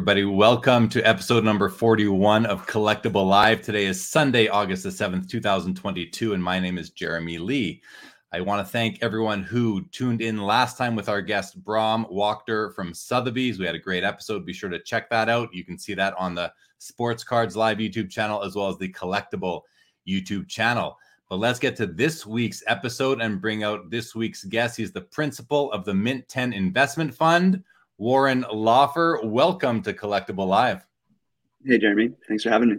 everybody, 0.00 0.24
welcome 0.24 0.88
to 0.88 1.02
episode 1.02 1.44
number 1.44 1.68
41 1.68 2.46
of 2.46 2.66
Collectable 2.66 3.28
Live. 3.28 3.60
Today 3.60 3.84
is 3.84 4.02
Sunday, 4.02 4.48
August 4.48 4.84
the 4.84 4.88
7th, 4.88 5.28
2022, 5.28 6.32
and 6.32 6.42
my 6.42 6.58
name 6.58 6.78
is 6.78 6.88
Jeremy 6.88 7.36
Lee. 7.36 7.82
I 8.32 8.40
want 8.40 8.66
to 8.66 8.72
thank 8.72 9.02
everyone 9.02 9.42
who 9.42 9.84
tuned 9.92 10.22
in 10.22 10.38
last 10.38 10.78
time 10.78 10.96
with 10.96 11.10
our 11.10 11.20
guest, 11.20 11.62
Brahm 11.62 12.06
Wachter 12.06 12.74
from 12.74 12.94
Sotheby's. 12.94 13.58
We 13.58 13.66
had 13.66 13.74
a 13.74 13.78
great 13.78 14.02
episode. 14.02 14.46
Be 14.46 14.54
sure 14.54 14.70
to 14.70 14.82
check 14.82 15.10
that 15.10 15.28
out. 15.28 15.52
You 15.52 15.66
can 15.66 15.76
see 15.76 15.92
that 15.92 16.14
on 16.16 16.34
the 16.34 16.50
Sports 16.78 17.22
Cards 17.22 17.54
Live 17.54 17.76
YouTube 17.76 18.08
channel 18.08 18.42
as 18.42 18.56
well 18.56 18.68
as 18.68 18.78
the 18.78 18.90
Collectable 18.90 19.64
YouTube 20.08 20.48
channel. 20.48 20.96
But 21.28 21.40
let's 21.40 21.58
get 21.58 21.76
to 21.76 21.86
this 21.86 22.24
week's 22.24 22.62
episode 22.66 23.20
and 23.20 23.38
bring 23.38 23.64
out 23.64 23.90
this 23.90 24.14
week's 24.14 24.44
guest. 24.44 24.78
He's 24.78 24.92
the 24.92 25.02
principal 25.02 25.70
of 25.72 25.84
the 25.84 25.92
Mint 25.92 26.26
10 26.26 26.54
Investment 26.54 27.14
Fund. 27.14 27.62
Warren 28.00 28.46
Laufer, 28.50 29.20
welcome 29.22 29.82
to 29.82 29.92
Collectable 29.92 30.46
Live. 30.46 30.86
Hey, 31.66 31.76
Jeremy. 31.76 32.12
Thanks 32.26 32.42
for 32.42 32.48
having 32.48 32.70
me. 32.70 32.76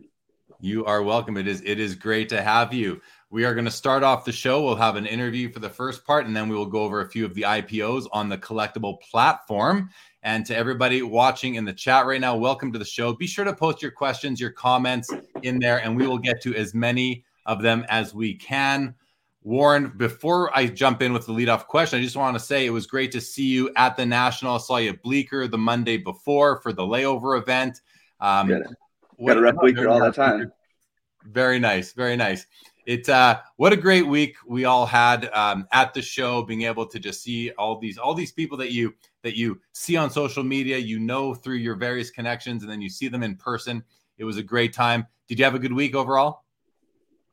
You 0.59 0.83
are 0.85 1.03
welcome. 1.03 1.37
It 1.37 1.47
is 1.47 1.61
it 1.63 1.79
is 1.79 1.93
great 1.93 2.27
to 2.29 2.41
have 2.41 2.73
you. 2.73 2.99
We 3.29 3.45
are 3.45 3.53
going 3.53 3.65
to 3.65 3.71
start 3.71 4.01
off 4.01 4.25
the 4.25 4.31
show. 4.31 4.63
We'll 4.63 4.77
have 4.77 4.95
an 4.95 5.05
interview 5.05 5.51
for 5.51 5.59
the 5.59 5.69
first 5.69 6.07
part, 6.07 6.25
and 6.25 6.35
then 6.35 6.49
we 6.49 6.55
will 6.55 6.65
go 6.65 6.81
over 6.81 7.01
a 7.01 7.07
few 7.07 7.23
of 7.23 7.35
the 7.35 7.43
IPOs 7.43 8.07
on 8.11 8.29
the 8.29 8.37
Collectable 8.39 8.99
platform. 8.99 9.91
And 10.23 10.43
to 10.47 10.57
everybody 10.57 11.03
watching 11.03 11.53
in 11.53 11.65
the 11.65 11.73
chat 11.73 12.07
right 12.07 12.19
now, 12.19 12.35
welcome 12.35 12.73
to 12.73 12.79
the 12.79 12.83
show. 12.83 13.13
Be 13.13 13.27
sure 13.27 13.45
to 13.45 13.53
post 13.53 13.79
your 13.79 13.91
questions, 13.91 14.41
your 14.41 14.49
comments 14.49 15.11
in 15.43 15.59
there, 15.59 15.83
and 15.83 15.95
we 15.95 16.07
will 16.07 16.17
get 16.17 16.41
to 16.41 16.55
as 16.55 16.73
many 16.73 17.23
of 17.45 17.61
them 17.61 17.85
as 17.89 18.15
we 18.15 18.33
can. 18.33 18.95
Warren, 19.43 19.91
before 19.97 20.55
I 20.55 20.67
jump 20.67 21.01
in 21.01 21.13
with 21.13 21.25
the 21.25 21.33
leadoff 21.33 21.65
question, 21.65 21.99
I 21.99 22.03
just 22.03 22.15
want 22.15 22.35
to 22.35 22.39
say 22.39 22.65
it 22.65 22.69
was 22.69 22.85
great 22.85 23.11
to 23.13 23.21
see 23.21 23.47
you 23.47 23.71
at 23.75 23.97
the 23.97 24.05
National. 24.05 24.55
I 24.55 24.57
saw 24.59 24.77
you 24.77 24.91
at 24.91 25.01
Bleecker 25.01 25.47
the 25.47 25.57
Monday 25.57 25.97
before 25.97 26.61
for 26.61 26.71
the 26.71 26.83
layover 26.83 27.39
event. 27.39 27.81
Um, 28.19 28.49
Got, 28.49 28.61
Got 29.25 29.37
a 29.37 29.41
rep 29.41 29.55
Bleecker 29.55 29.87
all 29.87 29.99
the 29.99 30.11
time. 30.11 30.51
Very 31.23 31.57
nice, 31.57 31.93
very 31.93 32.15
nice. 32.15 32.45
It's 32.85 33.09
uh, 33.09 33.39
what 33.57 33.73
a 33.73 33.77
great 33.77 34.05
week 34.05 34.35
we 34.45 34.65
all 34.65 34.85
had 34.85 35.29
um, 35.33 35.67
at 35.71 35.93
the 35.93 36.01
show, 36.01 36.43
being 36.43 36.63
able 36.63 36.85
to 36.87 36.99
just 36.99 37.21
see 37.23 37.51
all 37.51 37.79
these 37.79 37.97
all 37.97 38.13
these 38.13 38.31
people 38.31 38.57
that 38.57 38.71
you 38.71 38.93
that 39.23 39.35
you 39.35 39.59
see 39.71 39.97
on 39.97 40.09
social 40.09 40.43
media, 40.43 40.77
you 40.77 40.99
know 40.99 41.33
through 41.33 41.57
your 41.57 41.75
various 41.75 42.09
connections, 42.09 42.63
and 42.63 42.71
then 42.71 42.81
you 42.81 42.89
see 42.89 43.07
them 43.07 43.21
in 43.21 43.35
person. 43.35 43.83
It 44.17 44.23
was 44.23 44.37
a 44.37 44.43
great 44.43 44.73
time. 44.73 45.05
Did 45.27 45.39
you 45.39 45.45
have 45.45 45.55
a 45.55 45.59
good 45.59 45.73
week 45.73 45.95
overall? 45.95 46.43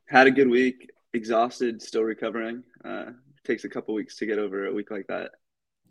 Had 0.05 0.27
a 0.27 0.31
good 0.31 0.49
week 0.49 0.91
exhausted, 1.13 1.81
still 1.81 2.03
recovering. 2.03 2.63
Uh, 2.83 3.05
takes 3.43 3.63
a 3.63 3.69
couple 3.69 3.93
weeks 3.93 4.17
to 4.17 4.25
get 4.25 4.39
over 4.39 4.67
a 4.67 4.73
week 4.73 4.91
like 4.91 5.07
that. 5.07 5.31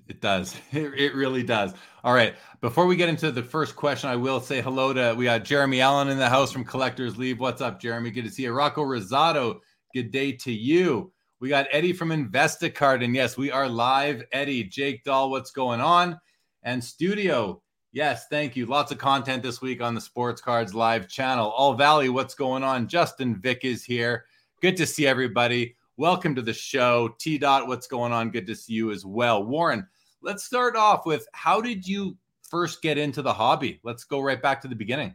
It 0.09 0.21
does. 0.21 0.57
It, 0.73 0.95
it 0.95 1.15
really 1.15 1.43
does. 1.43 1.75
All 2.05 2.15
right. 2.15 2.35
Before 2.61 2.87
we 2.87 2.97
get 2.97 3.09
into 3.09 3.31
the 3.31 3.43
first 3.43 3.77
question, 3.77 4.11
I 4.11 4.17
will 4.17 4.41
say 4.41 4.61
hello 4.61 4.93
to 4.93 5.15
we 5.17 5.25
got 5.25 5.45
Jeremy 5.45 5.81
Allen 5.81 6.09
in 6.09 6.19
the 6.19 6.29
house 6.29 6.53
from 6.53 6.65
Collectors 6.65 7.17
Leave. 7.17 7.41
What's 7.41 7.61
up, 7.61 7.81
Jeremy? 7.81 8.11
Good 8.11 8.25
to 8.25 8.31
see 8.31 8.45
you. 8.45 8.53
Rocco 8.53 8.85
Rosado, 8.85 9.61
good 9.95 10.11
day 10.11 10.33
to 10.33 10.53
you. 10.53 11.13
We 11.41 11.49
got 11.49 11.67
Eddie 11.71 11.93
from 11.93 12.09
Investicard. 12.09 13.05
And 13.05 13.15
yes, 13.15 13.37
we 13.37 13.51
are 13.51 13.69
live. 13.69 14.25
Eddie, 14.33 14.65
Jake 14.65 15.05
Dahl, 15.05 15.31
what's 15.31 15.51
going 15.51 15.81
on? 15.81 16.19
And 16.63 16.83
studio. 16.83 17.63
Yes, 17.93 18.27
thank 18.29 18.57
you. 18.57 18.67
Lots 18.67 18.93
of 18.93 18.99
content 18.99 19.43
this 19.43 19.63
week 19.63 19.81
on 19.81 19.95
the 19.95 20.01
Sports 20.01 20.41
Cards 20.41 20.75
Live 20.75 21.09
channel. 21.09 21.51
All 21.51 21.75
Valley, 21.75 22.09
what's 22.09 22.35
going 22.35 22.63
on? 22.63 22.89
Justin 22.89 23.41
Vick 23.41 23.65
is 23.65 23.85
here. 23.85 24.27
Good 24.61 24.77
to 24.79 24.87
see 24.87 25.07
everybody. 25.07 25.77
Welcome 25.97 26.35
to 26.35 26.43
the 26.43 26.53
show. 26.53 27.15
T 27.21 27.39
Dot, 27.39 27.69
what's 27.69 27.87
going 27.87 28.11
on? 28.11 28.31
Good 28.31 28.49
to 28.49 28.57
see 28.57 28.73
you 28.73 28.91
as 28.91 29.07
well. 29.07 29.45
Warren, 29.45 29.87
let's 30.21 30.43
start 30.43 30.75
off 30.75 31.07
with 31.07 31.29
how 31.33 31.61
did 31.61 31.87
you 31.87 32.17
first 32.51 32.83
get 32.83 32.99
into 32.99 33.23
the 33.23 33.33
hobby? 33.33 33.79
Let's 33.85 34.03
go 34.03 34.19
right 34.19 34.43
back 34.43 34.63
to 34.63 34.69
the 34.69 34.75
beginning. 34.75 35.15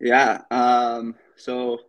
Yeah. 0.00 0.40
Um, 0.50 1.16
so 1.36 1.80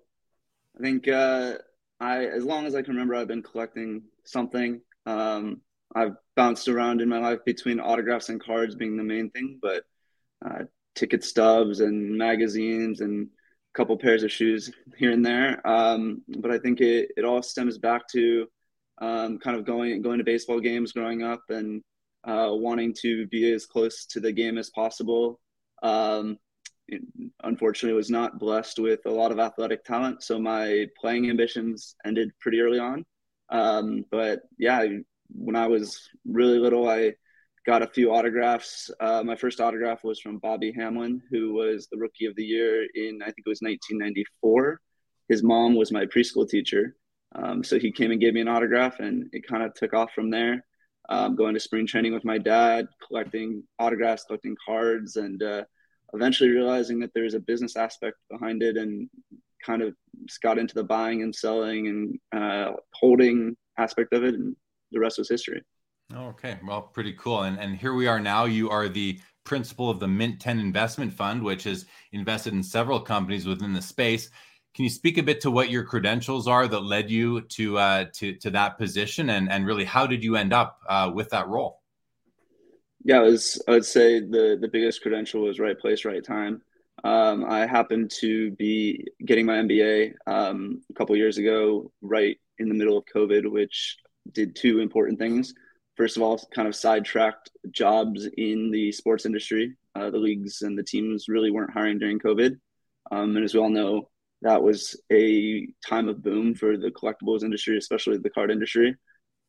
I 0.78 0.82
think 0.82 1.08
uh, 1.08 1.54
I, 2.02 2.26
as 2.26 2.44
long 2.44 2.66
as 2.66 2.76
I 2.76 2.82
can 2.82 2.96
remember, 2.96 3.16
I've 3.16 3.30
been 3.30 3.42
collecting 3.42 4.02
something. 4.26 4.82
Um, 5.06 5.62
I've 5.96 6.16
bounced 6.36 6.68
around 6.68 7.00
in 7.00 7.08
my 7.08 7.20
life 7.20 7.46
between 7.46 7.80
autographs 7.80 8.28
and 8.28 8.44
cards 8.44 8.76
being 8.76 8.98
the 8.98 9.04
main 9.04 9.30
thing, 9.30 9.58
but 9.62 9.86
uh, 10.46 10.64
ticket 10.96 11.24
stubs 11.24 11.80
and 11.80 12.18
magazines 12.18 13.00
and 13.00 13.30
couple 13.80 13.98
pairs 13.98 14.24
of 14.24 14.32
shoes 14.32 14.70
here 14.98 15.12
and 15.12 15.26
there. 15.26 15.66
Um, 15.66 16.22
but 16.28 16.52
I 16.52 16.60
think 16.60 16.82
it, 16.82 17.12
it 17.16 17.24
all 17.24 17.42
stems 17.42 17.78
back 17.78 18.10
to 18.10 18.46
um, 18.98 19.40
kind 19.40 19.56
of 19.56 19.66
going 19.66 20.02
going 20.02 20.18
to 20.18 20.26
baseball 20.26 20.60
games 20.60 20.92
growing 20.92 21.24
up 21.24 21.44
and 21.48 21.82
uh, 22.26 22.50
wanting 22.52 22.94
to 23.02 23.26
be 23.28 23.50
as 23.54 23.66
close 23.66 24.06
to 24.08 24.20
the 24.20 24.34
game 24.34 24.58
as 24.58 24.70
possible. 24.72 25.40
Um, 25.82 26.38
unfortunately, 27.44 27.96
was 27.96 28.10
not 28.10 28.38
blessed 28.38 28.80
with 28.80 29.00
a 29.06 29.12
lot 29.12 29.32
of 29.32 29.40
athletic 29.40 29.86
talent, 29.86 30.24
so 30.24 30.38
my 30.38 30.88
playing 31.00 31.30
ambitions 31.30 31.96
ended 32.04 32.32
pretty 32.42 32.60
early 32.60 32.80
on. 32.80 33.06
Um, 33.50 34.04
but 34.12 34.42
yeah, 34.58 34.86
when 35.30 35.56
I 35.56 35.68
was 35.68 36.10
really 36.26 36.60
little, 36.60 36.90
I 36.90 37.14
got 37.70 37.84
a 37.84 37.88
few 37.88 38.12
autographs. 38.12 38.90
Uh, 39.00 39.22
my 39.24 39.36
first 39.36 39.62
autograph 39.62 40.04
was 40.04 40.20
from 40.20 40.40
Bobby 40.40 40.74
Hamelin, 40.74 41.22
who 41.30 41.54
was 41.54 41.88
the 41.92 42.00
rookie 42.00 42.26
of 42.26 42.36
the 42.36 42.44
year 42.44 42.88
in, 42.96 43.22
I 43.22 43.26
think 43.26 43.44
it 43.46 43.50
was 43.50 43.62
1994. 43.62 44.82
His 45.28 45.44
mom 45.44 45.76
was 45.76 45.92
my 45.92 46.08
preschool 46.08 46.50
teacher. 46.50 46.96
Um, 47.36 47.64
so 47.64 47.78
he 47.78 47.92
came 47.92 48.10
and 48.10 48.20
gave 48.20 48.34
me 48.34 48.42
an 48.42 48.48
autograph, 48.48 49.00
and 49.00 49.30
it 49.34 49.46
kind 49.48 49.62
of 49.62 49.76
took 49.76 49.94
off 49.94 50.14
from 50.16 50.32
there. 50.32 50.66
Um, 51.10 51.36
going 51.36 51.54
to 51.54 51.60
spring 51.60 51.86
training 51.86 52.12
with 52.12 52.26
my 52.26 52.40
dad, 52.40 52.88
collecting 53.08 53.62
autographs, 53.78 54.24
collecting 54.24 54.56
cards, 54.66 55.18
and 55.18 55.44
uh, 55.44 55.64
eventually 56.14 56.50
realizing 56.50 57.00
that 57.02 57.12
there's 57.14 57.36
a 57.36 57.40
business 57.40 57.76
aspect 57.76 58.18
behind 58.32 58.64
it 58.64 58.78
and 58.78 59.08
kind 59.64 59.84
of 59.84 59.94
got 60.42 60.58
into 60.58 60.74
the 60.74 60.84
buying 60.84 61.22
and 61.22 61.36
selling 61.36 61.88
and 61.88 62.42
uh, 62.42 62.72
holding 62.96 63.56
aspect 63.78 64.12
of 64.12 64.24
it. 64.24 64.34
And 64.34 64.56
the 64.92 65.00
rest 65.00 65.20
was 65.20 65.30
history. 65.30 65.62
Okay, 66.16 66.58
well, 66.66 66.82
pretty 66.82 67.14
cool. 67.14 67.44
And 67.44 67.60
and 67.60 67.76
here 67.76 67.94
we 67.94 68.08
are 68.08 68.20
now. 68.20 68.46
You 68.46 68.70
are 68.72 68.90
the 68.90 69.20
principal 69.44 69.90
of 69.90 70.00
the 70.00 70.08
Mint 70.08 70.40
10 70.40 70.60
Investment 70.60 71.14
Fund, 71.14 71.44
which 71.44 71.64
has 71.64 71.86
invested 72.12 72.54
in 72.54 72.64
several 72.64 73.00
companies 73.00 73.46
within 73.46 73.74
the 73.74 73.82
space. 73.82 74.30
Can 74.74 74.84
you 74.84 74.90
speak 74.90 75.18
a 75.18 75.24
bit 75.24 75.42
to 75.42 75.52
what 75.52 75.70
your 75.70 75.84
credentials 75.84 76.48
are 76.48 76.68
that 76.68 76.80
led 76.80 77.12
you 77.12 77.42
to 77.42 77.78
uh, 77.78 78.06
to 78.14 78.34
to 78.38 78.50
that 78.52 78.80
position, 78.80 79.30
and 79.30 79.52
and 79.52 79.68
really 79.68 79.86
how 79.86 80.08
did 80.08 80.24
you 80.24 80.36
end 80.36 80.52
up 80.52 80.80
uh, 80.88 81.12
with 81.14 81.30
that 81.30 81.48
role? 81.48 81.82
Yeah, 83.04 83.20
was 83.20 83.62
I 83.68 83.72
would 83.72 83.86
say 83.86 84.20
the 84.20 84.58
the 84.60 84.68
biggest 84.68 85.04
credential 85.04 85.42
was 85.42 85.60
right 85.60 85.78
place, 85.78 86.06
right 86.06 86.24
time. 86.24 86.64
Um, 87.04 87.46
I 87.46 87.68
happened 87.68 88.12
to 88.20 88.52
be 88.52 89.06
getting 89.26 89.46
my 89.46 89.58
MBA 89.58 90.14
um, 90.26 90.82
a 90.90 90.94
couple 90.94 91.16
years 91.16 91.38
ago, 91.38 91.92
right 92.02 92.38
in 92.58 92.68
the 92.68 92.76
middle 92.76 92.98
of 92.98 93.06
COVID, 93.06 93.50
which 93.50 93.98
did 94.34 94.56
two 94.56 94.80
important 94.80 95.20
things 95.20 95.54
first 96.00 96.16
of 96.16 96.24
all, 96.24 96.40
kind 96.56 96.66
of 96.66 96.74
sidetracked 96.74 97.52
jobs 97.72 98.26
in 98.38 98.72
the 98.72 98.90
sports 98.90 99.26
industry. 99.26 99.76
Uh, 99.94 100.10
the 100.10 100.18
leagues 100.18 100.62
and 100.62 100.80
the 100.80 100.84
teams 100.84 101.28
really 101.28 101.52
weren't 101.52 101.74
hiring 101.74 102.00
during 102.00 102.20
COVID. 102.20 102.58
Um, 103.12 103.36
and 103.36 103.44
as 103.44 103.54
we 103.54 103.60
all 103.60 103.70
know, 103.70 104.10
that 104.42 104.64
was 104.64 104.96
a 105.12 105.68
time 105.86 106.08
of 106.08 106.24
boom 106.24 106.56
for 106.56 106.78
the 106.78 106.90
collectibles 106.90 107.44
industry, 107.44 107.78
especially 107.78 108.18
the 108.18 108.30
card 108.30 108.50
industry. 108.50 108.96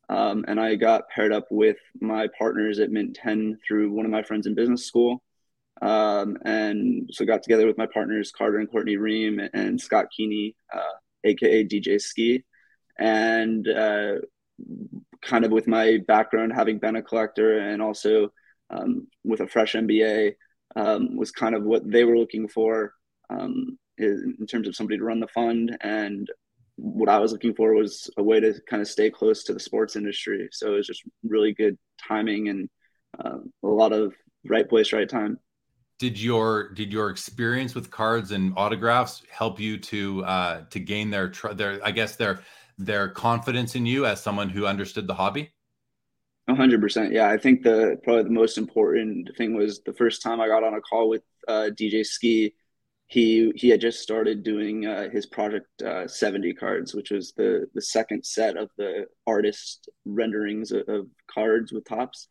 Um, 0.09 0.43
and 0.45 0.59
I 0.59 0.75
got 0.75 1.07
paired 1.07 1.31
up 1.31 1.45
with 1.49 1.77
my 2.01 2.27
partners 2.37 2.79
at 2.79 2.91
Mint 2.91 3.15
10 3.15 3.59
through 3.65 3.93
one 3.93 4.03
of 4.05 4.11
my 4.11 4.23
friends 4.23 4.45
in 4.45 4.53
business 4.53 4.85
school. 4.85 5.23
Um, 5.81 6.35
and 6.43 7.09
so 7.13 7.23
got 7.23 7.43
together 7.43 7.65
with 7.65 7.77
my 7.77 7.87
partners, 7.93 8.33
Carter 8.37 8.57
and 8.57 8.69
Courtney 8.69 8.97
Reum 8.97 9.39
and 9.53 9.79
Scott 9.79 10.07
Keeney, 10.15 10.57
uh, 10.73 10.97
AKA 11.23 11.63
DJ 11.63 12.01
Skee. 12.01 12.43
And 12.99 13.65
uh, 13.69 14.15
kind 15.21 15.45
of 15.45 15.51
with 15.51 15.67
my 15.67 15.99
background, 16.07 16.53
having 16.53 16.79
been 16.79 16.95
a 16.95 17.01
collector 17.01 17.59
and 17.59 17.81
also 17.81 18.31
um, 18.69 19.07
with 19.23 19.41
a 19.41 19.47
fresh 19.47 19.73
MBA, 19.73 20.33
um, 20.75 21.17
was 21.17 21.31
kind 21.31 21.55
of 21.55 21.63
what 21.63 21.89
they 21.89 22.03
were 22.03 22.17
looking 22.17 22.47
for 22.47 22.93
um, 23.29 23.77
in 23.97 24.47
terms 24.49 24.67
of 24.67 24.75
somebody 24.75 24.97
to 24.97 25.03
run 25.03 25.19
the 25.19 25.27
fund. 25.27 25.77
And 25.81 26.27
what 26.75 27.09
I 27.09 27.19
was 27.19 27.31
looking 27.31 27.53
for 27.53 27.73
was 27.73 28.09
a 28.17 28.23
way 28.23 28.39
to 28.39 28.53
kind 28.69 28.81
of 28.81 28.87
stay 28.87 29.09
close 29.09 29.43
to 29.43 29.53
the 29.53 29.59
sports 29.59 29.95
industry. 29.95 30.49
So 30.51 30.73
it 30.73 30.77
was 30.77 30.87
just 30.87 31.03
really 31.23 31.53
good 31.53 31.77
timing 32.07 32.49
and 32.49 32.69
uh, 33.19 33.37
a 33.63 33.67
lot 33.67 33.93
of 33.93 34.13
right 34.45 34.67
place, 34.67 34.93
right 34.93 35.09
time. 35.09 35.37
Did 35.99 36.19
your 36.19 36.69
did 36.73 36.91
your 36.91 37.11
experience 37.11 37.75
with 37.75 37.91
cards 37.91 38.31
and 38.31 38.53
autographs 38.57 39.21
help 39.29 39.59
you 39.59 39.77
to 39.77 40.25
uh, 40.25 40.61
to 40.71 40.79
gain 40.79 41.11
their 41.11 41.31
their 41.53 41.79
I 41.85 41.91
guess 41.91 42.15
their 42.15 42.39
their 42.85 43.09
confidence 43.09 43.75
in 43.75 43.85
you 43.85 44.05
as 44.05 44.21
someone 44.21 44.49
who 44.49 44.65
understood 44.65 45.07
the 45.07 45.15
hobby? 45.15 45.51
hundred 46.49 46.81
percent. 46.81 47.13
Yeah, 47.13 47.29
I 47.29 47.37
think 47.37 47.63
the 47.63 47.97
probably 48.03 48.23
the 48.23 48.29
most 48.29 48.57
important 48.57 49.31
thing 49.37 49.55
was 49.55 49.81
the 49.85 49.93
first 49.93 50.21
time 50.21 50.41
I 50.41 50.47
got 50.47 50.65
on 50.65 50.73
a 50.73 50.81
call 50.81 51.07
with 51.07 51.23
uh, 51.47 51.69
DJ 51.73 52.05
Skee 52.05 52.53
he 53.11 53.51
he 53.57 53.67
had 53.67 53.81
just 53.81 53.99
started 53.99 54.41
doing 54.41 54.85
uh, 54.85 55.09
his 55.09 55.25
project 55.25 55.67
uh, 55.81 56.07
70 56.07 56.53
cards 56.53 56.95
which 56.95 57.11
was 57.11 57.33
the 57.33 57.67
the 57.75 57.81
second 57.81 58.25
set 58.25 58.55
of 58.55 58.69
the 58.77 59.05
artist 59.27 59.89
renderings 60.05 60.71
of, 60.71 60.87
of 60.87 61.07
cards 61.29 61.73
with 61.73 61.83
Topps. 61.83 62.29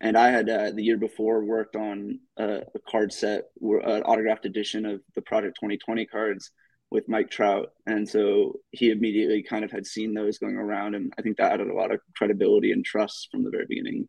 and 0.00 0.16
i 0.16 0.30
had 0.30 0.48
uh, 0.48 0.70
the 0.70 0.82
year 0.82 0.96
before 0.96 1.44
worked 1.44 1.76
on 1.76 2.18
a, 2.38 2.62
a 2.74 2.78
card 2.88 3.12
set 3.12 3.44
an 3.60 4.02
autographed 4.04 4.46
edition 4.46 4.86
of 4.86 5.02
the 5.14 5.20
project 5.20 5.58
2020 5.60 6.06
cards 6.06 6.52
with 6.94 7.08
mike 7.08 7.28
trout. 7.28 7.72
And 7.86 8.08
so 8.08 8.60
he 8.70 8.90
immediately 8.90 9.42
kind 9.42 9.64
of 9.64 9.70
had 9.70 9.84
seen 9.84 10.14
those 10.14 10.38
going 10.38 10.56
around 10.56 10.94
and 10.94 11.12
i 11.18 11.22
think 11.22 11.36
that 11.36 11.52
added 11.52 11.68
a 11.68 11.74
lot 11.74 11.92
of 11.92 12.00
credibility 12.16 12.72
and 12.72 12.84
trust 12.84 13.28
from 13.30 13.42
the 13.42 13.50
very 13.50 13.66
beginning. 13.68 14.08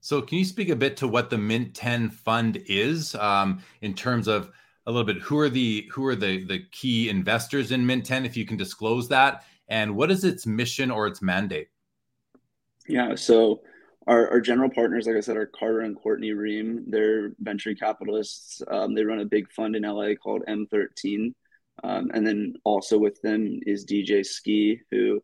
So 0.00 0.22
can 0.22 0.38
you 0.38 0.46
speak 0.46 0.70
a 0.70 0.76
bit 0.76 0.96
to 0.98 1.08
what 1.08 1.28
the 1.28 1.36
mint 1.36 1.74
10 1.74 2.08
fund 2.08 2.62
is 2.66 3.14
um, 3.16 3.62
in 3.82 3.92
terms 3.92 4.28
of 4.28 4.50
a 4.86 4.90
little 4.90 5.04
bit 5.04 5.18
who 5.18 5.38
are 5.38 5.50
the 5.50 5.90
who 5.92 6.06
are 6.06 6.16
the 6.16 6.44
the 6.46 6.60
key 6.70 7.10
investors 7.10 7.70
in 7.70 7.84
mint 7.84 8.06
10 8.06 8.24
if 8.24 8.36
you 8.36 8.46
can 8.46 8.56
disclose 8.56 9.08
that? 9.08 9.44
And 9.68 9.94
what 9.94 10.10
is 10.10 10.24
its 10.24 10.46
mission 10.46 10.90
or 10.90 11.06
its 11.06 11.20
mandate? 11.20 11.68
Yeah 12.88 13.14
so 13.16 13.60
our, 14.06 14.30
our 14.30 14.40
general 14.40 14.70
partners 14.70 15.06
like 15.06 15.16
i 15.16 15.20
said 15.20 15.36
are 15.36 15.46
carter 15.46 15.80
and 15.80 15.96
courtney 15.96 16.30
reum. 16.30 16.84
They're 16.86 17.32
venture 17.40 17.74
capitalists. 17.74 18.62
Um, 18.68 18.94
they 18.94 19.04
run 19.04 19.20
a 19.20 19.24
big 19.26 19.50
fund 19.50 19.74
in 19.76 19.82
la 19.82 20.14
called 20.14 20.44
m13 20.48 21.34
um, 21.82 22.10
and 22.12 22.26
then 22.26 22.54
also 22.64 22.98
with 22.98 23.20
them 23.22 23.60
is 23.66 23.86
dj 23.86 24.24
skee 24.24 24.80
who 24.90 25.22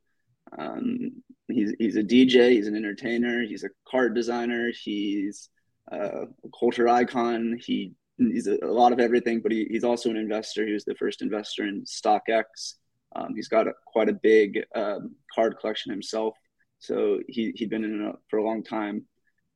um, 0.59 1.23
he's, 1.49 1.75
he's 1.79 1.97
a 1.97 2.03
dj 2.03 2.53
he's 2.53 2.69
an 2.69 2.77
entertainer 2.77 3.43
he's 3.43 3.65
a 3.65 3.71
card 3.89 4.15
designer 4.15 4.71
he's 4.71 5.49
uh, 5.93 6.23
a 6.23 6.49
culture 6.59 6.89
icon 6.89 7.59
he 7.61 7.95
he's 8.19 8.47
a, 8.47 8.59
a 8.63 8.73
lot 8.73 8.93
of 8.93 9.01
everything, 9.01 9.41
but 9.41 9.53
he, 9.53 9.67
he's 9.71 9.85
also 9.85 10.11
an 10.11 10.17
investor. 10.17 10.67
He 10.67 10.73
was 10.73 10.85
the 10.85 10.95
first 10.95 11.23
investor 11.23 11.65
in 11.67 11.85
StockX. 11.85 12.75
Um, 13.15 13.35
he's 13.35 13.49
got 13.49 13.69
a, 13.69 13.73
quite 13.87 14.09
a 14.09 14.15
big 14.15 14.65
um, 14.75 15.15
card 15.35 15.57
collection 15.61 15.91
himself, 15.91 16.37
so 16.79 17.21
he 17.29 17.53
he'd 17.57 17.71
been 17.71 17.85
in 17.85 18.09
it 18.09 18.17
for 18.29 18.39
a 18.39 18.45
long 18.45 18.63
time. 18.63 19.07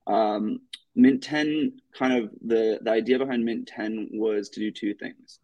Um, 0.06 0.60
Mint 0.96 1.22
10, 1.22 1.81
kind 1.94 2.12
of 2.12 2.31
the 2.46 2.81
the 2.82 2.90
idea 2.90 3.19
behind 3.19 3.44
Mint 3.44 3.69
10 3.69 4.10
was 4.12 4.48
to 4.50 4.60
do 4.60 4.70
two 4.70 4.94
things. 4.94 5.40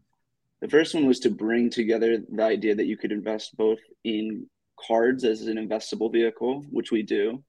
The 0.60 0.68
first 0.68 0.94
one 0.94 1.06
was 1.06 1.20
to 1.20 1.30
bring 1.30 1.70
together 1.70 2.18
the 2.30 2.42
idea 2.42 2.74
that 2.74 2.86
you 2.86 2.96
could 2.96 3.12
invest 3.12 3.56
both 3.56 3.78
in 4.04 4.46
cards 4.78 5.24
as 5.24 5.42
an 5.42 5.56
investable 5.56 6.12
vehicle, 6.12 6.64
which 6.70 6.90
we 6.90 7.02
do, 7.02 7.42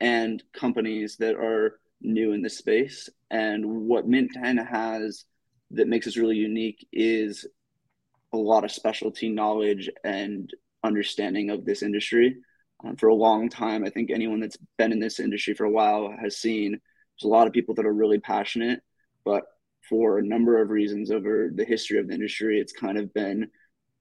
and 0.00 0.42
companies 0.52 1.16
that 1.18 1.34
are 1.34 1.78
new 2.00 2.32
in 2.32 2.42
the 2.42 2.50
space. 2.50 3.08
And 3.30 3.64
what 3.86 4.08
Mint 4.08 4.32
10 4.32 4.56
has 4.58 5.24
that 5.72 5.88
makes 5.88 6.06
us 6.06 6.16
really 6.16 6.36
unique 6.36 6.86
is 6.92 7.46
a 8.32 8.36
lot 8.36 8.64
of 8.64 8.72
specialty 8.72 9.28
knowledge 9.28 9.90
and 10.02 10.50
understanding 10.82 11.50
of 11.50 11.64
this 11.64 11.82
industry. 11.82 12.36
Um, 12.84 12.96
for 12.96 13.08
a 13.08 13.14
long 13.14 13.48
time, 13.48 13.84
I 13.84 13.90
think 13.90 14.10
anyone 14.10 14.40
that's 14.40 14.58
been 14.76 14.92
in 14.92 15.00
this 15.00 15.20
industry 15.20 15.54
for 15.54 15.64
a 15.64 15.70
while 15.70 16.14
has 16.20 16.36
seen 16.38 16.72
there's 16.72 17.24
a 17.24 17.28
lot 17.28 17.46
of 17.46 17.52
people 17.52 17.74
that 17.76 17.86
are 17.86 17.92
really 17.92 18.18
passionate, 18.18 18.80
but 19.24 19.44
for 19.88 20.18
a 20.18 20.26
number 20.26 20.60
of 20.60 20.70
reasons 20.70 21.10
over 21.10 21.50
the 21.54 21.64
history 21.64 21.98
of 21.98 22.08
the 22.08 22.14
industry, 22.14 22.58
it's 22.58 22.72
kind 22.72 22.98
of 22.98 23.12
been 23.14 23.48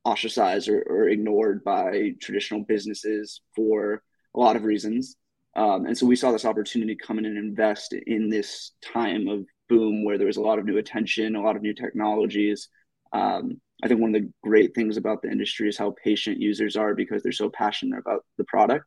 ostracized 0.06 0.70
or, 0.70 0.82
or 0.84 1.10
ignored 1.10 1.64
by 1.64 2.12
traditional 2.22 2.64
businesses 2.64 3.42
for 3.56 4.04
a 4.36 4.40
lot 4.40 4.56
of 4.56 4.64
reasons. 4.64 5.16
Um, 5.56 5.86
and 5.86 5.98
so 5.98 6.06
we 6.06 6.16
saw 6.16 6.32
this 6.32 6.46
opportunity 6.46 6.96
come 6.96 7.20
in 7.20 7.26
and 7.26 7.38
invest 7.38 7.94
in 7.94 8.30
this 8.30 8.72
time 8.82 9.28
of 9.28 9.46
boom 9.70 10.04
where 10.04 10.18
there 10.18 10.28
was 10.28 10.38
a 10.38 10.42
lot 10.42 10.60
of 10.60 10.66
new 10.66 10.78
attention, 10.78 11.36
a 11.36 11.42
lot 11.42 11.56
of 11.56 11.62
new 11.62 11.74
technologies. 11.74 12.70
Um, 13.14 13.62
I 13.84 13.88
think 13.88 14.02
one 14.02 14.16
of 14.16 14.22
the 14.22 14.32
great 14.44 14.74
things 14.74 14.98
about 14.98 15.22
the 15.22 15.30
industry 15.30 15.70
is 15.70 15.78
how 15.78 15.94
patient 16.04 16.40
users 16.40 16.76
are 16.76 16.96
because 16.96 17.22
they're 17.22 17.32
so 17.32 17.50
passionate 17.50 18.00
about 18.00 18.26
the 18.38 18.46
product. 18.46 18.86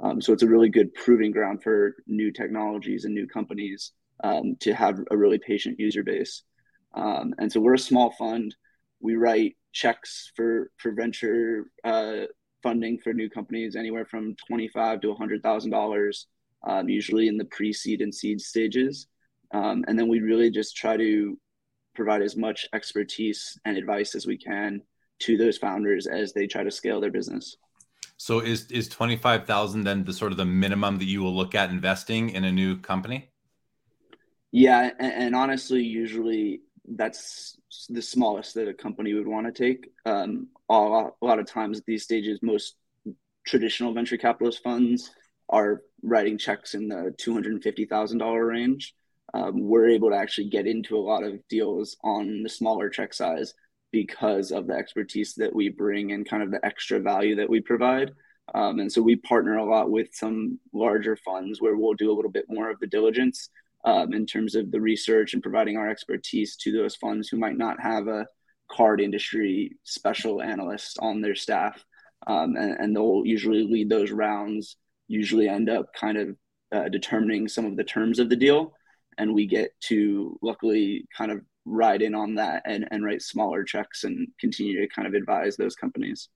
Um, 0.00 0.20
so 0.20 0.32
it's 0.32 0.42
a 0.42 0.48
really 0.48 0.68
good 0.68 0.92
proving 0.94 1.32
ground 1.32 1.62
for 1.62 1.96
new 2.06 2.30
technologies 2.30 3.04
and 3.04 3.14
new 3.14 3.26
companies 3.26 3.92
um, 4.22 4.56
to 4.60 4.74
have 4.74 5.00
a 5.10 5.16
really 5.16 5.38
patient 5.38 5.78
user 5.78 6.02
base. 6.02 6.42
Um, 6.94 7.34
and 7.38 7.50
so 7.50 7.60
we're 7.60 7.74
a 7.74 7.78
small 7.78 8.12
fund. 8.12 8.54
We 9.00 9.16
write 9.16 9.56
checks 9.72 10.30
for 10.36 10.70
for 10.76 10.92
venture 10.92 11.66
uh, 11.82 12.26
funding 12.62 12.98
for 12.98 13.12
new 13.12 13.28
companies 13.28 13.76
anywhere 13.76 14.06
from 14.06 14.36
twenty-five 14.46 15.00
to 15.00 15.14
hundred 15.14 15.42
thousand 15.42 15.74
um, 15.74 15.80
dollars, 15.80 16.26
usually 16.86 17.28
in 17.28 17.36
the 17.36 17.44
pre-seed 17.46 18.00
and 18.00 18.14
seed 18.14 18.40
stages. 18.40 19.08
Um, 19.52 19.84
and 19.86 19.98
then 19.98 20.08
we 20.08 20.20
really 20.20 20.50
just 20.50 20.76
try 20.76 20.96
to 20.96 21.38
provide 21.94 22.22
as 22.22 22.36
much 22.36 22.66
expertise 22.72 23.58
and 23.64 23.76
advice 23.76 24.14
as 24.14 24.26
we 24.26 24.36
can 24.36 24.80
to 25.20 25.36
those 25.36 25.58
founders 25.58 26.06
as 26.06 26.32
they 26.32 26.46
try 26.46 26.64
to 26.64 26.70
scale 26.70 27.00
their 27.00 27.10
business. 27.10 27.56
So 28.16 28.40
is 28.40 28.70
is 28.70 28.88
twenty 28.88 29.16
five 29.16 29.46
thousand 29.46 29.84
then 29.84 30.04
the 30.04 30.12
sort 30.12 30.32
of 30.32 30.38
the 30.38 30.44
minimum 30.44 30.98
that 30.98 31.04
you 31.04 31.22
will 31.22 31.34
look 31.34 31.54
at 31.54 31.70
investing 31.70 32.30
in 32.30 32.44
a 32.44 32.52
new 32.52 32.78
company? 32.78 33.30
Yeah, 34.54 34.90
and, 35.00 35.12
and 35.12 35.34
honestly, 35.34 35.82
usually 35.82 36.60
that's 36.86 37.56
the 37.88 38.00
smallest 38.00 38.54
that 38.54 38.68
a 38.68 38.74
company 38.74 39.12
would 39.12 39.26
want 39.26 39.46
to 39.46 39.52
take. 39.52 39.90
Um, 40.06 40.46
a, 40.68 40.74
lot, 40.74 41.14
a 41.20 41.26
lot 41.26 41.38
of 41.40 41.46
times 41.46 41.80
at 41.80 41.86
these 41.86 42.04
stages, 42.04 42.38
most 42.40 42.76
traditional 43.44 43.92
venture 43.92 44.16
capitalist 44.16 44.62
funds 44.62 45.10
are 45.48 45.82
writing 46.04 46.38
checks 46.38 46.74
in 46.74 46.86
the 46.86 47.12
two 47.18 47.34
hundred 47.34 47.54
and 47.54 47.64
fifty 47.64 47.84
thousand 47.84 48.18
dollar 48.18 48.46
range. 48.46 48.94
Um, 49.34 49.54
we're 49.60 49.88
able 49.88 50.10
to 50.10 50.16
actually 50.16 50.50
get 50.50 50.68
into 50.68 50.96
a 50.96 51.00
lot 51.02 51.24
of 51.24 51.40
deals 51.48 51.96
on 52.04 52.44
the 52.44 52.48
smaller 52.48 52.88
check 52.88 53.12
size 53.12 53.54
because 53.90 54.52
of 54.52 54.68
the 54.68 54.74
expertise 54.74 55.34
that 55.34 55.52
we 55.52 55.68
bring 55.68 56.12
and 56.12 56.28
kind 56.28 56.44
of 56.44 56.52
the 56.52 56.64
extra 56.64 57.00
value 57.00 57.34
that 57.36 57.50
we 57.50 57.60
provide. 57.60 58.12
Um, 58.54 58.78
and 58.78 58.92
so 58.92 59.02
we 59.02 59.16
partner 59.16 59.56
a 59.56 59.64
lot 59.68 59.90
with 59.90 60.10
some 60.12 60.60
larger 60.72 61.16
funds 61.16 61.60
where 61.60 61.76
we'll 61.76 61.94
do 61.94 62.12
a 62.12 62.14
little 62.14 62.30
bit 62.30 62.44
more 62.48 62.70
of 62.70 62.78
the 62.78 62.86
diligence 62.86 63.48
um, 63.84 64.12
in 64.12 64.26
terms 64.26 64.54
of 64.54 64.70
the 64.70 64.80
research 64.80 65.34
and 65.34 65.42
providing 65.42 65.76
our 65.76 65.88
expertise 65.88 66.56
to 66.56 66.72
those 66.72 66.96
funds 66.96 67.28
who 67.28 67.36
might 67.36 67.56
not 67.56 67.80
have 67.80 68.08
a 68.08 68.26
card 68.70 69.00
industry 69.00 69.76
special 69.84 70.40
analyst 70.42 70.98
on 71.00 71.20
their 71.20 71.34
staff. 71.34 71.84
Um, 72.26 72.56
and, 72.56 72.78
and, 72.80 72.96
they'll 72.96 73.22
usually 73.26 73.64
lead 73.64 73.90
those 73.90 74.10
rounds, 74.10 74.76
usually 75.08 75.46
end 75.46 75.68
up 75.68 75.92
kind 75.92 76.16
of 76.16 76.36
uh, 76.72 76.88
determining 76.88 77.48
some 77.48 77.66
of 77.66 77.76
the 77.76 77.84
terms 77.84 78.18
of 78.18 78.30
the 78.30 78.36
deal. 78.36 78.72
And 79.18 79.34
we 79.34 79.46
get 79.46 79.72
to 79.88 80.38
luckily 80.40 81.06
kind 81.16 81.30
of 81.30 81.42
ride 81.66 82.00
in 82.00 82.14
on 82.14 82.36
that 82.36 82.62
and, 82.64 82.88
and 82.90 83.04
write 83.04 83.20
smaller 83.20 83.62
checks 83.62 84.04
and 84.04 84.28
continue 84.40 84.80
to 84.80 84.88
kind 84.88 85.06
of 85.06 85.12
advise 85.12 85.56
those 85.56 85.74
companies. 85.74 86.30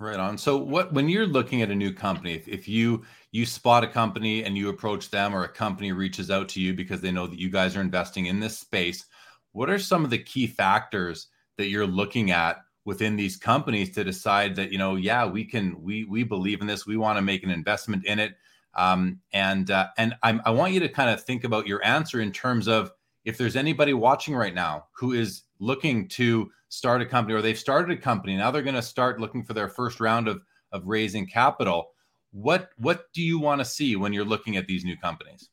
Right 0.00 0.18
on. 0.18 0.38
So 0.38 0.56
what 0.56 0.94
when 0.94 1.10
you're 1.10 1.26
looking 1.26 1.60
at 1.60 1.70
a 1.70 1.74
new 1.74 1.92
company, 1.92 2.32
if, 2.32 2.48
if 2.48 2.66
you 2.66 3.04
you 3.32 3.44
spot 3.44 3.84
a 3.84 3.86
company 3.86 4.44
and 4.44 4.56
you 4.56 4.70
approach 4.70 5.10
them 5.10 5.34
or 5.34 5.44
a 5.44 5.48
company 5.48 5.92
reaches 5.92 6.30
out 6.30 6.48
to 6.50 6.60
you 6.60 6.72
because 6.72 7.02
they 7.02 7.12
know 7.12 7.26
that 7.26 7.38
you 7.38 7.50
guys 7.50 7.76
are 7.76 7.82
investing 7.82 8.24
in 8.24 8.40
this 8.40 8.58
space, 8.58 9.04
what 9.52 9.68
are 9.68 9.78
some 9.78 10.02
of 10.02 10.08
the 10.08 10.16
key 10.16 10.46
factors 10.46 11.28
that 11.58 11.68
you're 11.68 11.86
looking 11.86 12.30
at 12.30 12.62
within 12.86 13.14
these 13.14 13.36
companies 13.36 13.90
to 13.90 14.02
decide 14.02 14.56
that, 14.56 14.72
you 14.72 14.78
know, 14.78 14.96
yeah, 14.96 15.26
we 15.26 15.44
can 15.44 15.76
we 15.82 16.04
we 16.04 16.24
believe 16.24 16.62
in 16.62 16.66
this, 16.66 16.86
we 16.86 16.96
want 16.96 17.18
to 17.18 17.22
make 17.22 17.44
an 17.44 17.50
investment 17.50 18.06
in 18.06 18.18
it. 18.18 18.36
Um, 18.74 19.20
and 19.34 19.70
uh, 19.70 19.88
and 19.98 20.14
I'm, 20.22 20.40
I 20.46 20.50
want 20.50 20.72
you 20.72 20.80
to 20.80 20.88
kind 20.88 21.10
of 21.10 21.22
think 21.22 21.44
about 21.44 21.66
your 21.66 21.84
answer 21.84 22.22
in 22.22 22.32
terms 22.32 22.68
of 22.68 22.90
if 23.24 23.36
there's 23.36 23.56
anybody 23.56 23.92
watching 23.92 24.34
right 24.34 24.54
now 24.54 24.86
who 24.96 25.12
is 25.12 25.42
looking 25.58 26.08
to 26.08 26.50
start 26.68 27.02
a 27.02 27.06
company 27.06 27.34
or 27.34 27.42
they've 27.42 27.58
started 27.58 27.96
a 27.96 28.00
company 28.00 28.36
now 28.36 28.50
they're 28.50 28.62
going 28.62 28.74
to 28.74 28.82
start 28.82 29.20
looking 29.20 29.42
for 29.42 29.54
their 29.54 29.68
first 29.68 30.00
round 30.00 30.28
of 30.28 30.40
of 30.72 30.86
raising 30.86 31.26
capital 31.26 31.90
what 32.32 32.70
what 32.76 33.12
do 33.12 33.22
you 33.22 33.38
want 33.38 33.60
to 33.60 33.64
see 33.64 33.96
when 33.96 34.12
you're 34.12 34.24
looking 34.24 34.56
at 34.56 34.66
these 34.66 34.84
new 34.84 34.96
companies? 34.96 35.48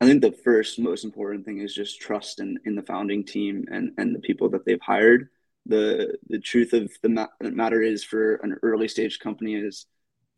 I 0.00 0.06
think 0.06 0.22
the 0.22 0.32
first 0.32 0.78
most 0.78 1.04
important 1.04 1.44
thing 1.44 1.58
is 1.58 1.74
just 1.74 2.00
trust 2.00 2.40
in 2.40 2.58
in 2.64 2.74
the 2.74 2.82
founding 2.82 3.24
team 3.24 3.66
and 3.70 3.92
and 3.98 4.14
the 4.14 4.20
people 4.20 4.48
that 4.50 4.64
they've 4.64 4.80
hired. 4.80 5.28
The 5.66 6.16
the 6.28 6.38
truth 6.38 6.72
of 6.72 6.90
the 7.02 7.08
ma- 7.08 7.28
matter 7.40 7.82
is 7.82 8.04
for 8.04 8.36
an 8.36 8.56
early 8.62 8.88
stage 8.88 9.18
company 9.18 9.54
is 9.54 9.86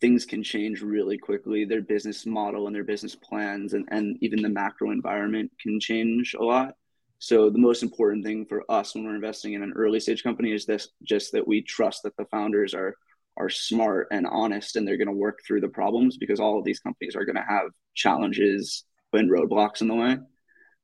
things 0.02 0.26
can 0.26 0.42
change 0.42 0.82
really 0.82 1.16
quickly. 1.16 1.64
Their 1.64 1.80
business 1.80 2.26
model 2.26 2.66
and 2.66 2.74
their 2.74 2.82
business 2.84 3.14
plans 3.14 3.72
and, 3.72 3.88
and 3.92 4.18
even 4.20 4.42
the 4.42 4.48
macro 4.48 4.90
environment 4.90 5.52
can 5.62 5.78
change 5.78 6.34
a 6.38 6.42
lot. 6.42 6.74
So 7.20 7.48
the 7.48 7.60
most 7.60 7.84
important 7.84 8.24
thing 8.24 8.44
for 8.46 8.64
us 8.68 8.94
when 8.94 9.04
we're 9.04 9.14
investing 9.14 9.52
in 9.52 9.62
an 9.62 9.72
early 9.76 10.00
stage 10.00 10.24
company 10.24 10.50
is 10.52 10.66
this 10.66 10.88
just 11.04 11.30
that 11.32 11.46
we 11.46 11.62
trust 11.62 12.02
that 12.02 12.16
the 12.16 12.26
founders 12.26 12.74
are 12.74 12.96
are 13.38 13.48
smart 13.48 14.08
and 14.10 14.26
honest 14.26 14.76
and 14.76 14.86
they're 14.86 14.98
going 14.98 15.06
to 15.06 15.14
work 15.14 15.38
through 15.46 15.60
the 15.60 15.68
problems 15.68 16.18
because 16.18 16.40
all 16.40 16.58
of 16.58 16.64
these 16.64 16.80
companies 16.80 17.16
are 17.16 17.24
going 17.24 17.36
to 17.36 17.46
have 17.48 17.68
challenges 17.94 18.84
and 19.14 19.30
roadblocks 19.30 19.80
in 19.80 19.88
the 19.88 19.94
way. 19.94 20.18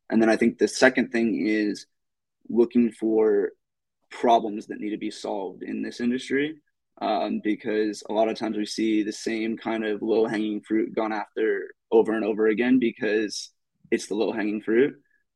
And 0.08 0.22
then 0.22 0.30
I 0.30 0.36
think 0.36 0.56
the 0.56 0.68
second 0.68 1.10
thing 1.10 1.44
is 1.46 1.86
looking 2.48 2.92
for 2.92 3.50
problems 4.10 4.68
that 4.68 4.80
need 4.80 4.90
to 4.90 4.96
be 4.96 5.10
solved 5.10 5.62
in 5.62 5.82
this 5.82 6.00
industry 6.00 6.54
um, 7.00 7.40
because 7.42 8.02
a 8.08 8.12
lot 8.12 8.28
of 8.28 8.36
times 8.36 8.56
we 8.56 8.66
see 8.66 9.02
the 9.02 9.12
same 9.12 9.56
kind 9.56 9.84
of 9.84 10.02
low 10.02 10.26
hanging 10.26 10.60
fruit 10.60 10.94
gone 10.94 11.12
after 11.12 11.74
over 11.90 12.12
and 12.12 12.24
over 12.24 12.48
again 12.48 12.78
because 12.78 13.50
it's 13.90 14.06
the 14.08 14.14
low 14.14 14.32
hanging 14.32 14.60
fruit. 14.60 14.94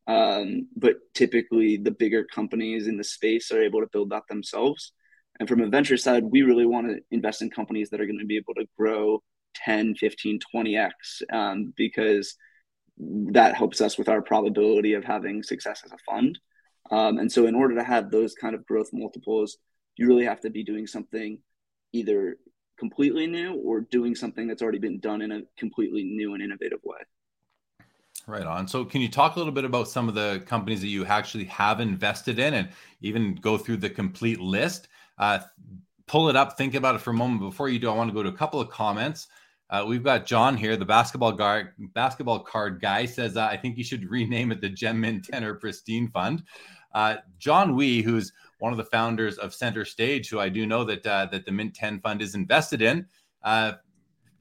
Um, 0.08 0.68
but 0.76 0.96
typically, 1.14 1.76
the 1.76 1.92
bigger 1.92 2.24
companies 2.24 2.88
in 2.88 2.96
the 2.96 3.04
space 3.04 3.52
are 3.52 3.62
able 3.62 3.80
to 3.80 3.88
build 3.92 4.10
that 4.10 4.24
themselves. 4.28 4.92
And 5.38 5.48
from 5.48 5.60
a 5.60 5.68
venture 5.68 5.96
side, 5.96 6.24
we 6.24 6.42
really 6.42 6.66
want 6.66 6.88
to 6.88 7.00
invest 7.10 7.42
in 7.42 7.50
companies 7.50 7.90
that 7.90 8.00
are 8.00 8.06
going 8.06 8.18
to 8.18 8.26
be 8.26 8.36
able 8.36 8.54
to 8.54 8.66
grow 8.76 9.22
10, 9.54 9.94
15, 9.94 10.40
20x 10.54 10.90
um, 11.32 11.72
because 11.76 12.36
that 12.98 13.54
helps 13.54 13.80
us 13.80 13.96
with 13.96 14.08
our 14.08 14.22
probability 14.22 14.94
of 14.94 15.04
having 15.04 15.42
success 15.42 15.82
as 15.84 15.92
a 15.92 15.98
fund. 16.10 16.38
Um, 16.90 17.18
and 17.18 17.30
so, 17.30 17.46
in 17.46 17.54
order 17.54 17.76
to 17.76 17.84
have 17.84 18.10
those 18.10 18.34
kind 18.34 18.54
of 18.54 18.66
growth 18.66 18.90
multiples, 18.92 19.56
you 19.96 20.08
really 20.08 20.24
have 20.24 20.40
to 20.40 20.50
be 20.50 20.64
doing 20.64 20.86
something 20.86 21.38
either 21.92 22.36
completely 22.78 23.26
new 23.26 23.54
or 23.54 23.82
doing 23.82 24.14
something 24.14 24.46
that's 24.46 24.62
already 24.62 24.78
been 24.78 24.98
done 24.98 25.22
in 25.22 25.32
a 25.32 25.42
completely 25.56 26.02
new 26.02 26.34
and 26.34 26.42
innovative 26.42 26.80
way. 26.84 26.98
Right 28.26 28.46
on. 28.46 28.68
So, 28.68 28.84
can 28.84 29.00
you 29.00 29.08
talk 29.08 29.36
a 29.36 29.38
little 29.38 29.52
bit 29.52 29.64
about 29.64 29.88
some 29.88 30.08
of 30.08 30.14
the 30.14 30.42
companies 30.46 30.80
that 30.80 30.88
you 30.88 31.04
actually 31.04 31.44
have 31.46 31.80
invested 31.80 32.38
in 32.38 32.54
and 32.54 32.68
even 33.00 33.34
go 33.36 33.58
through 33.58 33.78
the 33.78 33.90
complete 33.90 34.40
list? 34.40 34.88
Uh, 35.18 35.40
pull 36.06 36.28
it 36.28 36.36
up, 36.36 36.56
think 36.56 36.74
about 36.74 36.94
it 36.94 37.00
for 37.00 37.10
a 37.10 37.14
moment. 37.14 37.40
Before 37.40 37.68
you 37.68 37.78
do, 37.78 37.90
I 37.90 37.94
want 37.94 38.10
to 38.10 38.14
go 38.14 38.22
to 38.22 38.28
a 38.28 38.36
couple 38.36 38.60
of 38.60 38.70
comments. 38.70 39.28
Uh, 39.70 39.84
we've 39.86 40.04
got 40.04 40.26
John 40.26 40.56
here, 40.56 40.76
the 40.76 40.84
basketball 40.84 41.32
guard, 41.32 41.72
basketball 41.94 42.40
card 42.40 42.80
guy 42.80 43.06
says, 43.06 43.36
uh, 43.36 43.46
I 43.46 43.56
think 43.56 43.78
you 43.78 43.84
should 43.84 44.04
rename 44.10 44.52
it 44.52 44.60
the 44.60 44.68
Gem 44.68 45.00
Mint 45.00 45.24
Tenor 45.24 45.54
Pristine 45.54 46.08
Fund. 46.08 46.44
Uh, 46.94 47.16
John 47.38 47.74
Wee, 47.74 48.02
who's 48.02 48.32
one 48.58 48.72
of 48.72 48.78
the 48.78 48.84
founders 48.84 49.38
of 49.38 49.54
Center 49.54 49.84
Stage, 49.84 50.28
who 50.28 50.38
I 50.38 50.48
do 50.48 50.66
know 50.66 50.84
that 50.84 51.06
uh, 51.06 51.26
that 51.32 51.44
the 51.44 51.52
Mint 51.52 51.74
10 51.74 52.00
Fund 52.00 52.22
is 52.22 52.34
invested 52.34 52.82
in, 52.82 53.06
uh, 53.42 53.72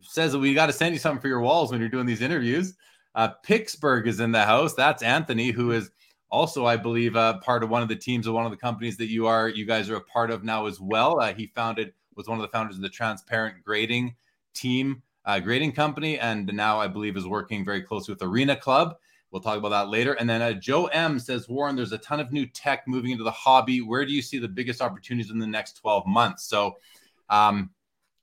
says 0.02 0.32
that 0.34 0.40
we 0.40 0.54
got 0.54 0.68
to 0.68 0.74
send 0.74 0.94
you 0.94 1.00
something 1.00 1.22
for 1.22 1.28
your 1.28 1.42
walls 1.42 1.72
when 1.72 1.80
you're 1.80 1.90
doing 1.90 2.06
these 2.06 2.22
interviews. 2.22 2.76
Uh, 3.16 3.30
Pittsburgh 3.44 4.08
is 4.08 4.20
in 4.20 4.32
the 4.32 4.44
house. 4.44 4.74
That's 4.74 5.04
Anthony, 5.04 5.52
who 5.52 5.72
is 5.72 5.92
also, 6.30 6.66
I 6.66 6.78
believe, 6.78 7.16
uh, 7.16 7.40
part 7.40 7.64
of 7.64 7.70
one 7.70 7.82
of 7.82 7.90
the 7.90 7.96
teams 7.96 8.26
of 8.26 8.34
one 8.34 8.46
of 8.46 8.52
the 8.52 8.58
companies 8.58 8.96
that 8.98 9.10
you 9.10 9.28
are, 9.28 9.50
you 9.50 9.66
guys 9.66 9.90
are 9.90 9.98
a 9.98 10.02
part 10.02 10.32
of 10.32 10.44
now 10.44 10.66
as 10.66 10.80
well. 10.80 11.20
Uh, 11.20 11.34
he 11.34 11.48
founded 11.48 11.94
was 12.16 12.28
one 12.28 12.38
of 12.38 12.42
the 12.42 12.50
founders 12.50 12.76
of 12.76 12.82
the 12.82 12.90
Transparent 12.90 13.64
Grading 13.64 14.16
team, 14.54 15.02
uh, 15.26 15.40
grading 15.40 15.72
company, 15.72 16.20
and 16.20 16.52
now 16.54 16.80
I 16.80 16.88
believe 16.88 17.16
is 17.16 17.28
working 17.28 17.64
very 17.64 17.82
closely 17.82 18.14
with 18.14 18.22
Arena 18.22 18.56
Club. 18.56 18.96
We'll 19.32 19.42
talk 19.42 19.58
about 19.58 19.70
that 19.70 19.90
later. 19.90 20.14
And 20.14 20.30
then 20.30 20.42
uh, 20.42 20.54
Joe 20.54 20.88
M 20.88 21.18
says, 21.18 21.48
Warren, 21.48 21.76
there's 21.76 21.94
a 21.94 21.98
ton 21.98 22.20
of 22.20 22.34
new 22.34 22.46
tech 22.46 22.84
moving 22.86 23.12
into 23.12 23.24
the 23.24 23.32
hobby. 23.32 23.80
Where 23.80 24.06
do 24.06 24.12
you 24.12 24.22
see 24.22 24.40
the 24.40 24.50
biggest 24.50 24.82
opportunities 24.82 25.32
in 25.32 25.40
the 25.40 25.48
next 25.48 25.78
12 25.78 26.06
months? 26.06 26.44
So, 26.44 26.76
um, 27.30 27.70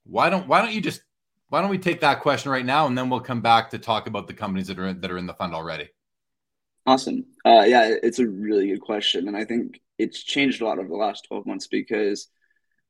why 0.04 0.30
don't 0.30 0.46
why 0.46 0.60
don't 0.60 0.72
you 0.72 0.80
just 0.80 1.02
why 1.48 1.60
don't 1.62 1.70
we 1.70 1.78
take 1.78 2.00
that 2.00 2.20
question 2.20 2.50
right 2.50 2.64
now, 2.64 2.86
and 2.86 2.96
then 2.96 3.08
we'll 3.08 3.20
come 3.20 3.40
back 3.40 3.70
to 3.70 3.78
talk 3.78 4.06
about 4.06 4.26
the 4.26 4.34
companies 4.34 4.66
that 4.68 4.78
are 4.78 4.92
that 4.92 5.10
are 5.10 5.18
in 5.18 5.26
the 5.26 5.34
fund 5.34 5.54
already. 5.54 5.88
Awesome. 6.86 7.24
Uh, 7.44 7.64
yeah, 7.66 7.94
it's 8.02 8.18
a 8.18 8.26
really 8.26 8.68
good 8.68 8.80
question, 8.80 9.28
and 9.28 9.36
I 9.36 9.44
think 9.44 9.80
it's 9.98 10.22
changed 10.22 10.60
a 10.60 10.64
lot 10.64 10.78
over 10.78 10.88
the 10.88 10.94
last 10.94 11.26
12 11.28 11.46
months 11.46 11.66
because 11.66 12.28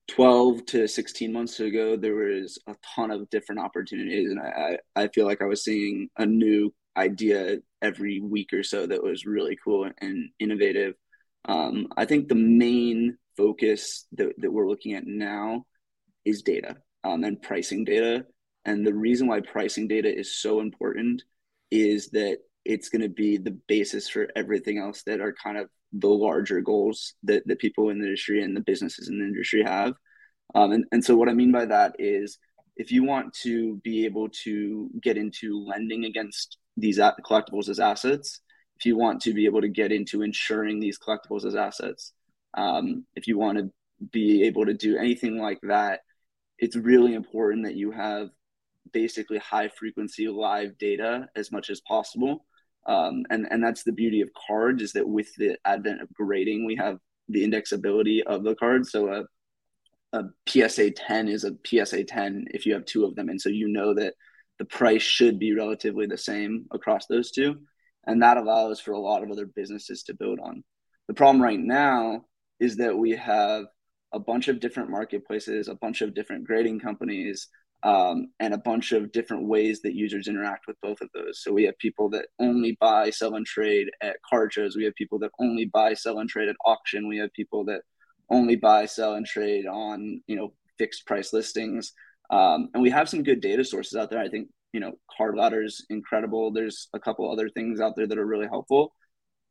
12 0.09 0.65
to 0.67 0.89
16 0.89 1.33
months 1.33 1.61
ago 1.61 1.97
there 1.97 2.15
was 2.15 2.59
a 2.67 2.75
ton 2.95 3.11
of 3.11 3.29
different 3.31 3.61
opportunities 3.61 4.31
and 4.31 4.41
I, 4.41 4.79
I 4.97 5.09
feel 5.09 5.27
like 5.27 5.43
i 5.43 5.47
was 5.47 5.63
seeing 5.63 6.09
a 6.17 6.25
new 6.25 6.73
idea 6.99 7.59
every 7.81 8.21
week 8.21 8.53
or 8.53 8.63
so 8.63 8.87
that 8.87 9.03
was 9.03 9.25
really 9.25 9.57
cool 9.65 9.89
and 10.01 10.31
innovative. 10.41 10.95
Um, 11.45 11.89
I 11.97 12.05
think 12.05 12.29
the 12.29 12.35
main 12.35 13.17
focus 13.37 14.07
that, 14.13 14.33
that 14.39 14.53
we're 14.53 14.69
looking 14.69 14.95
at 14.95 15.07
now 15.07 15.65
is 16.25 16.43
data 16.43 16.77
um, 17.05 17.25
and 17.25 17.41
pricing 17.41 17.85
data. 17.85 18.27
And 18.65 18.87
the 18.87 18.95
reason 18.95 19.29
why 19.29 19.41
pricing 19.41 19.89
data 19.89 20.15
is 20.15 20.37
so 20.37 20.61
important 20.61 21.23
is 21.71 22.11
that 22.11 22.39
it's 22.65 22.89
going 22.89 23.03
to 23.03 23.09
be 23.09 23.39
the 23.39 23.57
basis 23.69 24.09
for 24.09 24.29
everything 24.37 24.79
else 24.79 25.03
that 25.05 25.21
are 25.21 25.35
kind 25.43 25.57
of 25.57 25.71
the 25.93 26.09
larger 26.09 26.61
goals 26.61 27.15
that, 27.23 27.47
that 27.47 27.61
people 27.61 27.89
in 27.89 27.99
the 27.99 28.05
industry 28.05 28.43
and 28.43 28.55
the 28.55 28.61
businesses 28.61 29.09
in 29.09 29.19
the 29.19 29.25
industry 29.25 29.63
have. 29.63 29.95
Um, 30.55 30.73
and, 30.73 30.85
and 30.93 31.05
so 31.05 31.17
what 31.17 31.29
I 31.29 31.33
mean 31.33 31.53
by 31.53 31.67
that 31.67 31.97
is 31.99 32.39
if 32.77 32.93
you 32.93 33.05
want 33.05 33.33
to 33.43 33.77
be 33.83 34.05
able 34.05 34.29
to 34.45 34.91
get 35.03 35.17
into 35.17 35.65
lending 35.67 36.05
against 36.05 36.59
these 36.79 36.99
collectibles 36.99 37.69
as 37.69 37.81
assets, 37.81 38.41
if 38.77 38.87
you 38.87 38.97
want 38.97 39.21
to 39.23 39.35
be 39.35 39.47
able 39.47 39.61
to 39.61 39.69
get 39.69 39.93
into 39.93 40.23
insuring 40.23 40.79
these 40.79 40.99
collectibles 40.99 41.45
as 41.45 41.57
assets, 41.57 42.13
um, 42.55 43.05
if 43.15 43.27
you 43.27 43.37
want 43.39 43.59
to 43.59 43.71
be 44.13 44.45
able 44.45 44.65
to 44.67 44.75
do 44.75 44.97
anything 44.97 45.39
like 45.39 45.59
that, 45.63 46.01
it's 46.59 46.77
really 46.77 47.15
important 47.15 47.65
that 47.65 47.75
you 47.75 47.91
have 47.91 48.29
basically 48.93 49.39
high 49.39 49.69
frequency 49.69 50.29
live 50.29 50.79
data 50.79 51.27
as 51.37 51.53
much 51.53 51.71
as 51.71 51.81
possible. 51.81 52.45
Um, 52.87 53.25
and, 53.31 53.47
and 53.51 53.63
that's 53.63 53.83
the 53.83 53.93
beauty 53.93 54.21
of 54.23 54.31
cards 54.47 54.83
is 54.83 54.93
that 54.93 55.07
with 55.07 55.29
the 55.37 55.59
advent 55.65 56.01
of 56.01 56.13
grading, 56.15 56.65
we 56.65 56.77
have 56.77 56.99
the 57.29 57.45
indexability 57.45 58.23
of 58.23 58.45
the 58.45 58.55
cards. 58.55 58.91
So 58.91 59.27
a, 60.13 60.19
a 60.19 60.25
PSA 60.49 60.93
10 60.93 61.29
is 61.29 61.45
a 61.45 61.57
PSA 61.67 62.05
10 62.05 62.47
if 62.53 62.65
you 62.65 62.73
have 62.75 62.87
two 62.87 63.05
of 63.05 63.15
them. 63.15 63.29
And 63.29 63.41
so 63.41 63.51
you 63.51 63.69
know 63.69 63.95
that 63.95 64.15
the 64.59 64.65
price 64.65 65.03
should 65.03 65.39
be 65.39 65.55
relatively 65.55 66.07
the 66.07 66.19
same 66.19 66.67
across 66.71 67.07
those 67.07 67.31
two. 67.31 67.57
And 68.07 68.23
that 68.23 68.37
allows 68.37 68.81
for 68.81 68.93
a 68.93 68.99
lot 68.99 69.23
of 69.23 69.31
other 69.31 69.47
businesses 69.47 70.03
to 70.05 70.15
build 70.15 70.39
on. 70.41 70.65
The 71.09 71.15
problem 71.15 71.43
right 71.43 71.59
now 71.59 72.25
is 72.61 72.77
that 72.77 72.97
we 72.97 73.13
have 73.13 73.67
a 74.13 74.19
bunch 74.19 74.49
of 74.49 74.61
different 74.61 74.91
marketplaces, 74.91 75.69
a 75.69 75.75
bunch 75.75 76.01
of 76.01 76.15
different 76.15 76.45
grading 76.45 76.81
companies, 76.81 77.49
um, 77.83 78.29
and 78.41 78.55
a 78.55 78.59
bunch 78.59 78.93
of 78.93 79.13
different 79.13 79.47
ways 79.47 79.83
that 79.83 79.95
users 79.95 80.27
interact 80.27 80.67
with 80.67 80.81
both 80.83 81.01
of 81.01 81.09
those. 81.15 81.43
So 81.43 81.53
we 81.53 81.65
have 81.65 81.79
people 81.79 82.11
that 82.11 82.27
only 82.41 82.77
buy, 82.81 83.11
sell, 83.11 83.35
and 83.35 83.47
trade 83.47 83.89
at 84.01 84.17
card 84.29 84.53
shows. 84.53 84.77
We 84.77 84.85
have 84.85 84.95
people 84.95 85.19
that 85.21 85.31
only 85.39 85.67
buy, 85.67 85.95
sell, 85.95 86.19
and 86.19 86.29
trade 86.29 86.49
at 86.49 86.57
auction. 86.65 87.09
We 87.09 87.19
have 87.19 87.33
people 87.35 87.65
that 87.67 87.83
only 88.31 88.57
buy, 88.57 88.87
sell, 88.87 89.15
and 89.15 89.25
trade 89.27 89.67
on 89.67 90.23
you 90.27 90.37
know 90.37 90.53
fixed 90.77 91.07
price 91.07 91.33
listings. 91.33 91.93
Um, 92.31 92.69
and 92.75 92.83
we 92.83 92.91
have 92.91 93.09
some 93.09 93.23
good 93.23 93.41
data 93.41 93.65
sources 93.65 93.97
out 93.97 94.11
there. 94.11 94.21
I 94.21 94.29
think, 94.29 94.49
you 94.73 94.81
know, 94.81 94.93
Card 95.17 95.37
Ladder 95.37 95.63
is 95.63 95.85
incredible. 95.89 96.51
There's 96.53 96.89
a 96.93 96.99
couple 96.99 97.31
other 97.31 97.49
things 97.49 97.81
out 97.81 97.97
there 97.97 98.07
that 98.07 98.19
are 98.19 98.27
really 98.27 98.47
helpful. 98.47 98.93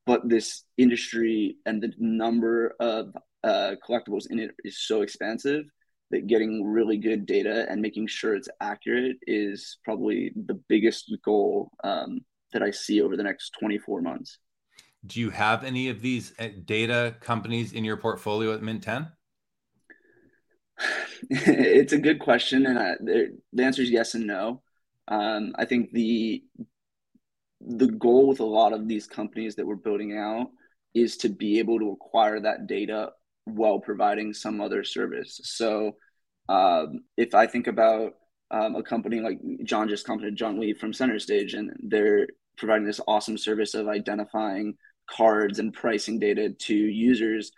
But 0.06 0.30
this 0.30 0.64
industry 0.78 1.58
and 1.66 1.82
the 1.82 1.92
number 1.98 2.76
of 2.80 3.14
uh, 3.44 3.76
collectibles 3.88 4.26
in 4.30 4.40
it 4.40 4.52
is 4.64 4.80
so 4.80 5.02
expansive 5.02 5.66
that 6.12 6.28
getting 6.28 6.64
really 6.66 6.98
good 6.98 7.26
data 7.26 7.66
and 7.70 7.82
making 7.82 8.08
sure 8.08 8.36
it's 8.36 8.48
accurate 8.62 9.18
is 9.24 9.78
probably 9.84 10.32
the 10.46 10.60
biggest 10.70 11.14
goal 11.26 11.70
um, 11.84 12.22
that 12.54 12.64
I 12.64 12.72
see 12.72 13.02
over 13.02 13.18
the 13.18 13.24
next 13.24 13.52
24 13.60 14.02
months. 14.02 14.38
Do 15.06 15.20
you 15.20 15.30
have 15.30 15.64
any 15.64 15.90
of 15.90 16.02
these 16.02 16.34
uh, 16.40 16.48
data 16.66 17.16
companies 17.20 17.74
in 17.74 17.84
your 17.84 17.98
portfolio 17.98 18.54
at 18.54 18.62
Mint 18.62 18.84
10? 18.84 19.08
It's 21.30 21.94
a 21.94 21.98
good 21.98 22.20
question, 22.20 22.66
and 22.66 22.78
I, 22.78 22.94
the 23.02 23.64
answer 23.64 23.82
is 23.82 23.90
yes 23.90 24.14
and 24.14 24.28
no. 24.28 24.62
Um, 25.08 25.54
I 25.58 25.66
think 25.66 25.92
the 25.92 26.44
the 27.62 27.88
goal 27.88 28.28
with 28.28 28.40
a 28.40 28.46
lot 28.46 28.74
of 28.74 28.88
these 28.88 29.08
companies 29.08 29.56
that 29.56 29.66
we're 29.66 29.76
building 29.76 30.16
out 30.18 30.48
is 30.94 31.18
to 31.18 31.30
be 31.30 31.60
able 31.60 31.80
to 31.80 31.92
acquire 31.92 32.40
that 32.40 32.68
data 32.68 33.10
while 33.46 33.80
providing 33.80 34.34
some 34.34 34.62
other 34.62 34.84
service. 34.84 35.40
So, 35.44 35.96
um, 36.50 37.02
if 37.18 37.34
I 37.34 37.48
think 37.48 37.68
about 37.68 38.14
um, 38.52 38.76
a 38.76 38.84
company 38.84 39.20
like 39.20 39.40
John 39.64 39.90
just 39.90 40.06
commented, 40.06 40.36
John 40.36 40.60
Lee 40.60 40.74
from 40.74 40.94
Center 40.94 41.20
Stage, 41.20 41.54
and 41.54 41.72
they're 41.80 42.28
providing 42.58 42.86
this 42.86 43.02
awesome 43.08 43.38
service 43.38 43.74
of 43.74 43.88
identifying 43.88 44.76
cards 45.10 45.60
and 45.60 45.74
pricing 45.74 46.20
data 46.20 46.50
to 46.50 46.76
users, 46.76 47.52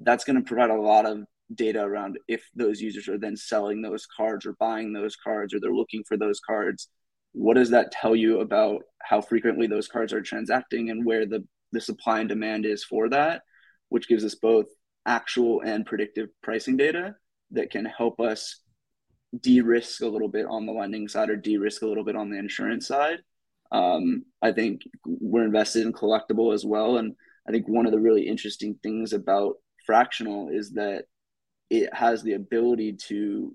that's 0.00 0.24
going 0.24 0.36
to 0.36 0.46
provide 0.46 0.70
a 0.70 0.80
lot 0.80 1.06
of 1.06 1.24
data 1.54 1.80
around 1.80 2.18
if 2.28 2.44
those 2.54 2.80
users 2.80 3.08
are 3.08 3.18
then 3.18 3.36
selling 3.36 3.82
those 3.82 4.06
cards 4.16 4.46
or 4.46 4.56
buying 4.58 4.92
those 4.92 5.16
cards 5.16 5.54
or 5.54 5.60
they're 5.60 5.72
looking 5.72 6.02
for 6.06 6.16
those 6.16 6.40
cards. 6.40 6.88
What 7.32 7.54
does 7.54 7.70
that 7.70 7.92
tell 7.92 8.16
you 8.16 8.40
about 8.40 8.82
how 9.02 9.20
frequently 9.20 9.66
those 9.66 9.88
cards 9.88 10.12
are 10.12 10.22
transacting 10.22 10.90
and 10.90 11.04
where 11.04 11.26
the, 11.26 11.44
the 11.72 11.80
supply 11.80 12.20
and 12.20 12.28
demand 12.28 12.66
is 12.66 12.84
for 12.84 13.08
that, 13.10 13.42
which 13.90 14.08
gives 14.08 14.24
us 14.24 14.34
both 14.34 14.66
actual 15.06 15.60
and 15.60 15.86
predictive 15.86 16.28
pricing 16.42 16.76
data 16.76 17.14
that 17.52 17.70
can 17.70 17.84
help 17.84 18.18
us 18.20 18.60
de-risk 19.40 20.02
a 20.02 20.08
little 20.08 20.28
bit 20.28 20.46
on 20.46 20.66
the 20.66 20.72
lending 20.72 21.08
side 21.08 21.30
or 21.30 21.36
de-risk 21.36 21.82
a 21.82 21.86
little 21.86 22.04
bit 22.04 22.16
on 22.16 22.30
the 22.30 22.38
insurance 22.38 22.88
side. 22.88 23.18
Um, 23.70 24.24
I 24.42 24.52
think 24.52 24.82
we're 25.04 25.44
invested 25.44 25.84
in 25.84 25.92
Collectable 25.92 26.54
as 26.54 26.64
well, 26.64 26.98
and 26.98 27.14
I 27.48 27.52
think 27.52 27.68
one 27.68 27.86
of 27.86 27.92
the 27.92 28.00
really 28.00 28.26
interesting 28.26 28.78
things 28.82 29.12
about 29.12 29.54
fractional 29.84 30.48
is 30.48 30.72
that 30.72 31.04
it 31.70 31.92
has 31.92 32.22
the 32.22 32.34
ability 32.34 32.92
to 33.08 33.54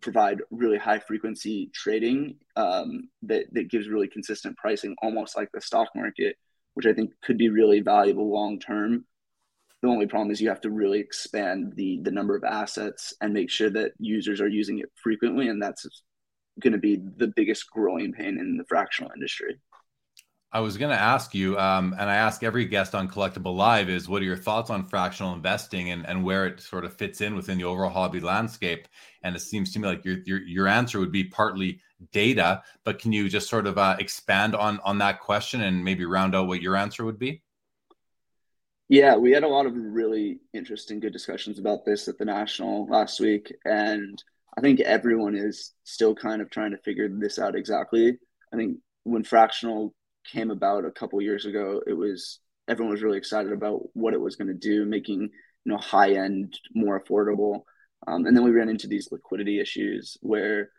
provide 0.00 0.38
really 0.50 0.76
high 0.78 0.98
frequency 0.98 1.70
trading 1.74 2.36
um, 2.56 3.08
that 3.22 3.46
that 3.52 3.70
gives 3.70 3.88
really 3.88 4.08
consistent 4.08 4.56
pricing, 4.56 4.94
almost 5.02 5.36
like 5.36 5.48
the 5.52 5.60
stock 5.60 5.88
market, 5.94 6.36
which 6.74 6.86
I 6.86 6.92
think 6.92 7.12
could 7.22 7.38
be 7.38 7.48
really 7.48 7.80
valuable 7.80 8.30
long 8.32 8.58
term 8.58 9.04
the 9.82 9.88
only 9.88 10.06
problem 10.06 10.30
is 10.30 10.40
you 10.40 10.48
have 10.48 10.60
to 10.60 10.70
really 10.70 11.00
expand 11.00 11.72
the 11.74 11.98
the 12.02 12.10
number 12.10 12.36
of 12.36 12.44
assets 12.44 13.12
and 13.20 13.34
make 13.34 13.50
sure 13.50 13.70
that 13.70 13.92
users 13.98 14.40
are 14.40 14.48
using 14.48 14.78
it 14.78 14.90
frequently, 14.94 15.48
and 15.48 15.60
that's 15.60 15.86
going 16.60 16.72
to 16.72 16.78
be 16.78 17.00
the 17.16 17.32
biggest 17.34 17.68
growing 17.70 18.12
pain 18.12 18.38
in 18.38 18.56
the 18.56 18.64
fractional 18.64 19.10
industry. 19.12 19.58
I 20.54 20.60
was 20.60 20.76
going 20.76 20.90
to 20.90 21.00
ask 21.00 21.34
you, 21.34 21.58
um, 21.58 21.94
and 21.98 22.10
I 22.10 22.16
ask 22.16 22.42
every 22.42 22.66
guest 22.66 22.94
on 22.94 23.08
Collectable 23.08 23.56
Live, 23.56 23.88
is 23.88 24.06
what 24.06 24.20
are 24.20 24.26
your 24.26 24.36
thoughts 24.36 24.68
on 24.68 24.86
fractional 24.86 25.32
investing 25.32 25.90
and, 25.90 26.06
and 26.06 26.22
where 26.22 26.46
it 26.46 26.60
sort 26.60 26.84
of 26.84 26.92
fits 26.92 27.22
in 27.22 27.34
within 27.34 27.56
the 27.56 27.64
overall 27.64 27.88
hobby 27.88 28.20
landscape? 28.20 28.86
And 29.22 29.34
it 29.34 29.40
seems 29.40 29.72
to 29.72 29.78
me 29.78 29.88
like 29.88 30.04
your 30.04 30.18
your, 30.26 30.42
your 30.42 30.68
answer 30.68 30.98
would 30.98 31.10
be 31.10 31.24
partly 31.24 31.80
data, 32.12 32.62
but 32.84 32.98
can 32.98 33.12
you 33.12 33.30
just 33.30 33.48
sort 33.48 33.66
of 33.66 33.78
uh, 33.78 33.96
expand 33.98 34.54
on 34.54 34.78
on 34.80 34.98
that 34.98 35.20
question 35.20 35.62
and 35.62 35.82
maybe 35.82 36.04
round 36.04 36.34
out 36.34 36.48
what 36.48 36.60
your 36.60 36.76
answer 36.76 37.04
would 37.06 37.18
be? 37.18 37.42
Yeah, 38.88 39.16
we 39.16 39.32
had 39.32 39.44
a 39.44 39.48
lot 39.48 39.64
of 39.64 39.72
really 39.74 40.40
interesting, 40.52 41.00
good 41.00 41.14
discussions 41.14 41.58
about 41.58 41.86
this 41.86 42.08
at 42.08 42.18
the 42.18 42.26
national 42.26 42.86
last 42.88 43.20
week, 43.20 43.54
and 43.64 44.22
I 44.58 44.60
think 44.60 44.80
everyone 44.80 45.34
is 45.34 45.72
still 45.84 46.14
kind 46.14 46.42
of 46.42 46.50
trying 46.50 46.72
to 46.72 46.76
figure 46.76 47.08
this 47.08 47.38
out 47.38 47.54
exactly. 47.54 48.18
I 48.52 48.56
think 48.56 48.76
when 49.04 49.24
fractional 49.24 49.94
came 50.30 50.50
about 50.50 50.84
a 50.84 50.90
couple 50.90 51.20
years 51.20 51.46
ago, 51.46 51.82
it 51.86 51.92
was 51.92 52.40
everyone 52.68 52.92
was 52.92 53.02
really 53.02 53.18
excited 53.18 53.52
about 53.52 53.82
what 53.94 54.14
it 54.14 54.20
was 54.20 54.36
going 54.36 54.48
to 54.48 54.54
do, 54.54 54.84
making 54.84 55.20
you 55.20 55.72
know 55.72 55.78
high 55.78 56.12
end 56.12 56.58
more 56.74 57.02
affordable. 57.02 57.62
Um, 58.06 58.26
and 58.26 58.36
then 58.36 58.44
we 58.44 58.50
ran 58.50 58.68
into 58.68 58.88
these 58.88 59.10
liquidity 59.12 59.60
issues 59.60 60.16
where 60.22 60.70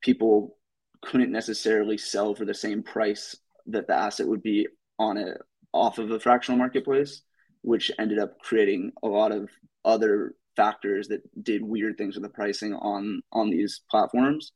people 0.00 0.56
couldn't 1.02 1.32
necessarily 1.32 1.98
sell 1.98 2.34
for 2.34 2.44
the 2.44 2.54
same 2.54 2.82
price 2.82 3.36
that 3.66 3.86
the 3.86 3.94
asset 3.94 4.28
would 4.28 4.42
be 4.42 4.66
on 4.98 5.18
a 5.18 5.34
off 5.72 5.98
of 5.98 6.10
a 6.10 6.18
fractional 6.18 6.58
marketplace 6.58 7.22
which 7.62 7.90
ended 7.98 8.18
up 8.18 8.38
creating 8.40 8.92
a 9.02 9.08
lot 9.08 9.32
of 9.32 9.50
other 9.84 10.34
factors 10.56 11.08
that 11.08 11.20
did 11.44 11.62
weird 11.62 11.96
things 11.96 12.14
with 12.14 12.22
the 12.22 12.28
pricing 12.28 12.74
on 12.74 13.22
on 13.32 13.50
these 13.50 13.82
platforms. 13.90 14.52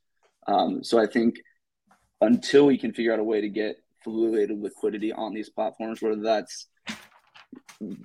Um, 0.47 0.83
so 0.83 0.99
I 1.01 1.07
think 1.07 1.37
until 2.21 2.67
we 2.67 2.79
can 2.79 2.93
figure 2.93 3.13
out 3.13 3.19
a 3.19 3.25
way 3.25 3.41
to 3.41 3.49
get 3.49 3.77
fluid 4.05 4.51
liquidity 4.51 5.13
on 5.13 5.35
these 5.35 5.51
platforms, 5.51 6.03
whether 6.03 6.21
that's 6.21 6.69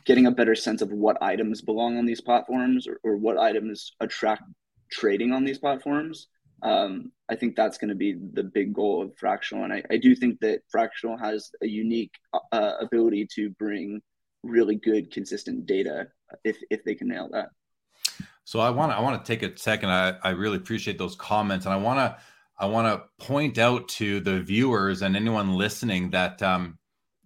getting 0.05 0.27
a 0.27 0.31
better 0.31 0.55
sense 0.55 0.81
of 0.81 0.91
what 0.91 1.21
items 1.21 1.61
belong 1.61 1.97
on 1.97 2.05
these 2.05 2.21
platforms 2.21 2.87
or, 2.87 2.99
or 3.03 3.15
what 3.17 3.37
items 3.37 3.93
attract 3.99 4.43
trading 4.91 5.31
on 5.31 5.43
these 5.43 5.59
platforms, 5.59 6.27
um, 6.63 7.11
I 7.29 7.35
think 7.35 7.55
that's 7.55 7.77
going 7.77 7.89
to 7.89 7.95
be 7.95 8.17
the 8.33 8.43
big 8.43 8.73
goal 8.73 9.03
of 9.03 9.15
Fractional. 9.17 9.63
And 9.63 9.73
I, 9.73 9.83
I 9.91 9.97
do 9.97 10.15
think 10.15 10.39
that 10.39 10.61
Fractional 10.69 11.17
has 11.17 11.51
a 11.61 11.67
unique 11.67 12.13
uh, 12.51 12.73
ability 12.79 13.27
to 13.35 13.49
bring 13.51 14.01
really 14.43 14.75
good 14.75 15.11
consistent 15.11 15.65
data 15.65 16.07
if 16.43 16.57
if 16.69 16.83
they 16.83 16.95
can 16.95 17.07
nail 17.09 17.29
that. 17.31 17.49
So 18.43 18.59
i 18.59 18.69
want 18.69 18.91
to 18.91 18.97
i 18.97 19.01
want 19.01 19.23
to 19.23 19.27
take 19.27 19.43
a 19.43 19.57
second. 19.57 19.89
I 19.89 20.15
i 20.23 20.29
really 20.29 20.57
appreciate 20.57 20.97
those 20.97 21.15
comments. 21.15 21.65
And 21.65 21.73
i 21.73 21.77
want 21.77 21.99
to 21.99 22.17
i 22.59 22.65
want 22.65 22.87
to 22.87 23.25
point 23.25 23.57
out 23.57 23.87
to 23.87 24.19
the 24.19 24.41
viewers 24.41 25.01
and 25.01 25.15
anyone 25.15 25.55
listening 25.55 26.09
that 26.09 26.41
um 26.41 26.77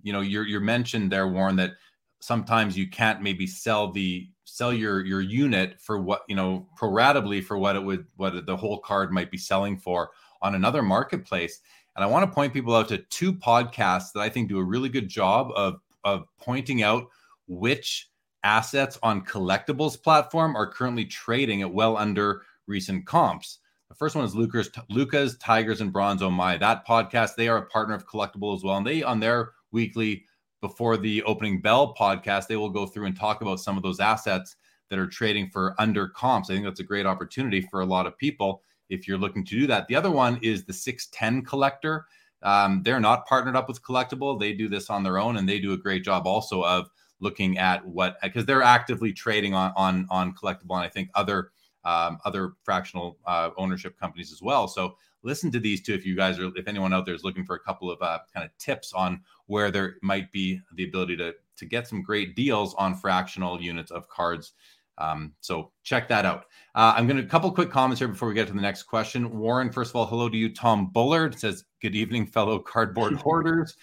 you 0.01 0.11
know 0.11 0.21
you're 0.21 0.45
you're 0.45 0.59
mentioned 0.59 1.11
there 1.11 1.27
warren 1.27 1.55
that 1.55 1.71
sometimes 2.19 2.77
you 2.77 2.89
can't 2.89 3.21
maybe 3.21 3.47
sell 3.47 3.91
the 3.91 4.29
sell 4.43 4.73
your 4.73 5.05
your 5.05 5.21
unit 5.21 5.79
for 5.79 5.99
what 5.99 6.21
you 6.27 6.35
know 6.35 6.67
proratably 6.79 7.43
for 7.43 7.57
what 7.57 7.75
it 7.75 7.83
would 7.83 8.05
what 8.17 8.45
the 8.45 8.57
whole 8.57 8.79
card 8.79 9.11
might 9.11 9.31
be 9.31 9.37
selling 9.37 9.77
for 9.77 10.11
on 10.41 10.55
another 10.55 10.81
marketplace 10.81 11.61
and 11.95 12.03
i 12.03 12.07
want 12.07 12.27
to 12.27 12.33
point 12.33 12.53
people 12.53 12.75
out 12.75 12.87
to 12.87 12.97
two 12.97 13.33
podcasts 13.33 14.11
that 14.13 14.21
i 14.21 14.29
think 14.29 14.49
do 14.49 14.59
a 14.59 14.63
really 14.63 14.89
good 14.89 15.07
job 15.07 15.51
of 15.55 15.79
of 16.03 16.25
pointing 16.39 16.83
out 16.83 17.05
which 17.47 18.11
assets 18.43 18.97
on 19.03 19.23
collectibles 19.23 20.01
platform 20.01 20.55
are 20.55 20.67
currently 20.71 21.05
trading 21.05 21.61
at 21.61 21.71
well 21.71 21.97
under 21.97 22.43
recent 22.67 23.05
comps. 23.05 23.59
The 23.91 23.95
first 23.95 24.15
one 24.15 24.23
is 24.23 24.33
Lucas, 24.33 24.69
Lucas 24.89 25.35
Tigers, 25.35 25.81
and 25.81 25.91
Bronze 25.91 26.21
Oh 26.21 26.31
My. 26.31 26.55
That 26.55 26.87
podcast, 26.87 27.35
they 27.35 27.49
are 27.49 27.57
a 27.57 27.65
partner 27.65 27.93
of 27.93 28.07
Collectable 28.07 28.55
as 28.55 28.63
well. 28.63 28.77
And 28.77 28.87
they, 28.87 29.03
on 29.03 29.19
their 29.19 29.51
weekly 29.73 30.23
before 30.61 30.95
the 30.95 31.21
opening 31.23 31.59
bell 31.59 31.93
podcast, 31.93 32.47
they 32.47 32.55
will 32.55 32.69
go 32.69 32.85
through 32.85 33.07
and 33.07 33.17
talk 33.17 33.41
about 33.41 33.59
some 33.59 33.75
of 33.75 33.83
those 33.83 33.99
assets 33.99 34.55
that 34.89 34.97
are 34.97 35.07
trading 35.07 35.49
for 35.49 35.75
under 35.77 36.07
comps. 36.07 36.49
I 36.49 36.53
think 36.53 36.63
that's 36.63 36.79
a 36.79 36.85
great 36.85 37.05
opportunity 37.05 37.59
for 37.59 37.81
a 37.81 37.85
lot 37.85 38.07
of 38.07 38.17
people 38.17 38.61
if 38.89 39.09
you're 39.09 39.17
looking 39.17 39.43
to 39.43 39.59
do 39.59 39.67
that. 39.67 39.89
The 39.89 39.97
other 39.97 40.09
one 40.09 40.39
is 40.41 40.63
the 40.63 40.71
610 40.71 41.43
collector. 41.43 42.05
Um, 42.43 42.83
they're 42.83 43.01
not 43.01 43.27
partnered 43.27 43.57
up 43.57 43.67
with 43.67 43.83
Collectable. 43.83 44.39
They 44.39 44.53
do 44.53 44.69
this 44.69 44.89
on 44.89 45.03
their 45.03 45.17
own, 45.17 45.35
and 45.35 45.49
they 45.49 45.59
do 45.59 45.73
a 45.73 45.77
great 45.77 46.05
job 46.05 46.25
also 46.25 46.63
of 46.63 46.87
looking 47.19 47.57
at 47.57 47.85
what 47.85 48.15
because 48.23 48.45
they're 48.45 48.63
actively 48.63 49.11
trading 49.11 49.53
on 49.53 49.73
on 49.75 50.07
on 50.09 50.33
Collectable, 50.33 50.75
and 50.75 50.85
I 50.85 50.87
think 50.87 51.09
other 51.13 51.51
um, 51.83 52.19
other 52.25 52.53
fractional 52.63 53.17
uh, 53.25 53.49
ownership 53.57 53.99
companies 53.99 54.31
as 54.31 54.41
well. 54.41 54.67
So 54.67 54.95
listen 55.23 55.51
to 55.51 55.59
these 55.59 55.81
two 55.81 55.93
if 55.93 56.05
you 56.05 56.15
guys 56.15 56.39
are 56.39 56.51
if 56.55 56.67
anyone 56.67 56.93
out 56.93 57.05
there 57.05 57.15
is 57.15 57.23
looking 57.23 57.45
for 57.45 57.55
a 57.55 57.59
couple 57.59 57.91
of 57.91 58.01
uh, 58.01 58.19
kind 58.33 58.45
of 58.45 58.55
tips 58.57 58.93
on 58.93 59.21
where 59.47 59.71
there 59.71 59.95
might 60.01 60.31
be 60.31 60.59
the 60.75 60.83
ability 60.83 61.17
to 61.17 61.33
to 61.57 61.65
get 61.65 61.87
some 61.87 62.01
great 62.01 62.35
deals 62.35 62.73
on 62.75 62.95
fractional 62.95 63.61
units 63.61 63.91
of 63.91 64.07
cards 64.07 64.53
um, 65.01 65.33
so 65.41 65.71
check 65.83 66.07
that 66.09 66.25
out. 66.25 66.45
Uh, 66.75 66.93
I'm 66.95 67.07
going 67.07 67.17
to 67.17 67.23
a 67.23 67.27
couple 67.27 67.51
quick 67.51 67.71
comments 67.71 67.99
here 67.99 68.07
before 68.07 68.27
we 68.27 68.33
get 68.33 68.47
to 68.47 68.53
the 68.53 68.61
next 68.61 68.83
question. 68.83 69.39
Warren, 69.39 69.71
first 69.71 69.91
of 69.91 69.95
all, 69.95 70.05
hello 70.05 70.29
to 70.29 70.37
you. 70.37 70.53
Tom 70.53 70.87
Bullard 70.87 71.37
says, 71.39 71.65
"Good 71.81 71.95
evening, 71.95 72.27
fellow 72.27 72.59
cardboard 72.59 73.13
hoarders." 73.23 73.75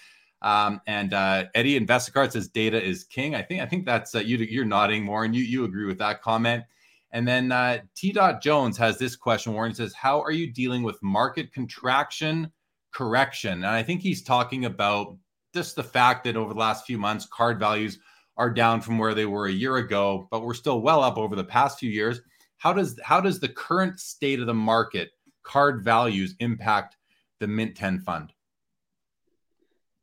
Um, 0.42 0.80
and 0.86 1.12
uh, 1.12 1.46
Eddie 1.54 1.78
Investicard 1.78 2.32
says, 2.32 2.48
"Data 2.48 2.82
is 2.82 3.04
king." 3.04 3.34
I 3.34 3.42
think 3.42 3.60
I 3.60 3.66
think 3.66 3.84
that's 3.84 4.14
uh, 4.14 4.20
you. 4.20 4.38
You're 4.38 4.64
nodding, 4.64 5.06
Warren. 5.06 5.34
You 5.34 5.42
you 5.42 5.64
agree 5.64 5.86
with 5.86 5.98
that 5.98 6.22
comment. 6.22 6.64
And 7.12 7.26
then 7.26 7.52
uh, 7.52 7.78
T. 7.96 8.12
Dot 8.12 8.42
Jones 8.42 8.76
has 8.76 8.98
this 8.98 9.16
question. 9.16 9.54
Warren 9.54 9.74
says, 9.74 9.94
"How 9.94 10.20
are 10.20 10.30
you 10.30 10.52
dealing 10.52 10.82
with 10.82 11.02
market 11.02 11.52
contraction 11.52 12.52
correction?" 12.92 13.52
And 13.52 13.66
I 13.66 13.82
think 13.82 14.02
he's 14.02 14.22
talking 14.22 14.66
about 14.66 15.16
just 15.54 15.76
the 15.76 15.82
fact 15.82 16.24
that 16.24 16.36
over 16.36 16.52
the 16.52 16.60
last 16.60 16.84
few 16.84 16.98
months, 16.98 17.26
card 17.26 17.58
values 17.58 17.98
are 18.36 18.50
down 18.50 18.80
from 18.80 18.98
where 18.98 19.14
they 19.14 19.26
were 19.26 19.46
a 19.46 19.52
year 19.52 19.76
ago, 19.76 20.28
but 20.30 20.42
we're 20.42 20.54
still 20.54 20.80
well 20.80 21.02
up 21.02 21.18
over 21.18 21.34
the 21.34 21.44
past 21.44 21.78
few 21.78 21.90
years. 21.90 22.20
How 22.58 22.72
does 22.72 22.98
how 23.02 23.20
does 23.20 23.40
the 23.40 23.48
current 23.48 23.98
state 24.00 24.40
of 24.40 24.46
the 24.46 24.54
market 24.54 25.10
card 25.42 25.82
values 25.82 26.34
impact 26.40 26.96
the 27.40 27.46
Mint 27.46 27.76
10 27.76 28.00
fund? 28.00 28.32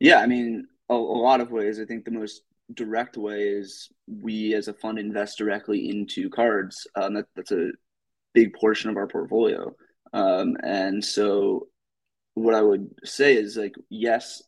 Yeah, 0.00 0.20
I 0.20 0.26
mean, 0.26 0.66
a, 0.88 0.94
a 0.94 0.96
lot 0.96 1.40
of 1.40 1.50
ways. 1.50 1.80
I 1.80 1.84
think 1.84 2.04
the 2.04 2.10
most 2.10 2.42
direct 2.74 3.16
way 3.16 3.42
is 3.42 3.88
we 4.06 4.54
as 4.54 4.68
a 4.68 4.74
fund 4.74 4.98
invest 4.98 5.38
directly 5.38 5.88
into 5.88 6.28
cards. 6.30 6.86
Um, 6.94 7.14
that, 7.14 7.26
that's 7.34 7.52
a 7.52 7.70
big 8.34 8.54
portion 8.54 8.90
of 8.90 8.96
our 8.96 9.06
portfolio. 9.06 9.74
Um, 10.12 10.56
and 10.62 11.04
so 11.04 11.68
what 12.34 12.54
I 12.54 12.62
would 12.62 12.90
say 13.04 13.34
is 13.34 13.56
like, 13.56 13.74
yes, 13.88 14.42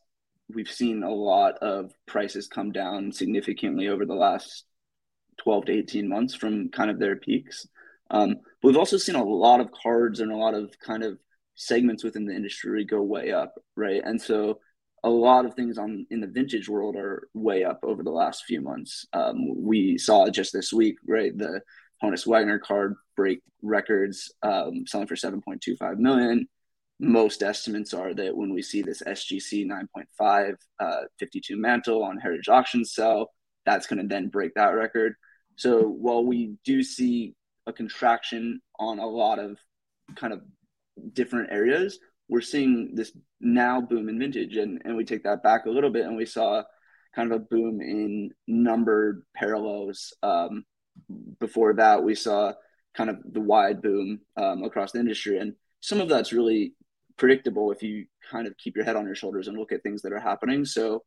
we've 0.52 0.70
seen 0.70 1.02
a 1.02 1.10
lot 1.10 1.58
of 1.58 1.92
prices 2.06 2.48
come 2.48 2.72
down 2.72 3.12
significantly 3.12 3.88
over 3.88 4.04
the 4.04 4.14
last 4.14 4.64
12 5.38 5.66
to 5.66 5.72
18 5.72 6.08
months 6.08 6.34
from 6.34 6.70
kind 6.70 6.90
of 6.90 6.98
their 6.98 7.16
peaks. 7.16 7.66
Um, 8.10 8.36
but 8.60 8.68
we've 8.68 8.76
also 8.76 8.96
seen 8.96 9.14
a 9.14 9.24
lot 9.24 9.60
of 9.60 9.70
cards 9.72 10.20
and 10.20 10.32
a 10.32 10.36
lot 10.36 10.54
of 10.54 10.72
kind 10.84 11.02
of 11.02 11.18
segments 11.54 12.04
within 12.04 12.24
the 12.24 12.34
industry 12.34 12.84
go 12.84 13.02
way 13.02 13.32
up, 13.32 13.54
right? 13.76 14.00
And 14.04 14.20
so 14.20 14.60
a 15.04 15.10
lot 15.10 15.46
of 15.46 15.54
things 15.54 15.78
on 15.78 16.06
in 16.10 16.20
the 16.20 16.26
vintage 16.26 16.68
world 16.68 16.96
are 16.96 17.28
way 17.34 17.64
up 17.64 17.80
over 17.82 18.02
the 18.02 18.10
last 18.10 18.44
few 18.44 18.60
months. 18.60 19.06
Um, 19.12 19.62
we 19.64 19.98
saw 19.98 20.28
just 20.28 20.52
this 20.52 20.72
week, 20.72 20.96
right? 21.06 21.36
The 21.36 21.60
Honus 22.02 22.26
Wagner 22.26 22.58
card 22.58 22.94
break 23.16 23.42
records, 23.62 24.32
um, 24.42 24.84
selling 24.86 25.06
for 25.06 25.16
7.25 25.16 25.98
million. 25.98 26.48
most 27.00 27.42
estimates 27.42 27.94
are 27.94 28.12
that 28.14 28.36
when 28.36 28.52
we 28.52 28.62
see 28.62 28.82
this 28.82 29.02
SGC 29.02 29.66
9.5 29.66 30.54
uh, 30.80 31.00
52 31.18 31.56
mantle 31.56 32.02
on 32.02 32.18
Heritage 32.18 32.48
Auctions 32.48 32.92
sell, 32.92 33.30
that's 33.64 33.86
going 33.86 34.00
to 34.00 34.08
then 34.08 34.28
break 34.28 34.54
that 34.54 34.74
record. 34.74 35.14
So 35.56 35.82
while 35.82 36.24
we 36.24 36.54
do 36.64 36.82
see 36.82 37.34
a 37.66 37.72
contraction 37.72 38.60
on 38.78 38.98
a 38.98 39.06
lot 39.06 39.38
of 39.38 39.58
kind 40.16 40.32
of 40.32 40.42
different 41.12 41.52
areas, 41.52 41.98
we're 42.28 42.40
seeing 42.40 42.94
this 42.94 43.12
now 43.40 43.80
boom 43.80 44.08
in 44.08 44.18
vintage. 44.18 44.56
And, 44.56 44.82
and 44.84 44.96
we 44.96 45.04
take 45.04 45.24
that 45.24 45.42
back 45.42 45.66
a 45.66 45.70
little 45.70 45.90
bit 45.90 46.06
and 46.06 46.16
we 46.16 46.26
saw 46.26 46.62
kind 47.14 47.32
of 47.32 47.40
a 47.40 47.44
boom 47.44 47.80
in 47.80 48.30
numbered 48.46 49.22
parallels. 49.34 50.12
Um, 50.22 50.64
before 51.40 51.74
that, 51.74 52.02
we 52.02 52.14
saw 52.14 52.52
kind 52.94 53.10
of 53.10 53.18
the 53.24 53.40
wide 53.40 53.80
boom 53.80 54.20
um, 54.36 54.62
across 54.62 54.92
the 54.92 55.00
industry. 55.00 55.38
And 55.38 55.54
some 55.80 56.00
of 56.00 56.08
that's 56.08 56.32
really 56.32 56.74
predictable 57.16 57.72
if 57.72 57.82
you 57.82 58.06
kind 58.30 58.46
of 58.46 58.56
keep 58.58 58.76
your 58.76 58.84
head 58.84 58.96
on 58.96 59.06
your 59.06 59.14
shoulders 59.14 59.48
and 59.48 59.56
look 59.56 59.72
at 59.72 59.82
things 59.82 60.02
that 60.02 60.12
are 60.12 60.20
happening. 60.20 60.64
So, 60.64 61.04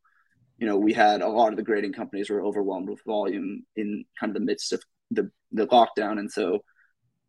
you 0.58 0.66
know, 0.66 0.76
we 0.76 0.92
had 0.92 1.22
a 1.22 1.28
lot 1.28 1.50
of 1.50 1.56
the 1.56 1.62
grading 1.62 1.92
companies 1.92 2.30
were 2.30 2.42
overwhelmed 2.42 2.88
with 2.88 3.04
volume 3.04 3.64
in 3.76 4.04
kind 4.18 4.30
of 4.30 4.34
the 4.34 4.44
midst 4.44 4.72
of 4.72 4.82
the, 5.10 5.30
the 5.52 5.66
lockdown. 5.66 6.18
And 6.18 6.30
so 6.30 6.64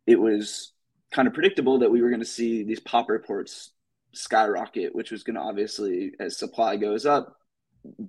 it 0.06 0.18
was 0.18 0.72
kind 1.12 1.28
of 1.28 1.34
predictable 1.34 1.78
that 1.78 1.90
we 1.90 2.02
were 2.02 2.10
going 2.10 2.20
to 2.20 2.26
see 2.26 2.64
these 2.64 2.80
pop 2.80 3.08
reports 3.08 3.73
skyrocket, 4.14 4.94
which 4.94 5.10
was 5.10 5.22
going 5.22 5.36
to 5.36 5.42
obviously, 5.42 6.12
as 6.20 6.38
supply 6.38 6.76
goes 6.76 7.06
up, 7.06 7.36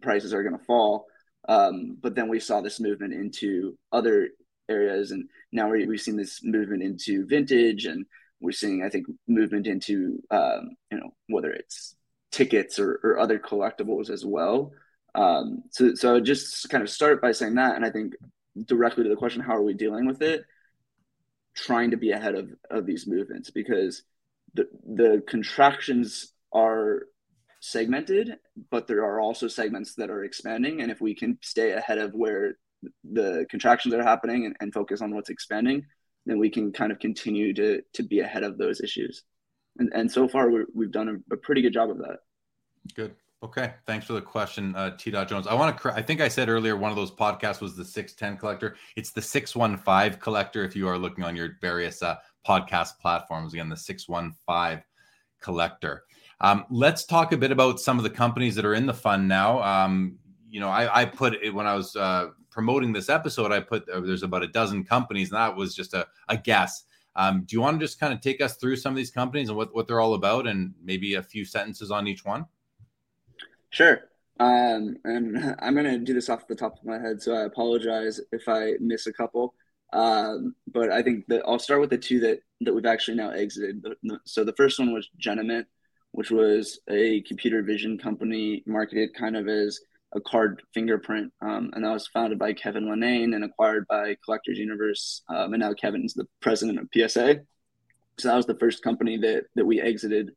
prices 0.02 0.34
are 0.34 0.44
going 0.44 0.58
to 0.58 0.66
fall. 0.66 1.08
Um, 1.48 1.98
but 2.02 2.16
then 2.16 2.28
we 2.28 2.40
saw 2.40 2.62
this 2.62 2.80
movement 2.80 3.14
into 3.14 3.78
other 3.92 4.30
areas, 4.70 5.12
and 5.12 5.30
now 5.52 5.70
we, 5.70 5.86
have 5.86 6.02
seen 6.02 6.18
this 6.18 6.44
movement 6.44 6.82
into 6.82 7.26
vintage, 7.26 7.86
and 7.86 8.06
we're 8.40 8.52
seeing, 8.52 8.84
I 8.84 8.90
think, 8.90 9.06
movement 9.28 9.68
into 9.68 10.22
um, 10.32 10.76
you 10.92 11.00
know 11.00 11.14
whether 11.28 11.52
it's 11.52 11.96
tickets 12.32 12.80
or, 12.80 13.00
or 13.04 13.20
other 13.20 13.40
collectibles 13.40 14.10
as 14.10 14.26
well. 14.26 14.72
Um, 15.14 15.64
so, 15.72 15.94
so 15.94 16.20
just 16.20 16.70
kind 16.70 16.84
of 16.84 16.90
start 16.90 17.22
by 17.22 17.32
saying 17.32 17.56
that, 17.56 17.76
and 17.76 17.86
I 17.86 17.92
think 17.92 18.14
directly 18.66 19.04
to 19.04 19.10
the 19.10 19.16
question, 19.16 19.42
how 19.42 19.56
are 19.56 19.64
we 19.64 19.74
dealing 19.74 20.08
with 20.08 20.22
it? 20.22 20.44
Trying 21.56 21.92
to 21.92 21.98
be 21.98 22.12
ahead 22.12 22.36
of 22.36 22.50
of 22.70 22.86
these 22.86 23.08
movements 23.08 23.52
because 23.52 24.04
the 24.56 24.68
the 24.86 25.24
contractions 25.28 26.34
are 26.54 27.04
segmented, 27.60 28.38
but 28.70 28.88
there 28.88 29.04
are 29.04 29.20
also 29.20 29.48
segments 29.48 29.96
that 29.96 30.10
are 30.10 30.24
expanding. 30.24 30.82
And 30.82 30.92
if 30.92 31.02
we 31.02 31.16
can 31.16 31.38
stay 31.42 31.72
ahead 31.72 31.98
of 31.98 32.14
where 32.14 32.58
the 33.04 33.46
contractions 33.50 33.94
are 33.94 34.04
happening 34.04 34.46
and, 34.46 34.56
and 34.60 34.74
focus 34.74 35.02
on 35.02 35.14
what's 35.14 35.30
expanding, 35.30 35.84
then 36.26 36.38
we 36.38 36.50
can 36.50 36.72
kind 36.72 36.92
of 36.92 37.00
continue 37.00 37.54
to 37.54 37.82
to 37.94 38.04
be 38.04 38.20
ahead 38.20 38.44
of 38.44 38.58
those 38.58 38.82
issues. 38.82 39.24
And 39.78 39.92
and 39.94 40.12
so 40.12 40.28
far 40.28 40.50
we 40.50 40.86
have 40.86 40.92
done 40.92 41.10
a, 41.10 41.34
a, 41.34 41.38
pretty 41.38 41.62
good 41.62 41.74
job 41.74 41.90
of 41.90 41.98
that. 42.00 42.20
Good. 42.96 43.16
Okay. 43.44 43.74
Thanks 43.86 44.06
for 44.06 44.14
the 44.14 44.22
question, 44.22 44.76
uh, 44.76 44.96
T. 44.98 45.12
Dot 45.12 45.28
Jones. 45.28 45.46
I 45.46 45.54
want 45.54 45.78
to. 45.78 45.90
I 45.90 46.02
think 46.02 46.22
I 46.22 46.30
said 46.30 46.50
earlier 46.50 46.78
one 46.78 46.92
of 46.92 46.96
those 46.96 47.12
podcasts 47.12 47.62
was 47.62 47.76
the 47.76 47.86
six 47.86 48.14
ten 48.14 48.38
collector. 48.38 48.76
It's 48.96 49.12
the 49.12 49.22
six 49.22 49.56
one 49.56 49.78
five 49.78 50.20
collector. 50.20 50.64
If 50.64 50.76
you 50.76 50.88
are 50.88 50.98
looking 50.98 51.24
on 51.24 51.36
your 51.36 51.58
various 51.62 52.02
uh, 52.02 52.16
podcast 52.48 53.00
platforms, 53.00 53.54
again 53.54 53.70
the 53.70 53.78
six 53.78 54.08
one 54.08 54.34
five 54.46 54.84
collector. 55.42 56.04
Um, 56.42 56.66
let's 56.70 57.06
talk 57.06 57.32
a 57.32 57.38
bit 57.38 57.52
about 57.52 57.80
some 57.80 57.98
of 57.98 58.04
the 58.04 58.10
companies 58.10 58.56
that 58.56 58.66
are 58.66 58.74
in 58.74 58.86
the 58.86 58.94
fund 58.94 59.28
now. 59.28 59.62
Um, 59.64 60.18
you 60.50 60.60
know, 60.60 60.70
I, 60.70 61.02
I, 61.02 61.06
put 61.06 61.34
it 61.36 61.54
when 61.54 61.66
I 61.66 61.76
was 61.76 61.96
uh, 61.96 62.30
promoting 62.50 62.94
this 62.94 63.10
episode, 63.10 63.52
I 63.52 63.60
put 63.60 63.88
uh, 63.90 64.00
there's 64.02 64.24
about 64.24 64.44
a 64.44 64.48
dozen 64.48 64.84
companies, 64.84 65.32
and 65.32 65.38
that 65.38 65.56
was 65.56 65.76
just 65.76 65.94
a, 65.94 66.08
a 66.30 66.38
guess. 66.38 66.84
Um, 67.16 67.44
do 67.46 67.56
you 67.56 67.62
want 67.62 67.80
to 67.80 67.86
just 67.86 68.00
kind 68.00 68.14
of 68.14 68.22
take 68.22 68.42
us 68.42 68.58
through 68.58 68.76
some 68.76 68.92
of 68.92 68.98
these 68.98 69.12
companies 69.12 69.48
and 69.50 69.58
what, 69.58 69.74
what 69.74 69.88
they're 69.88 70.02
all 70.02 70.14
about, 70.14 70.48
and 70.48 70.74
maybe 70.84 71.16
a 71.16 71.24
few 71.24 71.46
sentences 71.46 71.92
on 71.92 72.08
each 72.08 72.26
one? 72.26 72.46
Sure. 73.70 74.02
Um, 74.40 74.98
and 75.04 75.56
I'm 75.60 75.74
going 75.74 75.86
to 75.86 76.00
do 76.00 76.14
this 76.14 76.30
off 76.30 76.48
the 76.48 76.56
top 76.56 76.78
of 76.80 76.86
my 76.86 77.00
head, 77.00 77.22
so 77.22 77.34
I 77.34 77.42
apologize 77.42 78.20
if 78.32 78.48
I 78.48 78.74
miss 78.80 79.08
a 79.08 79.14
couple. 79.14 79.54
Um, 79.94 80.56
but 80.68 80.92
I 80.92 81.02
think 81.02 81.26
that 81.28 81.44
I'll 81.48 81.60
start 81.60 81.82
with 81.82 81.90
the 81.90 81.98
two 81.98 82.20
that 82.22 82.40
that 82.62 82.74
we've 82.74 82.86
actually 82.86 83.18
now 83.18 83.32
exited. 83.32 83.86
So 84.26 84.44
the 84.44 84.54
first 84.54 84.80
one 84.80 84.94
was 84.94 85.10
Genamint, 85.22 85.66
which 86.12 86.32
was 86.32 86.80
a 86.90 87.22
computer 87.22 87.62
vision 87.62 87.98
company 87.98 88.64
marketed 88.66 89.14
kind 89.14 89.36
of 89.36 89.48
as 89.48 89.80
a 90.14 90.22
card 90.22 90.62
fingerprint. 90.74 91.32
Um, 91.42 91.72
and 91.74 91.84
that 91.84 91.92
was 91.92 92.08
founded 92.08 92.40
by 92.40 92.54
Kevin 92.54 92.86
Lenane 92.86 93.36
and 93.36 93.44
acquired 93.44 93.86
by 93.88 94.16
Collectors 94.24 94.58
Universe. 94.58 95.22
Um, 95.30 95.54
and 95.54 95.62
now 95.62 95.74
Kevin's 95.74 96.14
the 96.14 96.26
president 96.42 96.80
of 96.80 96.88
PSA. 96.94 97.42
So 98.18 98.30
that 98.30 98.36
was 98.36 98.46
the 98.46 98.58
first 98.58 98.82
company 98.82 99.18
that, 99.18 99.44
that 99.56 99.66
we 99.66 99.82
exited. 99.82 100.32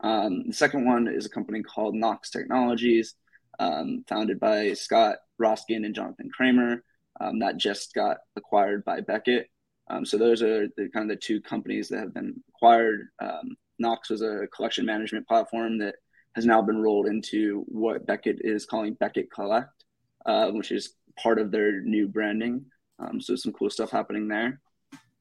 Um, 0.00 0.44
the 0.46 0.54
second 0.54 0.86
one 0.86 1.08
is 1.08 1.26
a 1.26 1.30
company 1.30 1.62
called 1.62 1.96
Knox 1.96 2.30
Technologies, 2.30 3.14
um, 3.58 4.04
founded 4.08 4.38
by 4.38 4.72
Scott 4.74 5.16
Roskin 5.38 5.84
and 5.84 5.94
Jonathan 5.94 6.30
Kramer. 6.30 6.84
Um, 7.20 7.38
that 7.38 7.56
just 7.56 7.94
got 7.94 8.18
acquired 8.36 8.84
by 8.84 9.00
Beckett. 9.00 9.48
Um, 9.88 10.04
so 10.04 10.16
those 10.16 10.42
are 10.42 10.66
the 10.76 10.88
kind 10.88 11.10
of 11.10 11.16
the 11.16 11.20
two 11.20 11.40
companies 11.40 11.88
that 11.88 12.00
have 12.00 12.14
been 12.14 12.42
acquired. 12.48 13.08
Um, 13.20 13.56
Knox 13.78 14.10
was 14.10 14.22
a 14.22 14.46
collection 14.54 14.86
management 14.86 15.26
platform 15.28 15.78
that 15.78 15.96
has 16.34 16.46
now 16.46 16.62
been 16.62 16.80
rolled 16.80 17.06
into 17.06 17.64
what 17.68 18.06
Beckett 18.06 18.38
is 18.40 18.66
calling 18.66 18.94
Beckett 18.94 19.30
Collect, 19.30 19.84
uh, 20.26 20.50
which 20.50 20.72
is 20.72 20.94
part 21.22 21.38
of 21.38 21.50
their 21.50 21.80
new 21.80 22.08
branding. 22.08 22.64
Um, 22.98 23.20
so 23.20 23.36
some 23.36 23.52
cool 23.52 23.70
stuff 23.70 23.90
happening 23.90 24.28
there. 24.28 24.60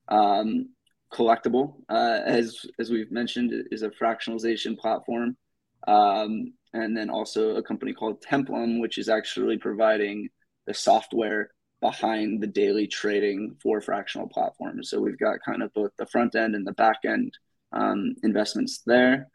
Um, 0.08 0.70
Collectable, 1.14 1.76
uh, 1.90 2.22
as 2.26 2.66
as 2.80 2.90
we've 2.90 3.12
mentioned, 3.12 3.54
is 3.70 3.84
a 3.84 3.90
fractionalization 3.92 4.76
platform, 4.76 5.38
um, 5.88 6.54
and 6.74 6.98
then 6.98 7.12
also 7.12 7.56
a 7.56 7.62
company 7.62 7.94
called 7.94 8.24
Templum, 8.24 8.82
which 8.82 8.98
is 8.98 9.10
actually 9.10 9.60
providing 9.60 10.30
the 10.66 10.74
software 10.74 11.52
behind 11.84 12.42
the 12.42 12.48
daily 12.48 12.88
trading 12.88 13.58
for 13.62 13.82
fractional 13.82 14.28
platforms. 14.28 14.90
So 14.90 15.02
we've 15.02 15.20
got 15.20 15.44
kind 15.46 15.62
of 15.62 15.74
both 15.74 15.92
the 15.98 16.06
front 16.06 16.34
end 16.34 16.56
and 16.56 16.66
the 16.66 16.72
back 16.72 17.00
end 17.06 17.38
um, 17.74 18.16
investments 18.24 18.82
there. 18.86 19.28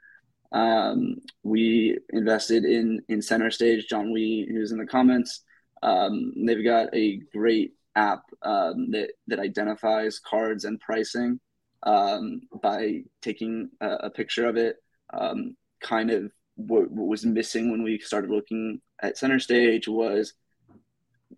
Um, 0.50 1.16
we 1.42 1.98
invested 2.10 2.64
in 2.64 3.02
in 3.10 3.20
Center 3.20 3.50
Stage. 3.50 3.86
John 3.86 4.12
Wee, 4.12 4.48
who's 4.50 4.72
in 4.72 4.78
the 4.78 4.86
comments, 4.86 5.42
um, 5.82 6.32
they've 6.46 6.64
got 6.64 6.88
a 6.94 7.20
great 7.34 7.74
app 7.94 8.22
um, 8.42 8.90
that 8.92 9.10
that 9.26 9.40
identifies 9.40 10.18
cards 10.18 10.64
and 10.64 10.80
pricing 10.80 11.38
um, 11.82 12.40
by 12.62 13.02
taking 13.20 13.68
a, 13.82 13.90
a, 14.08 14.10
picture 14.10 14.48
of 14.48 14.56
it. 14.56 14.76
Um, 15.12 15.54
kind 15.80 16.10
of 16.10 16.32
what, 16.56 16.90
what 16.90 17.06
was 17.06 17.24
missing 17.24 17.70
when 17.70 17.82
we 17.82 17.98
started 17.98 18.30
looking 18.30 18.80
at 19.02 19.18
Center 19.18 19.38
Stage 19.38 19.86
was 19.86 20.32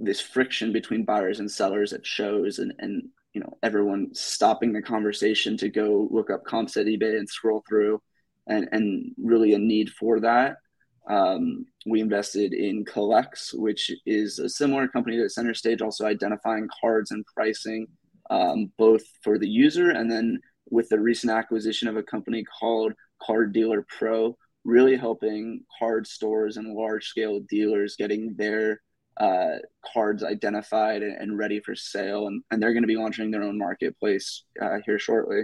this 0.00 0.20
friction 0.20 0.72
between 0.72 1.04
buyers 1.04 1.40
and 1.40 1.50
sellers 1.50 1.92
at 1.92 2.06
shows 2.06 2.58
and 2.58 2.72
and 2.78 3.08
you 3.32 3.40
know 3.40 3.56
everyone 3.62 4.08
stopping 4.12 4.72
the 4.72 4.82
conversation 4.82 5.56
to 5.56 5.68
go 5.68 6.08
look 6.10 6.30
up 6.30 6.44
comps 6.44 6.76
at 6.76 6.86
ebay 6.86 7.16
and 7.18 7.28
scroll 7.28 7.62
through 7.68 8.00
and 8.46 8.68
and 8.72 9.12
really 9.18 9.54
a 9.54 9.58
need 9.58 9.90
for 9.90 10.20
that. 10.20 10.56
Um, 11.08 11.66
we 11.86 12.00
invested 12.00 12.52
in 12.52 12.84
CollX 12.84 13.54
which 13.54 13.90
is 14.06 14.38
a 14.38 14.48
similar 14.48 14.86
company 14.86 15.16
to 15.16 15.28
center 15.28 15.54
stage 15.54 15.80
also 15.80 16.06
identifying 16.06 16.68
cards 16.80 17.10
and 17.10 17.24
pricing 17.34 17.86
um, 18.28 18.70
both 18.76 19.02
for 19.22 19.38
the 19.38 19.48
user 19.48 19.90
and 19.90 20.10
then 20.10 20.40
with 20.70 20.88
the 20.88 21.00
recent 21.00 21.32
acquisition 21.32 21.88
of 21.88 21.96
a 21.96 22.02
company 22.02 22.44
called 22.44 22.92
card 23.22 23.52
dealer 23.52 23.84
pro 23.98 24.36
really 24.64 24.94
helping 24.94 25.64
card 25.78 26.06
stores 26.06 26.58
and 26.58 26.74
large 26.74 27.06
scale 27.06 27.40
dealers 27.48 27.96
getting 27.96 28.34
their 28.36 28.80
uh, 29.16 29.56
cards 29.92 30.22
identified 30.22 31.02
and, 31.02 31.36
ready 31.38 31.60
for 31.60 31.74
sale, 31.74 32.26
and, 32.26 32.42
and 32.50 32.62
they're 32.62 32.72
going 32.72 32.82
to 32.82 32.88
be 32.88 32.96
launching 32.96 33.30
their 33.30 33.42
own 33.42 33.58
marketplace 33.58 34.44
uh, 34.60 34.78
here 34.86 34.98
shortly. 34.98 35.42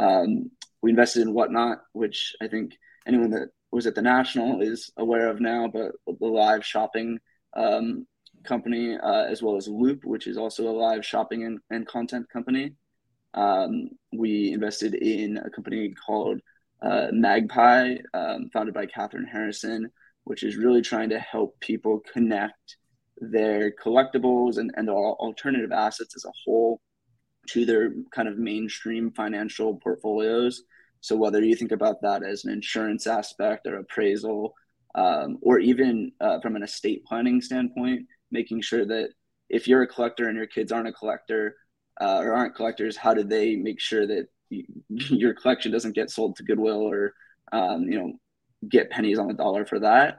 Um, 0.00 0.50
we 0.82 0.90
invested 0.90 1.22
in 1.22 1.34
Whatnot, 1.34 1.78
which 1.92 2.34
I 2.42 2.48
think 2.48 2.72
anyone 3.06 3.30
that 3.30 3.48
was 3.70 3.86
at 3.86 3.94
the 3.94 4.02
National 4.02 4.60
is 4.60 4.90
aware 4.96 5.28
of 5.28 5.40
now, 5.40 5.68
but 5.68 5.92
the 6.06 6.26
live 6.26 6.64
shopping 6.64 7.18
um, 7.56 8.06
company, 8.44 8.96
uh, 8.96 9.24
as 9.24 9.42
well 9.42 9.56
as 9.56 9.68
Loop, 9.68 10.04
which 10.04 10.26
is 10.26 10.36
also 10.36 10.68
a 10.68 10.70
live 10.70 11.04
shopping 11.04 11.44
and, 11.44 11.58
and 11.70 11.86
content 11.86 12.28
company. 12.30 12.74
Um, 13.34 13.90
we 14.12 14.52
invested 14.52 14.94
in 14.94 15.36
a 15.36 15.50
company 15.50 15.94
called 16.06 16.40
uh, 16.82 17.08
Magpie, 17.12 17.96
um, 18.14 18.50
founded 18.52 18.74
by 18.74 18.86
Catherine 18.86 19.26
Harrison, 19.26 19.90
which 20.24 20.42
is 20.42 20.56
really 20.56 20.82
trying 20.82 21.10
to 21.10 21.18
help 21.18 21.58
people 21.60 22.02
connect 22.12 22.76
their 23.18 23.72
collectibles 23.72 24.58
and, 24.58 24.70
and 24.76 24.88
alternative 24.88 25.72
assets 25.72 26.16
as 26.16 26.24
a 26.24 26.32
whole 26.44 26.80
to 27.48 27.64
their 27.64 27.92
kind 28.14 28.28
of 28.28 28.38
mainstream 28.38 29.10
financial 29.12 29.76
portfolios. 29.76 30.62
So 31.00 31.16
whether 31.16 31.42
you 31.42 31.54
think 31.54 31.72
about 31.72 32.02
that 32.02 32.22
as 32.22 32.44
an 32.44 32.52
insurance 32.52 33.06
aspect 33.06 33.66
or 33.66 33.78
appraisal, 33.78 34.54
um, 34.94 35.38
or 35.42 35.58
even 35.58 36.12
uh, 36.20 36.40
from 36.40 36.56
an 36.56 36.62
estate 36.62 37.04
planning 37.04 37.40
standpoint, 37.40 38.06
making 38.30 38.62
sure 38.62 38.84
that 38.86 39.10
if 39.48 39.68
you're 39.68 39.82
a 39.82 39.86
collector 39.86 40.28
and 40.28 40.36
your 40.36 40.46
kids 40.46 40.72
aren't 40.72 40.88
a 40.88 40.92
collector 40.92 41.56
uh, 42.00 42.18
or 42.18 42.34
aren't 42.34 42.54
collectors, 42.54 42.96
how 42.96 43.14
do 43.14 43.22
they 43.22 43.56
make 43.56 43.80
sure 43.80 44.06
that 44.06 44.26
your 44.88 45.34
collection 45.34 45.70
doesn't 45.70 45.94
get 45.94 46.10
sold 46.10 46.36
to 46.36 46.42
Goodwill 46.42 46.80
or 46.80 47.12
um, 47.52 47.82
you 47.84 47.98
know, 47.98 48.12
get 48.68 48.90
pennies 48.90 49.18
on 49.18 49.28
the 49.28 49.34
dollar 49.34 49.64
for 49.64 49.80
that. 49.80 50.18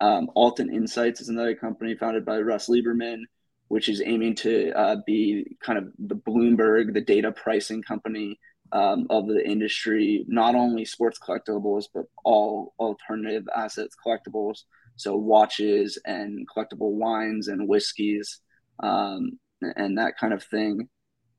Um, 0.00 0.30
Altan 0.36 0.72
Insights 0.72 1.20
is 1.20 1.28
another 1.28 1.54
company 1.54 1.94
founded 1.94 2.24
by 2.24 2.38
Russ 2.38 2.68
Lieberman, 2.68 3.22
which 3.68 3.88
is 3.88 4.02
aiming 4.04 4.34
to 4.36 4.72
uh, 4.72 4.96
be 5.06 5.56
kind 5.62 5.78
of 5.78 5.92
the 5.98 6.14
Bloomberg, 6.14 6.92
the 6.92 7.00
data 7.00 7.32
pricing 7.32 7.82
company 7.82 8.38
um, 8.72 9.06
of 9.10 9.26
the 9.26 9.44
industry, 9.44 10.24
not 10.28 10.54
only 10.54 10.84
sports 10.84 11.18
collectibles, 11.18 11.84
but 11.94 12.04
all 12.24 12.74
alternative 12.78 13.44
assets 13.54 13.96
collectibles. 14.04 14.62
So 14.96 15.16
watches 15.16 15.98
and 16.04 16.46
collectible 16.48 16.92
wines 16.92 17.48
and 17.48 17.68
whiskeys 17.68 18.40
um, 18.82 19.38
and 19.76 19.98
that 19.98 20.18
kind 20.18 20.32
of 20.32 20.42
thing. 20.42 20.88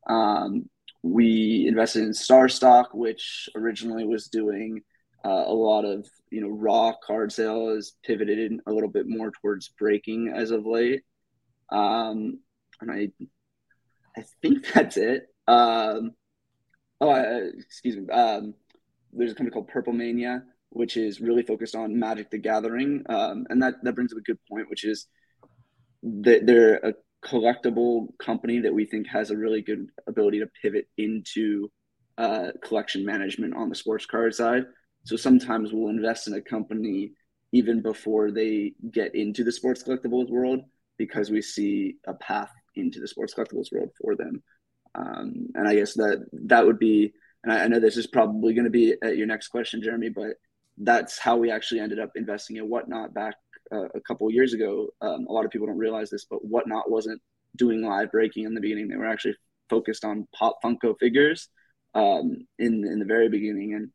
Um, 0.10 0.70
we 1.04 1.66
invested 1.68 2.04
in 2.04 2.12
StarStock, 2.12 2.94
which 2.94 3.50
originally 3.56 4.06
was 4.06 4.28
doing 4.28 4.82
uh, 5.28 5.44
a 5.48 5.54
lot 5.54 5.84
of 5.84 6.08
you 6.32 6.42
know 6.42 6.48
raw 6.48 6.94
card 7.06 7.32
sale 7.34 7.76
has 7.76 7.94
pivoted 8.06 8.60
a 8.66 8.72
little 8.72 8.90
bit 8.90 9.08
more 9.08 9.32
towards 9.42 9.70
breaking 9.78 10.32
as 10.34 10.52
of 10.52 10.66
late. 10.66 11.02
Um, 11.70 12.40
and 12.80 12.92
I, 12.92 13.10
I 14.18 14.24
think 14.42 14.66
that's 14.74 14.96
it. 14.96 15.24
Um, 15.48 16.12
oh, 17.02 17.10
uh, 17.10 17.50
excuse 17.58 17.98
me. 17.98 18.10
Um, 18.10 18.54
there's 19.12 19.32
a 19.32 19.36
company 19.36 19.54
called 19.54 19.70
Purplemana, 19.70 20.44
which 20.70 20.96
is 20.96 21.20
really 21.20 21.44
focused 21.44 21.76
on 21.76 22.00
Magic 22.00 22.30
the 22.30 22.38
Gathering, 22.38 23.04
um, 23.10 23.48
and 23.50 23.62
that 23.62 23.76
that 23.84 23.96
brings 23.96 24.14
up 24.14 24.20
a 24.20 24.22
good 24.22 24.40
point, 24.50 24.70
which 24.70 24.86
is 24.86 25.08
that 26.04 26.46
they're 26.46 26.76
a 26.76 26.94
collectible 27.26 28.18
company 28.18 28.60
that 28.60 28.74
we 28.74 28.86
think 28.86 29.08
has 29.08 29.32
a 29.32 29.38
really 29.38 29.62
good 29.62 29.90
ability 30.08 30.40
to 30.40 30.48
pivot 30.62 30.88
into 30.98 31.70
uh, 32.18 32.52
collection 32.64 33.06
management 33.06 33.56
on 33.56 33.68
the 33.68 33.76
sports 33.76 34.06
card 34.06 34.34
side. 34.34 34.64
So 35.08 35.16
sometimes 35.16 35.72
we'll 35.72 35.90
invest 35.90 36.28
in 36.28 36.34
a 36.34 36.42
company 36.42 37.14
even 37.54 37.82
before 37.82 38.30
they 38.30 38.74
get 38.92 39.16
into 39.16 39.46
the 39.46 39.54
sports 39.54 39.82
collectibles 39.82 40.30
world 40.30 40.60
because 40.98 41.30
we 41.30 41.42
see 41.42 41.96
a 42.06 42.14
path 42.14 42.52
into 42.76 43.00
the 43.00 43.08
sports 43.08 43.34
collectibles 43.34 43.72
world 43.72 43.92
for 44.02 44.18
them. 44.18 44.44
Um, 44.96 45.48
and 45.56 45.66
I 45.66 45.76
guess 45.76 45.94
that 45.94 46.26
that 46.48 46.66
would 46.66 46.78
be, 46.78 47.14
and 47.42 47.54
I, 47.54 47.64
I 47.64 47.68
know 47.70 47.80
this 47.80 47.96
is 47.96 48.08
probably 48.08 48.54
going 48.54 48.66
to 48.66 48.70
be 48.70 48.96
at 49.02 49.16
your 49.16 49.28
next 49.28 49.48
question, 49.48 49.82
Jeremy, 49.82 50.10
but 50.10 50.32
that's 50.78 51.18
how 51.18 51.38
we 51.38 51.52
actually 51.52 51.80
ended 51.80 52.00
up 52.00 52.12
investing 52.16 52.58
in 52.58 52.68
Whatnot 52.68 53.14
back 53.14 53.36
uh, 53.72 53.88
a 53.96 54.02
couple 54.02 54.30
years 54.30 54.52
ago. 54.52 54.90
Um, 55.00 55.26
a 55.30 55.32
lot 55.32 55.46
of 55.46 55.52
people 55.52 55.68
don't 55.68 55.78
realize 55.78 56.10
this, 56.10 56.26
but 56.30 56.44
Whatnot 56.44 56.92
wasn't 56.92 57.22
doing 57.56 57.82
live 57.82 58.12
breaking 58.12 58.44
in 58.44 58.54
the 58.54 58.62
beginning. 58.62 58.90
They 58.90 58.98
were 58.98 59.08
actually 59.08 59.38
focused 59.70 60.04
on 60.04 60.28
pop 60.36 60.60
Funko 60.62 61.00
figures 61.00 61.48
um, 61.94 62.46
in 62.60 62.84
in 62.86 63.00
the 63.00 63.06
very 63.06 63.30
beginning, 63.30 63.74
and 63.74 63.90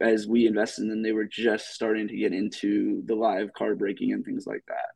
as 0.00 0.26
we 0.26 0.46
invested 0.46 0.82
in 0.82 0.88
them, 0.88 1.02
they 1.02 1.12
were 1.12 1.24
just 1.24 1.74
starting 1.74 2.08
to 2.08 2.16
get 2.16 2.32
into 2.32 3.02
the 3.06 3.14
live 3.14 3.52
car 3.52 3.74
breaking 3.74 4.12
and 4.12 4.24
things 4.24 4.46
like 4.46 4.64
that. 4.68 4.90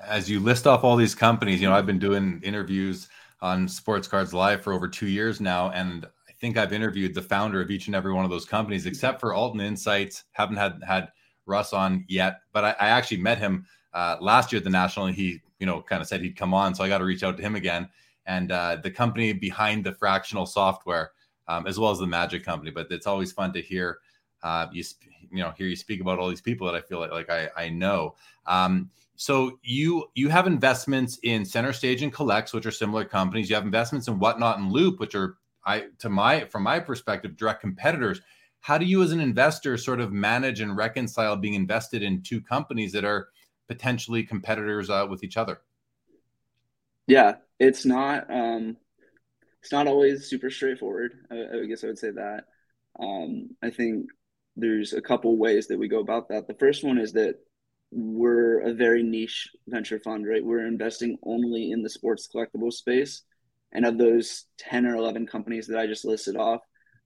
As 0.00 0.30
you 0.30 0.40
list 0.40 0.66
off 0.66 0.84
all 0.84 0.96
these 0.96 1.14
companies, 1.14 1.60
you 1.60 1.68
know, 1.68 1.74
I've 1.74 1.86
been 1.86 1.98
doing 1.98 2.40
interviews 2.44 3.08
on 3.40 3.68
Sports 3.68 4.08
Cards 4.08 4.32
Live 4.32 4.62
for 4.62 4.72
over 4.72 4.88
two 4.88 5.08
years 5.08 5.40
now, 5.40 5.70
and 5.70 6.06
I 6.28 6.32
think 6.40 6.56
I've 6.56 6.72
interviewed 6.72 7.14
the 7.14 7.22
founder 7.22 7.60
of 7.60 7.70
each 7.70 7.86
and 7.86 7.96
every 7.96 8.12
one 8.12 8.24
of 8.24 8.30
those 8.30 8.44
companies, 8.44 8.86
except 8.86 9.20
for 9.20 9.30
Altan 9.30 9.60
Insights. 9.60 10.24
Haven't 10.32 10.56
had 10.56 10.80
had 10.86 11.08
Russ 11.46 11.72
on 11.72 12.04
yet, 12.08 12.40
but 12.52 12.64
I, 12.64 12.70
I 12.80 12.88
actually 12.90 13.18
met 13.18 13.38
him 13.38 13.66
uh, 13.92 14.16
last 14.20 14.52
year 14.52 14.58
at 14.58 14.64
the 14.64 14.70
National, 14.70 15.06
and 15.06 15.14
he, 15.14 15.40
you 15.58 15.66
know, 15.66 15.82
kind 15.82 16.00
of 16.00 16.08
said 16.08 16.20
he'd 16.20 16.36
come 16.36 16.54
on, 16.54 16.74
so 16.74 16.84
I 16.84 16.88
got 16.88 16.98
to 16.98 17.04
reach 17.04 17.22
out 17.22 17.36
to 17.36 17.42
him 17.42 17.56
again. 17.56 17.88
And 18.26 18.52
uh, 18.52 18.76
the 18.82 18.90
company 18.90 19.32
behind 19.32 19.84
the 19.84 19.92
fractional 19.92 20.46
software, 20.46 21.12
um, 21.48 21.66
as 21.66 21.78
well 21.78 21.90
as 21.90 21.98
the 21.98 22.06
Magic 22.06 22.44
company, 22.44 22.70
but 22.70 22.86
it's 22.90 23.06
always 23.06 23.32
fun 23.32 23.52
to 23.54 23.60
hear 23.60 23.98
uh, 24.42 24.66
you, 24.72 24.84
you 25.32 25.38
know, 25.38 25.52
hear 25.56 25.66
you 25.66 25.76
speak 25.76 26.00
about 26.00 26.18
all 26.18 26.28
these 26.28 26.40
people 26.40 26.66
that 26.66 26.76
I 26.76 26.80
feel 26.80 27.00
like, 27.00 27.10
like 27.10 27.30
I, 27.30 27.48
I 27.56 27.68
know. 27.70 28.14
Um, 28.46 28.90
so 29.16 29.58
you 29.62 30.06
you 30.14 30.28
have 30.28 30.46
investments 30.46 31.18
in 31.24 31.44
Center 31.44 31.72
Stage 31.72 32.02
and 32.02 32.12
CollX, 32.12 32.54
which 32.54 32.66
are 32.66 32.70
similar 32.70 33.04
companies. 33.04 33.50
You 33.50 33.56
have 33.56 33.64
investments 33.64 34.06
in 34.06 34.20
Whatnot 34.20 34.58
and 34.58 34.70
Loop, 34.70 35.00
which 35.00 35.16
are 35.16 35.38
I 35.66 35.86
to 35.98 36.08
my 36.08 36.44
from 36.44 36.62
my 36.62 36.78
perspective 36.78 37.36
direct 37.36 37.60
competitors. 37.60 38.20
How 38.60 38.78
do 38.78 38.84
you, 38.84 39.02
as 39.02 39.12
an 39.12 39.20
investor, 39.20 39.76
sort 39.76 40.00
of 40.00 40.12
manage 40.12 40.60
and 40.60 40.76
reconcile 40.76 41.36
being 41.36 41.54
invested 41.54 42.02
in 42.02 42.22
two 42.22 42.40
companies 42.40 42.92
that 42.92 43.04
are 43.04 43.28
potentially 43.66 44.22
competitors 44.22 44.88
uh, 44.88 45.06
with 45.08 45.24
each 45.24 45.36
other? 45.36 45.60
Yeah, 47.06 47.36
it's 47.58 47.84
not 47.84 48.30
um, 48.30 48.76
it's 49.62 49.72
not 49.72 49.86
always 49.86 50.26
super 50.26 50.50
straightforward. 50.50 51.12
I, 51.30 51.62
I 51.62 51.66
guess 51.66 51.84
I 51.84 51.88
would 51.88 51.98
say 51.98 52.10
that. 52.12 52.44
Um, 52.98 53.50
I 53.62 53.70
think 53.70 54.06
there's 54.56 54.92
a 54.92 55.02
couple 55.02 55.36
ways 55.36 55.68
that 55.68 55.78
we 55.78 55.88
go 55.88 56.00
about 56.00 56.28
that. 56.28 56.46
The 56.46 56.54
first 56.54 56.84
one 56.84 56.98
is 56.98 57.12
that 57.12 57.36
we're 57.90 58.60
a 58.60 58.74
very 58.74 59.02
niche 59.02 59.48
venture 59.66 59.98
fund, 59.98 60.26
right? 60.26 60.44
We're 60.44 60.66
investing 60.66 61.16
only 61.22 61.70
in 61.70 61.82
the 61.82 61.88
sports 61.88 62.28
collectible 62.32 62.72
space. 62.72 63.22
And 63.72 63.84
of 63.84 63.98
those 63.98 64.44
10 64.58 64.86
or 64.86 64.96
11 64.96 65.26
companies 65.26 65.66
that 65.68 65.78
I 65.78 65.86
just 65.86 66.04
listed 66.04 66.36
off, 66.36 66.60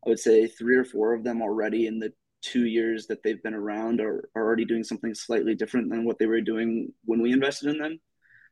I 0.05 0.09
would 0.09 0.19
say 0.19 0.47
three 0.47 0.77
or 0.77 0.85
four 0.85 1.12
of 1.12 1.25
them 1.25 1.43
already 1.43 1.87
in 1.87 1.99
the 1.99 2.12
two 2.41 2.67
years 2.67 3.07
that 3.07 3.23
they've 3.23 3.43
been 3.43 3.55
around 3.55 4.01
are, 4.01 4.29
are 4.35 4.45
already 4.45 4.65
doing 4.65 4.83
something 4.83 5.15
slightly 5.15 5.55
different 5.55 5.91
than 5.91 6.05
what 6.05 6.19
they 6.19 6.27
were 6.27 6.41
doing 6.41 6.93
when 7.05 7.21
we 7.21 7.33
invested 7.33 7.71
in 7.71 7.79
them. 7.79 8.01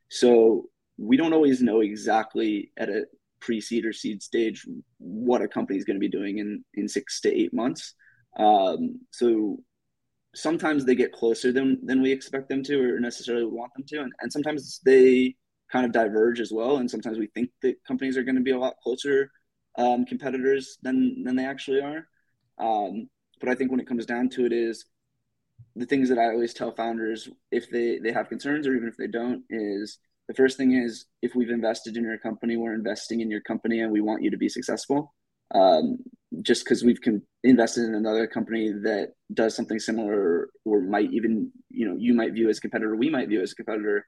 So 0.09 0.69
we 0.97 1.17
don't 1.17 1.33
always 1.33 1.61
know 1.61 1.81
exactly 1.81 2.71
at 2.77 2.89
a 2.89 3.05
pre-seed 3.41 3.85
or 3.85 3.93
seed 3.93 4.23
stage 4.23 4.65
what 4.99 5.41
a 5.41 5.47
company 5.47 5.77
is 5.77 5.85
going 5.85 5.95
to 5.95 5.99
be 5.99 6.09
doing 6.09 6.37
in, 6.37 6.63
in 6.75 6.87
six 6.87 7.19
to 7.21 7.33
eight 7.33 7.53
months. 7.53 7.95
Um, 8.37 9.01
so 9.11 9.57
sometimes 10.33 10.85
they 10.85 10.95
get 10.95 11.11
closer 11.11 11.51
than 11.51 11.77
than 11.85 12.01
we 12.01 12.11
expect 12.11 12.47
them 12.47 12.63
to 12.63 12.81
or 12.81 12.99
necessarily 12.99 13.45
want 13.45 13.73
them 13.73 13.83
to 13.85 13.99
and, 13.99 14.11
and 14.21 14.31
sometimes 14.31 14.79
they 14.85 15.35
kind 15.71 15.85
of 15.85 15.91
diverge 15.91 16.39
as 16.39 16.51
well 16.51 16.77
and 16.77 16.89
sometimes 16.89 17.17
we 17.17 17.27
think 17.27 17.49
that 17.61 17.75
companies 17.85 18.17
are 18.17 18.23
going 18.23 18.35
to 18.35 18.41
be 18.41 18.51
a 18.51 18.59
lot 18.59 18.75
closer 18.81 19.29
um, 19.77 20.05
competitors 20.05 20.77
than 20.83 21.23
than 21.23 21.35
they 21.35 21.45
actually 21.45 21.81
are 21.81 22.07
um, 22.59 23.09
but 23.39 23.49
i 23.49 23.55
think 23.55 23.71
when 23.71 23.79
it 23.79 23.87
comes 23.87 24.05
down 24.05 24.29
to 24.29 24.45
it 24.45 24.53
is 24.53 24.85
the 25.75 25.85
things 25.85 26.07
that 26.07 26.17
i 26.17 26.25
always 26.25 26.53
tell 26.53 26.71
founders 26.71 27.29
if 27.51 27.69
they 27.69 27.99
they 27.99 28.11
have 28.11 28.29
concerns 28.29 28.67
or 28.67 28.75
even 28.75 28.87
if 28.87 28.97
they 28.97 29.07
don't 29.07 29.43
is 29.49 29.97
the 30.27 30.33
first 30.33 30.57
thing 30.57 30.73
is 30.73 31.05
if 31.21 31.35
we've 31.35 31.49
invested 31.49 31.97
in 31.97 32.03
your 32.03 32.17
company 32.17 32.57
we're 32.57 32.73
investing 32.73 33.21
in 33.21 33.29
your 33.29 33.41
company 33.41 33.81
and 33.81 33.91
we 33.91 34.01
want 34.01 34.23
you 34.23 34.31
to 34.31 34.37
be 34.37 34.49
successful. 34.49 35.13
Um, 35.53 35.97
just 36.41 36.63
because 36.63 36.81
we've 36.81 36.99
invested 37.43 37.83
in 37.83 37.93
another 37.93 38.25
company 38.25 38.71
that 38.71 39.09
does 39.33 39.53
something 39.53 39.79
similar 39.79 40.49
or 40.63 40.81
might 40.81 41.11
even 41.11 41.51
you 41.69 41.85
know 41.85 41.97
you 41.99 42.13
might 42.13 42.31
view 42.31 42.47
as 42.47 42.61
competitor 42.61 42.95
we 42.95 43.09
might 43.09 43.27
view 43.27 43.41
as 43.41 43.51
a 43.51 43.55
competitor 43.55 44.05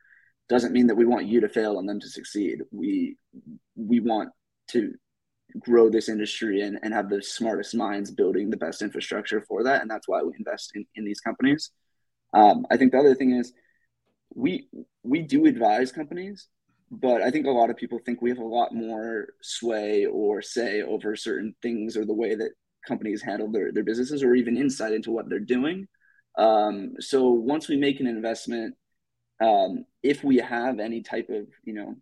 doesn't 0.47 0.71
mean 0.71 0.87
that 0.87 0.95
we 0.95 1.05
want 1.05 1.25
you 1.25 1.41
to 1.41 1.49
fail 1.49 1.79
and 1.79 1.87
them 1.87 1.99
to 1.99 2.09
succeed. 2.09 2.59
We 2.71 3.17
we 3.75 3.99
want 3.99 4.29
to 4.69 4.93
grow 5.59 5.89
this 5.89 6.09
industry 6.09 6.61
and, 6.61 6.79
and 6.81 6.93
have 6.93 7.09
the 7.09 7.21
smartest 7.21 7.75
minds 7.75 8.09
building 8.09 8.49
the 8.49 8.57
best 8.57 8.81
infrastructure 8.81 9.43
for 9.47 9.63
that 9.63 9.81
and 9.81 9.91
that's 9.91 10.07
why 10.07 10.21
we 10.21 10.33
invest 10.37 10.71
in, 10.75 10.85
in 10.95 11.05
these 11.05 11.19
companies. 11.19 11.71
Um, 12.33 12.65
i 12.71 12.77
think 12.77 12.91
the 12.91 12.97
other 12.97 13.13
thing 13.13 13.33
is 13.33 13.53
we 14.35 14.67
we 15.03 15.21
do 15.21 15.45
advise 15.45 15.91
companies 15.91 16.47
but 17.01 17.21
I 17.23 17.31
think 17.31 17.47
a 17.47 17.51
lot 17.51 17.71
of 17.71 17.77
people 17.77 17.99
think 17.99 18.21
we 18.21 18.29
have 18.29 18.39
a 18.39 18.43
lot 18.43 18.73
more 18.73 19.29
sway 19.41 20.05
or 20.05 20.41
say 20.41 20.83
over 20.83 21.15
certain 21.15 21.55
things 21.61 21.97
or 21.97 22.05
the 22.05 22.13
way 22.13 22.35
that 22.35 22.51
companies 22.87 23.21
handle 23.21 23.51
their, 23.51 23.71
their 23.71 23.83
businesses 23.83 24.21
or 24.21 24.35
even 24.35 24.57
insight 24.57 24.93
into 24.93 25.11
what 25.11 25.27
they're 25.27 25.39
doing. 25.39 25.87
Um, 26.37 26.93
so 26.99 27.29
once 27.29 27.67
we 27.67 27.77
make 27.77 27.99
an 27.99 28.05
investment, 28.07 28.75
um, 29.41 29.85
if 30.03 30.23
we 30.23 30.37
have 30.37 30.79
any 30.79 31.01
type 31.01 31.29
of, 31.29 31.47
you 31.63 31.73
know, 31.73 31.95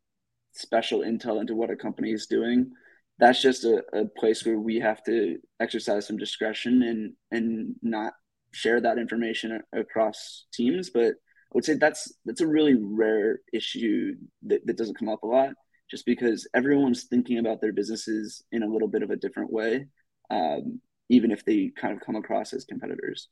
special 0.54 1.00
intel 1.00 1.40
into 1.40 1.56
what 1.56 1.72
a 1.72 1.76
company 1.76 2.12
is 2.12 2.28
doing, 2.28 2.72
that's 3.18 3.42
just 3.42 3.64
a, 3.64 3.84
a 3.94 4.06
place 4.06 4.46
where 4.46 4.60
we 4.60 4.80
have 4.80 5.02
to 5.06 5.38
exercise 5.62 6.08
some 6.08 6.18
discretion 6.18 6.84
and, 6.84 7.14
and 7.32 7.76
not 7.82 8.14
share 8.52 8.82
that 8.82 8.98
information 8.98 9.62
across 9.74 10.48
teams. 10.54 10.90
But 10.90 11.14
I 11.52 11.54
would 11.54 11.66
say 11.66 11.74
that's 11.74 12.14
that's 12.26 12.42
a 12.42 12.48
really 12.48 12.76
rare 12.76 13.40
issue 13.52 14.16
that, 14.44 14.66
that 14.66 14.78
doesn't 14.78 14.98
come 14.98 15.10
up 15.10 15.24
a 15.24 15.28
lot, 15.28 15.50
just 15.90 16.06
because 16.06 16.48
everyone's 16.54 17.04
thinking 17.04 17.40
about 17.40 17.60
their 17.60 17.74
businesses 17.74 18.44
in 18.54 18.64
a 18.64 18.68
little 18.68 18.88
bit 18.88 19.04
of 19.04 19.10
a 19.10 19.18
different 19.18 19.52
way, 19.52 19.88
um, 20.30 20.80
even 21.10 21.30
if 21.30 21.44
they 21.44 21.72
kind 21.76 21.94
of 21.94 22.00
come 22.00 22.16
across 22.16 22.54
as 22.54 22.64
competitors. 22.64 23.28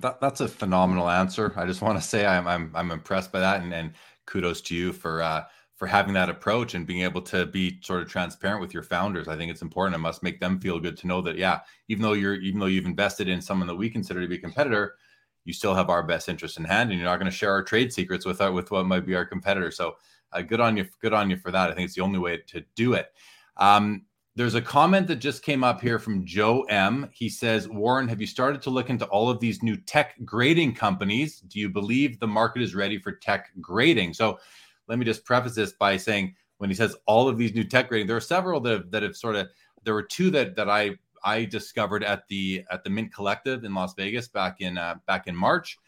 That, 0.00 0.20
that's 0.20 0.40
a 0.40 0.48
phenomenal 0.48 1.08
answer. 1.08 1.52
I 1.56 1.66
just 1.66 1.82
want 1.82 1.98
to 1.98 2.06
say 2.06 2.24
I'm 2.24 2.46
I'm, 2.46 2.70
I'm 2.74 2.90
impressed 2.92 3.32
by 3.32 3.40
that, 3.40 3.62
and, 3.62 3.74
and 3.74 3.92
kudos 4.26 4.60
to 4.62 4.76
you 4.76 4.92
for 4.92 5.20
uh, 5.20 5.44
for 5.74 5.86
having 5.86 6.14
that 6.14 6.28
approach 6.28 6.74
and 6.74 6.86
being 6.86 7.02
able 7.02 7.22
to 7.22 7.46
be 7.46 7.80
sort 7.82 8.02
of 8.02 8.08
transparent 8.08 8.60
with 8.60 8.74
your 8.74 8.82
founders. 8.82 9.26
I 9.26 9.36
think 9.36 9.50
it's 9.50 9.62
important. 9.62 9.96
It 9.96 9.98
must 9.98 10.22
make 10.22 10.38
them 10.38 10.60
feel 10.60 10.78
good 10.78 10.96
to 10.98 11.06
know 11.08 11.20
that 11.22 11.36
yeah, 11.36 11.60
even 11.88 12.02
though 12.02 12.12
you're 12.12 12.34
even 12.34 12.60
though 12.60 12.66
you've 12.66 12.84
invested 12.84 13.28
in 13.28 13.40
someone 13.40 13.66
that 13.66 13.74
we 13.76 13.90
consider 13.90 14.20
to 14.20 14.28
be 14.28 14.36
a 14.36 14.40
competitor, 14.40 14.94
you 15.48 15.54
still 15.54 15.74
have 15.74 15.88
our 15.88 16.02
best 16.02 16.28
interest 16.28 16.58
in 16.58 16.64
hand, 16.64 16.90
and 16.90 17.00
you're 17.00 17.08
not 17.08 17.16
going 17.16 17.30
to 17.30 17.36
share 17.36 17.50
our 17.50 17.62
trade 17.62 17.90
secrets 17.90 18.26
with 18.26 18.42
our, 18.42 18.52
with 18.52 18.70
what 18.70 18.84
might 18.84 19.06
be 19.06 19.14
our 19.14 19.24
competitor. 19.24 19.70
So, 19.70 19.96
uh, 20.30 20.42
good 20.42 20.60
on 20.60 20.76
you, 20.76 20.86
good 21.00 21.14
on 21.14 21.30
you 21.30 21.38
for 21.38 21.50
that. 21.50 21.70
I 21.70 21.74
think 21.74 21.86
it's 21.86 21.94
the 21.94 22.02
only 22.02 22.18
way 22.18 22.42
to 22.48 22.62
do 22.76 22.92
it. 22.92 23.14
Um, 23.56 24.02
there's 24.36 24.54
a 24.54 24.60
comment 24.60 25.06
that 25.08 25.16
just 25.16 25.42
came 25.42 25.64
up 25.64 25.80
here 25.80 25.98
from 25.98 26.26
Joe 26.26 26.64
M. 26.64 27.08
He 27.14 27.30
says, 27.30 27.66
Warren, 27.66 28.06
have 28.08 28.20
you 28.20 28.26
started 28.26 28.60
to 28.60 28.70
look 28.70 28.90
into 28.90 29.06
all 29.06 29.30
of 29.30 29.40
these 29.40 29.62
new 29.62 29.76
tech 29.76 30.16
grading 30.22 30.74
companies? 30.74 31.40
Do 31.40 31.58
you 31.58 31.70
believe 31.70 32.20
the 32.20 32.26
market 32.26 32.60
is 32.60 32.74
ready 32.74 32.98
for 32.98 33.12
tech 33.12 33.48
grading? 33.58 34.12
So 34.12 34.38
let 34.86 34.98
me 34.98 35.06
just 35.06 35.24
preface 35.24 35.54
this 35.54 35.72
by 35.72 35.96
saying 35.96 36.34
when 36.58 36.68
he 36.68 36.76
says 36.76 36.94
all 37.06 37.26
of 37.26 37.38
these 37.38 37.54
new 37.54 37.64
tech 37.64 37.88
grading, 37.88 38.06
there 38.06 38.16
are 38.16 38.20
several 38.20 38.60
that 38.60 38.72
have, 38.72 38.90
that 38.90 39.02
have 39.02 39.16
sort 39.16 39.34
of 39.34 39.48
there 39.82 39.94
were 39.94 40.02
two 40.02 40.30
that 40.32 40.54
that 40.56 40.68
I 40.68 40.98
I 41.24 41.44
discovered 41.44 42.04
at 42.04 42.26
the 42.28 42.64
at 42.70 42.84
the 42.84 42.90
Mint 42.90 43.12
Collective 43.12 43.64
in 43.64 43.74
Las 43.74 43.94
Vegas 43.94 44.28
back 44.28 44.60
in 44.60 44.78
uh, 44.78 44.96
back 45.06 45.26
in 45.26 45.36
March. 45.36 45.78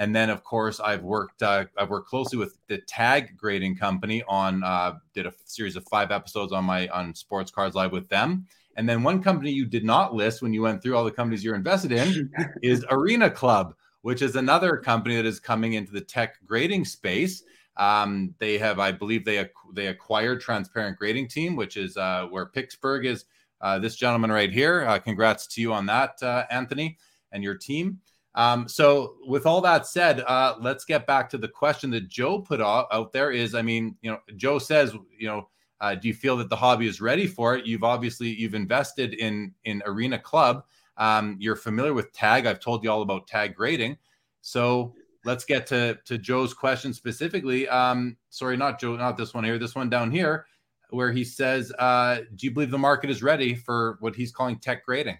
And 0.00 0.14
then, 0.14 0.30
of 0.30 0.44
course, 0.44 0.78
I've 0.78 1.02
worked 1.02 1.42
uh, 1.42 1.64
I've 1.76 1.90
worked 1.90 2.08
closely 2.08 2.38
with 2.38 2.56
the 2.68 2.78
Tag 2.78 3.36
Grading 3.36 3.76
Company 3.76 4.22
on 4.28 4.62
uh, 4.62 4.94
did 5.12 5.26
a 5.26 5.32
series 5.44 5.74
of 5.74 5.84
five 5.88 6.12
episodes 6.12 6.52
on 6.52 6.64
my 6.64 6.86
on 6.88 7.14
Sports 7.14 7.50
Cards 7.50 7.74
Live 7.74 7.92
with 7.92 8.08
them. 8.08 8.46
And 8.76 8.88
then 8.88 9.02
one 9.02 9.20
company 9.20 9.50
you 9.50 9.66
did 9.66 9.84
not 9.84 10.14
list 10.14 10.40
when 10.40 10.54
you 10.54 10.62
went 10.62 10.80
through 10.80 10.96
all 10.96 11.04
the 11.04 11.10
companies 11.10 11.42
you're 11.42 11.56
invested 11.56 11.90
in 11.90 12.30
is 12.62 12.86
Arena 12.90 13.28
Club, 13.28 13.74
which 14.02 14.22
is 14.22 14.36
another 14.36 14.76
company 14.76 15.16
that 15.16 15.26
is 15.26 15.40
coming 15.40 15.72
into 15.72 15.90
the 15.90 16.00
tech 16.00 16.36
grading 16.46 16.84
space. 16.84 17.42
Um, 17.76 18.34
they 18.38 18.56
have, 18.58 18.78
I 18.78 18.92
believe, 18.92 19.24
they 19.24 19.48
they 19.72 19.88
acquired 19.88 20.40
Transparent 20.40 20.96
Grading 20.96 21.26
Team, 21.26 21.56
which 21.56 21.76
is 21.76 21.96
uh, 21.96 22.26
where 22.30 22.46
Pittsburgh 22.46 23.04
is. 23.04 23.24
Uh, 23.60 23.78
this 23.78 23.96
gentleman 23.96 24.30
right 24.30 24.52
here. 24.52 24.86
Uh, 24.86 24.98
congrats 24.98 25.46
to 25.46 25.60
you 25.60 25.72
on 25.72 25.86
that, 25.86 26.22
uh, 26.22 26.44
Anthony, 26.50 26.98
and 27.32 27.42
your 27.42 27.54
team. 27.54 28.00
Um, 28.34 28.68
so, 28.68 29.16
with 29.26 29.46
all 29.46 29.60
that 29.62 29.86
said, 29.86 30.20
uh, 30.20 30.54
let's 30.60 30.84
get 30.84 31.06
back 31.06 31.28
to 31.30 31.38
the 31.38 31.48
question 31.48 31.90
that 31.90 32.08
Joe 32.08 32.38
put 32.40 32.60
out, 32.60 32.86
out 32.92 33.12
there. 33.12 33.32
Is 33.32 33.54
I 33.54 33.62
mean, 33.62 33.96
you 34.00 34.10
know, 34.10 34.18
Joe 34.36 34.58
says, 34.58 34.94
you 35.18 35.26
know, 35.26 35.48
uh, 35.80 35.94
do 35.94 36.08
you 36.08 36.14
feel 36.14 36.36
that 36.36 36.48
the 36.48 36.56
hobby 36.56 36.86
is 36.86 37.00
ready 37.00 37.26
for 37.26 37.56
it? 37.56 37.66
You've 37.66 37.84
obviously 37.84 38.28
you've 38.28 38.54
invested 38.54 39.14
in 39.14 39.54
in 39.64 39.82
Arena 39.86 40.18
Club. 40.18 40.64
Um, 40.96 41.36
you're 41.40 41.56
familiar 41.56 41.94
with 41.94 42.12
Tag. 42.12 42.46
I've 42.46 42.60
told 42.60 42.84
you 42.84 42.90
all 42.90 43.02
about 43.02 43.26
Tag 43.26 43.54
grading. 43.54 43.96
So 44.40 44.94
let's 45.24 45.44
get 45.44 45.66
to 45.68 45.98
to 46.04 46.18
Joe's 46.18 46.54
question 46.54 46.92
specifically. 46.92 47.68
Um, 47.68 48.16
sorry, 48.30 48.56
not 48.56 48.80
Joe, 48.80 48.96
not 48.96 49.16
this 49.16 49.34
one 49.34 49.44
here. 49.44 49.58
This 49.58 49.74
one 49.74 49.90
down 49.90 50.10
here, 50.10 50.46
where 50.90 51.12
he 51.12 51.24
says, 51.24 51.72
uh, 51.78 52.20
"Do 52.34 52.46
you 52.46 52.52
believe 52.52 52.70
the 52.70 52.78
market 52.78 53.10
is 53.10 53.22
ready 53.22 53.54
for 53.54 53.96
what 54.00 54.14
he's 54.16 54.32
calling 54.32 54.58
tech 54.58 54.84
grading?" 54.84 55.18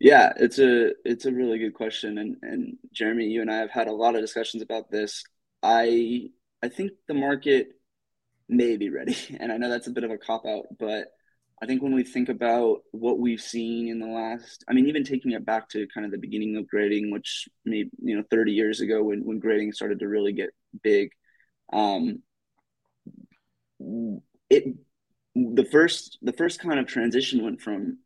Yeah, 0.00 0.32
it's 0.36 0.58
a 0.58 0.92
it's 1.04 1.26
a 1.26 1.32
really 1.32 1.58
good 1.58 1.74
question, 1.74 2.18
and 2.18 2.36
and 2.42 2.76
Jeremy, 2.92 3.26
you 3.26 3.40
and 3.40 3.50
I 3.50 3.56
have 3.56 3.70
had 3.70 3.88
a 3.88 3.92
lot 3.92 4.14
of 4.14 4.20
discussions 4.20 4.62
about 4.62 4.90
this. 4.90 5.24
I 5.62 6.30
I 6.62 6.68
think 6.68 6.92
the 7.08 7.14
market 7.14 7.68
may 8.48 8.76
be 8.76 8.90
ready, 8.90 9.16
and 9.40 9.52
I 9.52 9.56
know 9.56 9.70
that's 9.70 9.86
a 9.86 9.92
bit 9.92 10.04
of 10.04 10.10
a 10.10 10.18
cop 10.18 10.46
out, 10.46 10.66
but 10.78 11.08
I 11.62 11.66
think 11.66 11.82
when 11.82 11.94
we 11.94 12.04
think 12.04 12.28
about 12.28 12.82
what 12.90 13.18
we've 13.18 13.40
seen 13.40 13.88
in 13.88 14.00
the 14.00 14.06
last, 14.06 14.64
I 14.68 14.74
mean, 14.74 14.88
even 14.88 15.04
taking 15.04 15.32
it 15.32 15.46
back 15.46 15.68
to 15.70 15.86
kind 15.94 16.04
of 16.04 16.12
the 16.12 16.18
beginning 16.18 16.56
of 16.56 16.68
grading, 16.68 17.10
which 17.10 17.48
maybe 17.64 17.90
you 18.02 18.16
know 18.16 18.24
30 18.30 18.52
years 18.52 18.80
ago 18.80 19.02
when 19.04 19.24
when 19.24 19.38
grading 19.38 19.72
started 19.72 20.00
to 20.00 20.08
really 20.08 20.32
get 20.32 20.50
big, 20.82 21.10
um, 21.72 22.22
it 24.50 24.64
the 25.34 25.64
first 25.64 26.18
the 26.22 26.32
first 26.32 26.60
kind 26.60 26.78
of 26.78 26.86
transition 26.86 27.42
went 27.42 27.60
from 27.60 27.98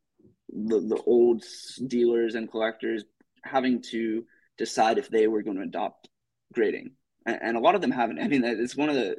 the, 0.48 0.80
the 0.80 1.02
old 1.06 1.44
dealers 1.86 2.34
and 2.34 2.50
collectors 2.50 3.04
having 3.44 3.82
to 3.82 4.24
decide 4.56 4.98
if 4.98 5.08
they 5.08 5.26
were 5.26 5.42
going 5.42 5.56
to 5.56 5.62
adopt 5.62 6.08
grading. 6.52 6.92
And, 7.26 7.38
and 7.42 7.56
a 7.56 7.60
lot 7.60 7.74
of 7.74 7.80
them 7.80 7.90
haven't. 7.90 8.18
I 8.18 8.28
mean, 8.28 8.44
it's 8.44 8.76
one 8.76 8.88
of 8.88 8.94
the 8.94 9.16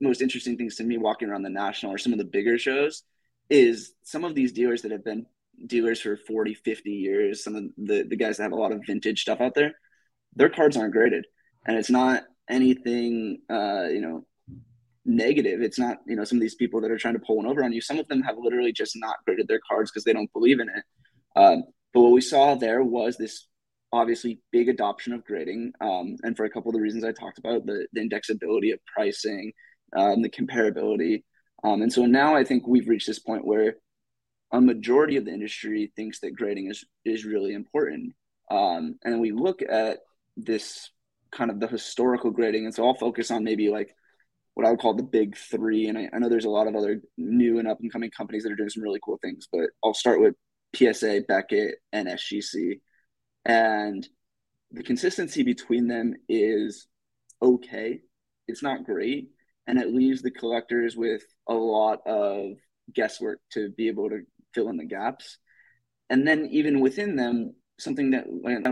most 0.00 0.20
interesting 0.20 0.56
things 0.56 0.76
to 0.76 0.84
me 0.84 0.98
walking 0.98 1.28
around 1.28 1.42
the 1.42 1.50
national 1.50 1.92
or 1.92 1.98
some 1.98 2.12
of 2.12 2.18
the 2.18 2.24
bigger 2.24 2.58
shows 2.58 3.04
is 3.48 3.94
some 4.02 4.24
of 4.24 4.34
these 4.34 4.52
dealers 4.52 4.82
that 4.82 4.90
have 4.90 5.04
been 5.04 5.26
dealers 5.66 6.00
for 6.00 6.16
40, 6.16 6.54
50 6.54 6.90
years, 6.90 7.44
some 7.44 7.54
of 7.54 7.64
the, 7.76 8.02
the 8.02 8.16
guys 8.16 8.36
that 8.36 8.44
have 8.44 8.52
a 8.52 8.56
lot 8.56 8.72
of 8.72 8.82
vintage 8.86 9.20
stuff 9.22 9.40
out 9.40 9.54
there, 9.54 9.74
their 10.34 10.48
cards 10.48 10.76
aren't 10.76 10.92
graded. 10.92 11.26
And 11.66 11.76
it's 11.76 11.90
not 11.90 12.24
anything, 12.50 13.42
uh, 13.48 13.84
you 13.84 14.00
know, 14.00 14.26
negative. 15.04 15.60
It's 15.60 15.78
not, 15.78 15.98
you 16.06 16.16
know, 16.16 16.24
some 16.24 16.38
of 16.38 16.42
these 16.42 16.54
people 16.54 16.80
that 16.80 16.90
are 16.90 16.98
trying 16.98 17.14
to 17.14 17.20
pull 17.20 17.36
one 17.36 17.46
over 17.46 17.62
on 17.62 17.72
you. 17.72 17.80
Some 17.80 17.98
of 17.98 18.08
them 18.08 18.22
have 18.22 18.36
literally 18.38 18.72
just 18.72 18.92
not 18.96 19.16
graded 19.26 19.48
their 19.48 19.60
cards 19.68 19.90
because 19.90 20.04
they 20.04 20.12
don't 20.12 20.32
believe 20.32 20.60
in 20.60 20.68
it. 20.68 20.84
Um, 21.36 21.64
but 21.92 22.00
what 22.00 22.12
we 22.12 22.20
saw 22.20 22.54
there 22.54 22.82
was 22.82 23.16
this 23.16 23.46
obviously 23.92 24.40
big 24.50 24.68
adoption 24.68 25.12
of 25.12 25.24
grading. 25.24 25.72
Um, 25.80 26.16
and 26.22 26.36
for 26.36 26.44
a 26.44 26.50
couple 26.50 26.70
of 26.70 26.74
the 26.74 26.80
reasons 26.80 27.04
I 27.04 27.12
talked 27.12 27.38
about, 27.38 27.66
the, 27.66 27.86
the 27.92 28.00
indexability 28.00 28.72
of 28.72 28.80
pricing, 28.92 29.52
um, 29.96 30.22
the 30.22 30.28
comparability. 30.28 31.22
Um, 31.62 31.82
and 31.82 31.92
so 31.92 32.04
now 32.04 32.34
I 32.34 32.44
think 32.44 32.66
we've 32.66 32.88
reached 32.88 33.06
this 33.06 33.20
point 33.20 33.46
where 33.46 33.76
a 34.52 34.60
majority 34.60 35.16
of 35.16 35.24
the 35.24 35.32
industry 35.32 35.92
thinks 35.96 36.20
that 36.20 36.34
grading 36.34 36.70
is, 36.70 36.84
is 37.04 37.24
really 37.24 37.54
important. 37.54 38.14
Um, 38.50 38.96
and 39.04 39.20
we 39.20 39.32
look 39.32 39.62
at 39.62 40.00
this 40.36 40.90
kind 41.30 41.50
of 41.50 41.60
the 41.60 41.68
historical 41.68 42.30
grading. 42.30 42.64
And 42.64 42.74
so 42.74 42.86
I'll 42.86 42.94
focus 42.94 43.30
on 43.30 43.44
maybe 43.44 43.68
like 43.68 43.94
what 44.54 44.66
I 44.66 44.70
would 44.70 44.80
call 44.80 44.94
the 44.94 45.02
big 45.02 45.36
three. 45.36 45.88
And 45.88 45.98
I, 45.98 46.08
I 46.12 46.18
know 46.18 46.28
there's 46.28 46.44
a 46.44 46.50
lot 46.50 46.66
of 46.66 46.76
other 46.76 47.00
new 47.16 47.58
and 47.58 47.68
up 47.68 47.78
and 47.80 47.92
coming 47.92 48.10
companies 48.10 48.44
that 48.44 48.52
are 48.52 48.56
doing 48.56 48.70
some 48.70 48.82
really 48.82 49.00
cool 49.04 49.18
things, 49.22 49.48
but 49.52 49.70
I'll 49.84 49.94
start 49.94 50.20
with 50.20 50.34
PSA, 50.74 51.24
Beckett, 51.28 51.76
and 51.92 52.08
SGC. 52.08 52.80
And 53.44 54.06
the 54.70 54.82
consistency 54.82 55.42
between 55.42 55.88
them 55.88 56.14
is 56.28 56.86
okay. 57.42 58.00
It's 58.48 58.62
not 58.62 58.84
great. 58.84 59.28
And 59.66 59.78
it 59.78 59.94
leaves 59.94 60.22
the 60.22 60.30
collectors 60.30 60.96
with 60.96 61.22
a 61.48 61.54
lot 61.54 62.00
of 62.06 62.52
guesswork 62.92 63.40
to 63.52 63.70
be 63.70 63.88
able 63.88 64.10
to 64.10 64.20
fill 64.54 64.68
in 64.68 64.76
the 64.76 64.84
gaps. 64.84 65.38
And 66.10 66.26
then 66.26 66.48
even 66.52 66.80
within 66.80 67.16
them, 67.16 67.54
something 67.78 68.10
that 68.10 68.26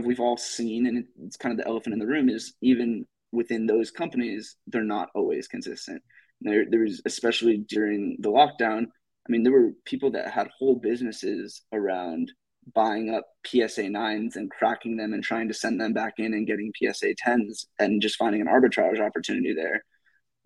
we've 0.05 0.21
all 0.21 0.37
seen, 0.37 0.87
and 0.87 1.07
it's 1.25 1.37
kind 1.37 1.53
of 1.53 1.59
the 1.59 1.69
elephant 1.69 1.95
in 1.95 1.99
the 1.99 2.07
room, 2.07 2.29
is 2.29 2.55
even 2.61 3.07
within 3.33 3.67
those 3.67 3.91
companies, 3.91 4.57
they're 4.67 4.85
not 4.85 5.09
always 5.15 5.49
consistent. 5.49 6.03
There, 6.41 6.65
there 6.69 6.81
was 6.81 7.01
especially 7.05 7.59
during 7.69 8.17
the 8.21 8.31
lockdown. 8.31 8.87
I 9.27 9.31
mean, 9.31 9.43
there 9.43 9.53
were 9.53 9.73
people 9.85 10.11
that 10.13 10.31
had 10.31 10.49
whole 10.59 10.77
businesses 10.77 11.63
around 11.73 12.33
buying 12.75 13.13
up 13.13 13.27
PSA 13.47 13.89
nines 13.89 14.37
and 14.37 14.51
cracking 14.51 14.97
them 14.97 15.13
and 15.13 15.23
trying 15.23 15.49
to 15.49 15.55
send 15.55 15.81
them 15.81 15.93
back 15.93 16.15
in 16.19 16.35
and 16.35 16.47
getting 16.47 16.73
PSA 16.77 17.15
tens 17.17 17.67
and 17.79 18.01
just 18.01 18.17
finding 18.17 18.41
an 18.41 18.47
arbitrage 18.47 19.01
opportunity 19.01 19.55
there. 19.55 19.85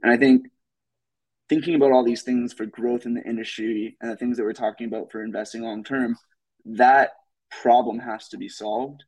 And 0.02 0.12
I 0.12 0.16
think 0.16 0.46
thinking 1.48 1.74
about 1.74 1.92
all 1.92 2.04
these 2.04 2.22
things 2.22 2.52
for 2.52 2.66
growth 2.66 3.06
in 3.06 3.14
the 3.14 3.22
industry 3.22 3.96
and 4.00 4.10
the 4.10 4.16
things 4.16 4.36
that 4.36 4.44
we're 4.44 4.52
talking 4.52 4.86
about 4.86 5.12
for 5.12 5.22
investing 5.22 5.62
long 5.62 5.84
term, 5.84 6.16
that 6.64 7.10
problem 7.50 7.98
has 7.98 8.28
to 8.28 8.36
be 8.36 8.48
solved 8.48 9.04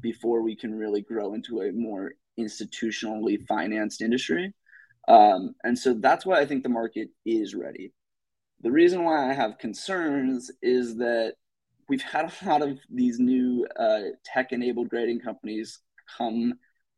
before 0.00 0.42
we 0.42 0.54
can 0.54 0.74
really 0.74 1.00
grow 1.00 1.34
into 1.34 1.62
a 1.62 1.72
more 1.72 2.12
institutionally 2.38 3.46
financed 3.46 4.00
industry. 4.00 4.54
Um, 5.08 5.54
and 5.64 5.78
so 5.78 5.94
that's 5.94 6.26
why 6.26 6.38
I 6.40 6.46
think 6.46 6.62
the 6.62 6.68
market 6.68 7.08
is 7.24 7.54
ready. 7.54 7.92
The 8.60 8.70
reason 8.70 9.04
why 9.04 9.30
I 9.30 9.32
have 9.32 9.58
concerns 9.58 10.50
is 10.62 10.96
that 10.96 11.34
we've 11.88 12.02
had 12.02 12.30
a 12.30 12.48
lot 12.48 12.62
of 12.62 12.78
these 12.90 13.18
new 13.18 13.66
uh, 13.78 14.00
tech 14.24 14.52
enabled 14.52 14.88
grading 14.90 15.20
companies 15.20 15.80
come 16.16 16.54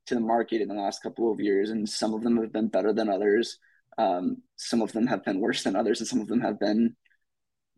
to 0.07 0.15
the 0.15 0.21
market 0.21 0.61
in 0.61 0.69
the 0.69 0.75
last 0.75 1.03
couple 1.03 1.31
of 1.31 1.41
years, 1.41 1.71
and 1.71 1.89
some 1.89 2.15
of 2.15 2.23
them 2.23 2.37
have 2.39 2.53
been 2.53 2.69
better 2.69 2.93
than 2.93 3.09
others. 3.09 3.59
Um, 3.99 4.39
some 4.57 4.83
of 4.83 4.93
them 4.93 5.07
have 5.07 5.25
been 5.25 5.41
worse 5.41 5.63
than 5.63 5.77
others, 5.77 6.01
and 6.01 6.09
some 6.09 6.21
of 6.21 6.29
them 6.29 6.41
have 6.41 6.59
been 6.59 6.97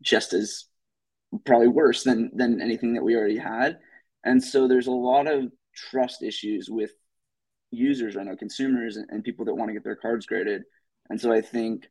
just 0.01 0.33
as 0.33 0.65
probably 1.45 1.67
worse 1.67 2.03
than 2.03 2.31
than 2.33 2.61
anything 2.61 2.93
that 2.93 3.03
we 3.03 3.15
already 3.15 3.37
had. 3.37 3.79
And 4.23 4.43
so 4.43 4.67
there's 4.67 4.87
a 4.87 4.91
lot 4.91 5.27
of 5.27 5.51
trust 5.75 6.23
issues 6.23 6.69
with 6.69 6.91
users 7.73 8.15
right 8.15 8.25
now, 8.25 8.35
consumers 8.35 8.97
and, 8.97 9.09
and 9.09 9.23
people 9.23 9.45
that 9.45 9.55
want 9.55 9.69
to 9.69 9.73
get 9.73 9.83
their 9.83 9.95
cards 9.95 10.25
graded. 10.25 10.63
And 11.09 11.19
so 11.19 11.31
I 11.31 11.41
think 11.41 11.89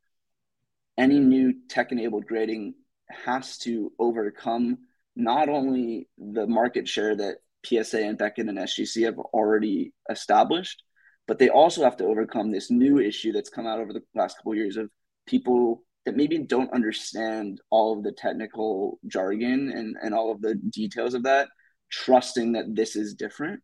any 0.97 1.19
mm-hmm. 1.19 1.29
new 1.29 1.55
tech 1.69 1.93
enabled 1.93 2.27
grading 2.27 2.75
has 3.11 3.59
to 3.59 3.93
overcome 3.99 4.79
not 5.15 5.49
only 5.49 6.09
the 6.17 6.47
market 6.47 6.89
share 6.89 7.15
that 7.17 7.37
PSA 7.65 8.03
and 8.03 8.19
Beckett 8.19 8.49
and 8.49 8.59
SGC 8.59 9.05
have 9.05 9.19
already 9.19 9.93
established, 10.11 10.83
but 11.29 11.39
they 11.39 11.49
also 11.49 11.85
have 11.85 11.97
to 11.99 12.07
overcome 12.07 12.51
this 12.51 12.71
new 12.71 12.99
issue 12.99 13.33
that's 13.33 13.51
come 13.51 13.67
out 13.67 13.79
over 13.79 13.93
the 13.93 14.03
last 14.15 14.39
couple 14.39 14.53
of 14.53 14.59
years 14.59 14.77
of 14.77 14.91
people 15.27 15.85
that 16.05 16.17
maybe 16.17 16.39
don't 16.39 16.73
understand 16.73 17.61
all 17.71 17.97
of 17.97 18.03
the 18.03 18.13
technical 18.13 18.99
jargon 19.07 19.71
and, 19.71 19.97
and 20.03 20.15
all 20.15 20.33
of 20.33 20.41
the 20.41 20.57
details 20.71 21.15
of 21.15 21.23
that, 21.23 21.49
trusting 21.91 22.53
that 22.53 22.75
this 22.75 22.97
is 22.97 23.15
different 23.15 23.63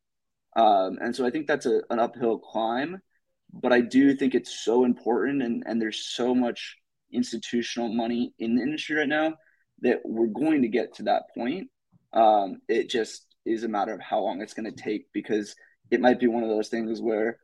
um, 0.58 0.98
and 1.00 1.14
so 1.14 1.24
I 1.24 1.30
think 1.30 1.46
that's 1.46 1.66
a, 1.66 1.82
an 1.88 2.00
uphill 2.00 2.36
climb, 2.36 3.00
but 3.52 3.72
I 3.72 3.80
do 3.80 4.16
think 4.16 4.34
it's 4.34 4.58
so 4.64 4.84
important 4.84 5.40
and, 5.40 5.62
and 5.64 5.80
there's 5.80 6.04
so 6.04 6.34
much 6.34 6.76
institutional 7.12 7.88
money 7.88 8.34
in 8.40 8.56
the 8.56 8.62
industry 8.62 8.96
right 8.96 9.08
now 9.08 9.34
that 9.82 10.00
we're 10.04 10.26
going 10.26 10.62
to 10.62 10.68
get 10.68 10.96
to 10.96 11.04
that 11.04 11.22
point. 11.32 11.68
Um, 12.12 12.58
it 12.68 12.90
just 12.90 13.24
is 13.46 13.62
a 13.62 13.68
matter 13.68 13.94
of 13.94 14.00
how 14.00 14.18
long 14.18 14.42
it's 14.42 14.52
going 14.52 14.70
to 14.70 14.82
take 14.82 15.06
because 15.12 15.54
it 15.92 16.00
might 16.00 16.18
be 16.18 16.26
one 16.26 16.42
of 16.42 16.48
those 16.48 16.68
things 16.68 17.00
where 17.00 17.38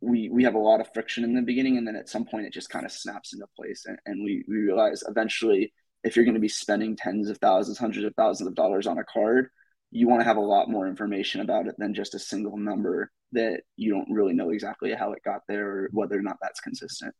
we 0.00 0.28
we 0.28 0.42
have 0.42 0.54
a 0.54 0.58
lot 0.58 0.80
of 0.80 0.92
friction 0.92 1.22
in 1.22 1.34
the 1.34 1.42
beginning 1.42 1.76
and 1.76 1.86
then 1.86 1.94
at 1.94 2.08
some 2.08 2.24
point 2.24 2.46
it 2.46 2.52
just 2.52 2.70
kind 2.70 2.84
of 2.84 2.90
snaps 2.90 3.32
into 3.32 3.46
place 3.54 3.84
and, 3.86 3.98
and 4.06 4.24
we, 4.24 4.44
we 4.48 4.56
realize 4.56 5.04
eventually 5.06 5.72
if 6.02 6.16
you're 6.16 6.24
going 6.24 6.34
to 6.34 6.40
be 6.40 6.48
spending 6.48 6.96
tens 6.96 7.28
of 7.28 7.38
thousands, 7.38 7.78
hundreds 7.78 8.06
of 8.06 8.14
thousands 8.16 8.48
of 8.48 8.54
dollars 8.54 8.86
on 8.86 8.98
a 8.98 9.04
card, 9.04 9.50
you 9.90 10.08
want 10.08 10.20
to 10.20 10.24
have 10.24 10.36
a 10.36 10.40
lot 10.40 10.68
more 10.68 10.86
information 10.86 11.40
about 11.40 11.66
it 11.66 11.74
than 11.78 11.94
just 11.94 12.14
a 12.14 12.18
single 12.18 12.56
number 12.56 13.10
that 13.32 13.62
you 13.76 13.92
don't 13.92 14.10
really 14.10 14.32
know 14.32 14.50
exactly 14.50 14.92
how 14.92 15.12
it 15.12 15.22
got 15.24 15.42
there 15.48 15.68
or 15.68 15.88
whether 15.92 16.18
or 16.18 16.22
not 16.22 16.36
that's 16.40 16.60
consistent. 16.60 17.14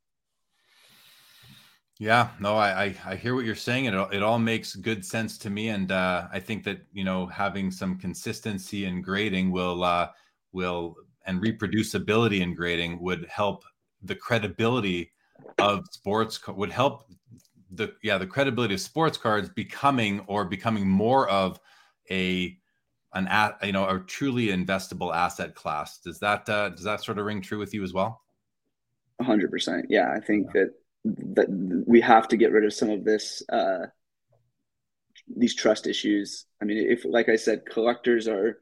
Yeah, 1.98 2.30
no, 2.40 2.56
I, 2.56 2.84
I, 2.84 2.94
I 3.04 3.16
hear 3.16 3.34
what 3.34 3.44
you're 3.44 3.54
saying, 3.54 3.86
and 3.86 3.94
it, 3.94 4.08
it 4.14 4.22
all 4.22 4.38
makes 4.38 4.74
good 4.74 5.04
sense 5.04 5.36
to 5.38 5.50
me. 5.50 5.68
And 5.68 5.92
uh, 5.92 6.28
I 6.32 6.40
think 6.40 6.64
that 6.64 6.80
you 6.92 7.04
know 7.04 7.26
having 7.26 7.70
some 7.70 7.98
consistency 7.98 8.86
in 8.86 9.02
grading 9.02 9.50
will 9.50 9.84
uh, 9.84 10.08
will 10.52 10.96
and 11.26 11.42
reproducibility 11.42 12.40
in 12.40 12.54
grading 12.54 13.02
would 13.02 13.26
help 13.26 13.64
the 14.02 14.14
credibility 14.14 15.12
of 15.58 15.84
sports 15.90 16.40
would 16.48 16.72
help 16.72 17.04
the 17.72 17.92
yeah 18.02 18.16
the 18.16 18.26
credibility 18.26 18.74
of 18.74 18.80
sports 18.80 19.18
cards 19.18 19.50
becoming 19.50 20.20
or 20.20 20.46
becoming 20.46 20.88
more 20.88 21.28
of 21.28 21.60
a 22.10 22.56
an 23.12 23.26
at 23.28 23.64
you 23.64 23.72
know 23.72 23.88
a 23.88 24.00
truly 24.00 24.48
investable 24.48 25.14
asset 25.14 25.54
class. 25.54 25.98
Does 25.98 26.18
that 26.20 26.48
uh, 26.48 26.70
does 26.70 26.84
that 26.84 27.02
sort 27.02 27.18
of 27.18 27.26
ring 27.26 27.40
true 27.40 27.58
with 27.58 27.74
you 27.74 27.82
as 27.82 27.92
well? 27.92 28.22
hundred 29.20 29.50
percent. 29.50 29.86
Yeah, 29.88 30.11
I 30.11 30.20
think 30.20 30.52
that 30.52 30.70
that 31.04 31.84
we 31.86 32.00
have 32.00 32.28
to 32.28 32.36
get 32.36 32.52
rid 32.52 32.64
of 32.64 32.72
some 32.72 32.90
of 32.90 33.04
this 33.04 33.42
uh, 33.50 33.86
these 35.36 35.54
trust 35.54 35.86
issues. 35.86 36.46
I 36.61 36.64
mean, 36.64 36.78
if 36.90 37.04
like 37.04 37.28
I 37.28 37.36
said, 37.36 37.66
collectors 37.66 38.28
are 38.28 38.58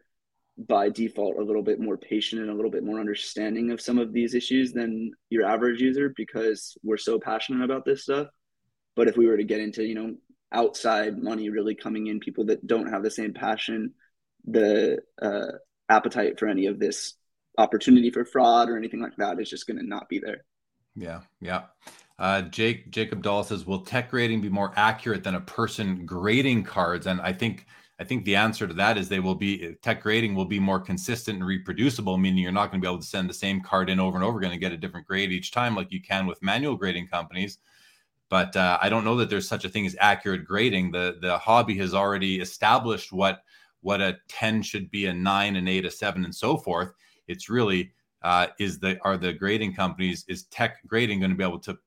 by 0.56 0.88
default 0.88 1.36
a 1.36 1.42
little 1.42 1.62
bit 1.62 1.78
more 1.78 1.96
patient 1.96 2.42
and 2.42 2.50
a 2.50 2.54
little 2.54 2.70
bit 2.70 2.82
more 2.82 2.98
understanding 2.98 3.70
of 3.70 3.80
some 3.80 3.98
of 3.98 4.12
these 4.12 4.34
issues 4.34 4.72
than 4.72 5.12
your 5.30 5.46
average 5.46 5.80
user 5.80 6.12
because 6.16 6.76
we're 6.82 6.96
so 6.96 7.20
passionate 7.20 7.64
about 7.64 7.84
this 7.84 8.02
stuff. 8.02 8.26
But 8.96 9.06
if 9.06 9.16
we 9.16 9.26
were 9.26 9.36
to 9.36 9.44
get 9.44 9.60
into, 9.60 9.84
you 9.84 9.94
know, 9.94 10.16
outside 10.50 11.22
money 11.22 11.50
really 11.50 11.76
coming 11.76 12.08
in, 12.08 12.18
people 12.18 12.46
that 12.46 12.66
don't 12.66 12.90
have 12.90 13.04
the 13.04 13.10
same 13.10 13.32
passion, 13.32 13.94
the 14.50 14.98
uh, 15.20 15.52
appetite 15.88 16.38
for 16.38 16.46
any 16.46 16.66
of 16.66 16.78
this 16.78 17.14
opportunity 17.56 18.10
for 18.10 18.24
fraud 18.24 18.68
or 18.68 18.76
anything 18.76 19.00
like 19.00 19.16
that 19.16 19.40
is 19.40 19.50
just 19.50 19.66
going 19.66 19.78
to 19.78 19.86
not 19.86 20.08
be 20.08 20.18
there. 20.18 20.44
Yeah, 20.94 21.20
yeah. 21.40 21.62
Uh, 22.18 22.42
Jake 22.42 22.90
Jacob 22.90 23.22
Dahl 23.22 23.44
says, 23.44 23.66
"Will 23.66 23.82
tech 23.82 24.10
grading 24.10 24.40
be 24.40 24.48
more 24.48 24.72
accurate 24.76 25.22
than 25.22 25.36
a 25.36 25.40
person 25.40 26.04
grading 26.04 26.64
cards?" 26.64 27.06
And 27.06 27.20
I 27.20 27.32
think 27.32 27.66
I 28.00 28.04
think 28.04 28.24
the 28.24 28.36
answer 28.36 28.66
to 28.66 28.74
that 28.74 28.98
is 28.98 29.08
they 29.08 29.20
will 29.20 29.36
be 29.36 29.76
tech 29.82 30.02
grading 30.02 30.34
will 30.34 30.44
be 30.44 30.58
more 30.58 30.80
consistent 30.80 31.38
and 31.38 31.46
reproducible, 31.46 32.18
meaning 32.18 32.42
you're 32.42 32.52
not 32.52 32.70
going 32.70 32.80
to 32.80 32.84
be 32.84 32.90
able 32.90 33.00
to 33.00 33.06
send 33.06 33.30
the 33.30 33.34
same 33.34 33.60
card 33.60 33.90
in 33.90 34.00
over 34.00 34.16
and 34.16 34.24
over 34.24 34.38
again 34.38 34.50
and 34.50 34.60
get 34.60 34.72
a 34.72 34.76
different 34.76 35.06
grade 35.06 35.30
each 35.30 35.52
time, 35.52 35.76
like 35.76 35.92
you 35.92 36.02
can 36.02 36.26
with 36.26 36.42
manual 36.42 36.76
grading 36.76 37.06
companies. 37.06 37.58
But 38.28 38.56
uh, 38.56 38.78
I 38.82 38.88
don't 38.88 39.04
know 39.04 39.16
that 39.16 39.30
there's 39.30 39.48
such 39.48 39.64
a 39.64 39.68
thing 39.68 39.86
as 39.86 39.96
accurate 40.00 40.44
grading. 40.44 40.90
The 40.90 41.18
the 41.20 41.38
hobby 41.38 41.78
has 41.78 41.94
already 41.94 42.40
established 42.40 43.12
what 43.12 43.42
what 43.80 44.00
a 44.00 44.18
10 44.28 44.62
should 44.62 44.90
be, 44.90 45.06
a 45.06 45.14
nine, 45.14 45.56
an 45.56 45.68
eight, 45.68 45.84
a 45.84 45.90
seven, 45.90 46.24
and 46.24 46.34
so 46.34 46.56
forth. 46.56 46.92
It's 47.26 47.48
really 47.48 47.92
uh, 48.22 48.48
is 48.58 48.78
the 48.78 48.98
are 49.02 49.16
the 49.16 49.32
grading 49.32 49.74
companies 49.74 50.24
is 50.28 50.44
tech 50.44 50.78
grading 50.86 51.20
going 51.20 51.30
to 51.30 51.36
be 51.36 51.44
able 51.44 51.60
to 51.60 51.78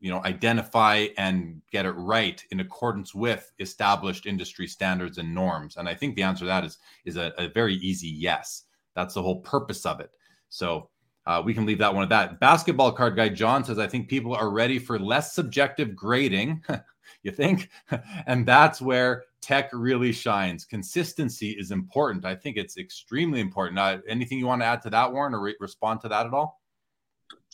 you 0.00 0.10
know 0.10 0.22
identify 0.24 1.06
and 1.16 1.62
get 1.70 1.86
it 1.86 1.92
right 1.92 2.44
in 2.50 2.60
accordance 2.60 3.14
with 3.14 3.50
established 3.58 4.26
industry 4.26 4.66
standards 4.66 5.18
and 5.18 5.34
norms? 5.34 5.76
And 5.76 5.88
i 5.88 5.94
think 5.94 6.16
the 6.16 6.22
answer 6.22 6.40
to 6.40 6.46
that 6.46 6.64
is 6.64 6.78
is 7.04 7.16
a, 7.16 7.32
a 7.38 7.48
very 7.48 7.74
easy 7.76 8.08
yes. 8.08 8.64
That's 8.94 9.14
the 9.14 9.22
whole 9.22 9.40
purpose 9.40 9.86
of 9.86 10.00
it. 10.00 10.10
So 10.50 10.90
uh, 11.24 11.40
we 11.42 11.54
can 11.54 11.64
leave 11.64 11.78
that 11.78 11.94
one 11.94 12.02
at 12.02 12.10
that. 12.10 12.40
Basketball 12.40 12.92
card 12.92 13.16
guy 13.16 13.30
john 13.30 13.64
says 13.64 13.78
i 13.78 13.86
think 13.86 14.08
people 14.08 14.34
are 14.34 14.50
ready 14.50 14.78
for 14.78 14.98
less 14.98 15.34
subjective 15.34 15.96
grading 15.96 16.62
you 17.22 17.30
think 17.30 17.68
and 18.26 18.46
that's 18.46 18.80
where 18.80 19.24
tech 19.40 19.70
really 19.72 20.12
shines 20.12 20.64
consistency 20.64 21.50
is 21.50 21.70
important 21.70 22.24
i 22.24 22.34
think 22.34 22.56
it's 22.56 22.78
extremely 22.78 23.40
important 23.40 23.78
uh, 23.78 23.98
anything 24.08 24.38
you 24.38 24.46
want 24.46 24.62
to 24.62 24.66
add 24.66 24.82
to 24.82 24.90
that 24.90 25.12
warren 25.12 25.34
or 25.34 25.40
re- 25.40 25.56
respond 25.60 26.00
to 26.00 26.08
that 26.08 26.26
at 26.26 26.32
all 26.32 26.60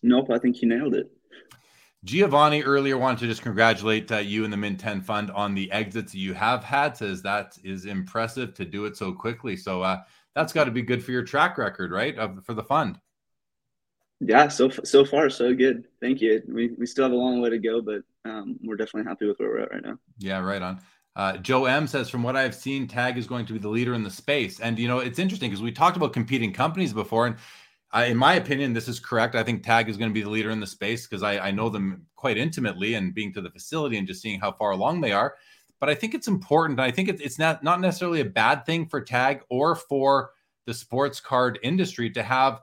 nope 0.02 0.30
i 0.30 0.38
think 0.38 0.60
you 0.62 0.68
nailed 0.68 0.94
it 0.94 1.10
Giovanni 2.04 2.62
earlier 2.62 2.96
wanted 2.96 3.18
to 3.20 3.26
just 3.26 3.42
congratulate 3.42 4.10
uh, 4.12 4.18
you 4.18 4.44
and 4.44 4.52
the 4.52 4.56
Mint 4.56 4.78
10 4.78 5.00
Fund 5.00 5.30
on 5.32 5.54
the 5.54 5.70
exits 5.72 6.14
you 6.14 6.32
have 6.32 6.62
had. 6.62 6.96
Says 6.96 7.22
that 7.22 7.58
is 7.64 7.86
impressive 7.86 8.54
to 8.54 8.64
do 8.64 8.84
it 8.84 8.96
so 8.96 9.12
quickly. 9.12 9.56
So 9.56 9.82
uh, 9.82 10.02
that's 10.34 10.52
got 10.52 10.64
to 10.64 10.70
be 10.70 10.82
good 10.82 11.04
for 11.04 11.10
your 11.10 11.24
track 11.24 11.58
record, 11.58 11.90
right? 11.90 12.16
Of, 12.16 12.44
for 12.44 12.54
the 12.54 12.62
fund. 12.62 13.00
Yeah, 14.20 14.48
so 14.48 14.68
so 14.68 15.04
far 15.04 15.30
so 15.30 15.54
good. 15.54 15.84
Thank 16.00 16.20
you. 16.20 16.42
We, 16.48 16.68
we 16.78 16.86
still 16.86 17.04
have 17.04 17.12
a 17.12 17.16
long 17.16 17.40
way 17.40 17.50
to 17.50 17.58
go, 17.58 17.80
but 17.80 18.02
um, 18.28 18.58
we're 18.62 18.76
definitely 18.76 19.08
happy 19.08 19.26
with 19.26 19.38
where 19.38 19.48
we're 19.48 19.60
at 19.60 19.72
right 19.72 19.84
now. 19.84 19.98
Yeah, 20.18 20.40
right 20.40 20.62
on. 20.62 20.80
Uh, 21.16 21.36
Joe 21.38 21.64
M 21.64 21.86
says, 21.86 22.08
from 22.08 22.22
what 22.22 22.36
I've 22.36 22.54
seen, 22.54 22.86
Tag 22.86 23.18
is 23.18 23.26
going 23.26 23.44
to 23.46 23.52
be 23.52 23.58
the 23.58 23.68
leader 23.68 23.94
in 23.94 24.04
the 24.04 24.10
space. 24.10 24.60
And, 24.60 24.78
you 24.78 24.86
know, 24.86 25.00
it's 25.00 25.18
interesting 25.18 25.50
because 25.50 25.62
we 25.62 25.72
talked 25.72 25.96
about 25.96 26.12
competing 26.12 26.52
companies 26.52 26.92
before. 26.92 27.26
And 27.26 27.36
I, 27.90 28.04
in 28.04 28.16
my 28.16 28.34
opinion, 28.34 28.72
this 28.72 28.86
is 28.86 29.00
correct. 29.00 29.34
I 29.34 29.42
think 29.42 29.62
Tag 29.62 29.88
is 29.88 29.96
going 29.96 30.10
to 30.10 30.14
be 30.14 30.22
the 30.22 30.30
leader 30.30 30.50
in 30.50 30.60
the 30.60 30.66
space 30.66 31.06
because 31.06 31.22
I, 31.24 31.38
I 31.38 31.50
know 31.50 31.68
them 31.70 32.06
quite 32.14 32.36
intimately 32.36 32.94
and 32.94 33.14
being 33.14 33.32
to 33.32 33.40
the 33.40 33.50
facility 33.50 33.98
and 33.98 34.06
just 34.06 34.22
seeing 34.22 34.38
how 34.38 34.52
far 34.52 34.70
along 34.70 35.00
they 35.00 35.12
are. 35.12 35.34
But 35.80 35.88
I 35.88 35.94
think 35.94 36.14
it's 36.14 36.28
important. 36.28 36.80
I 36.80 36.90
think 36.90 37.08
it's 37.08 37.38
not 37.38 37.62
not 37.62 37.80
necessarily 37.80 38.20
a 38.20 38.24
bad 38.24 38.66
thing 38.66 38.86
for 38.86 39.00
Tag 39.00 39.42
or 39.48 39.74
for 39.74 40.30
the 40.66 40.74
sports 40.74 41.20
card 41.20 41.58
industry 41.62 42.10
to 42.10 42.22
have 42.22 42.60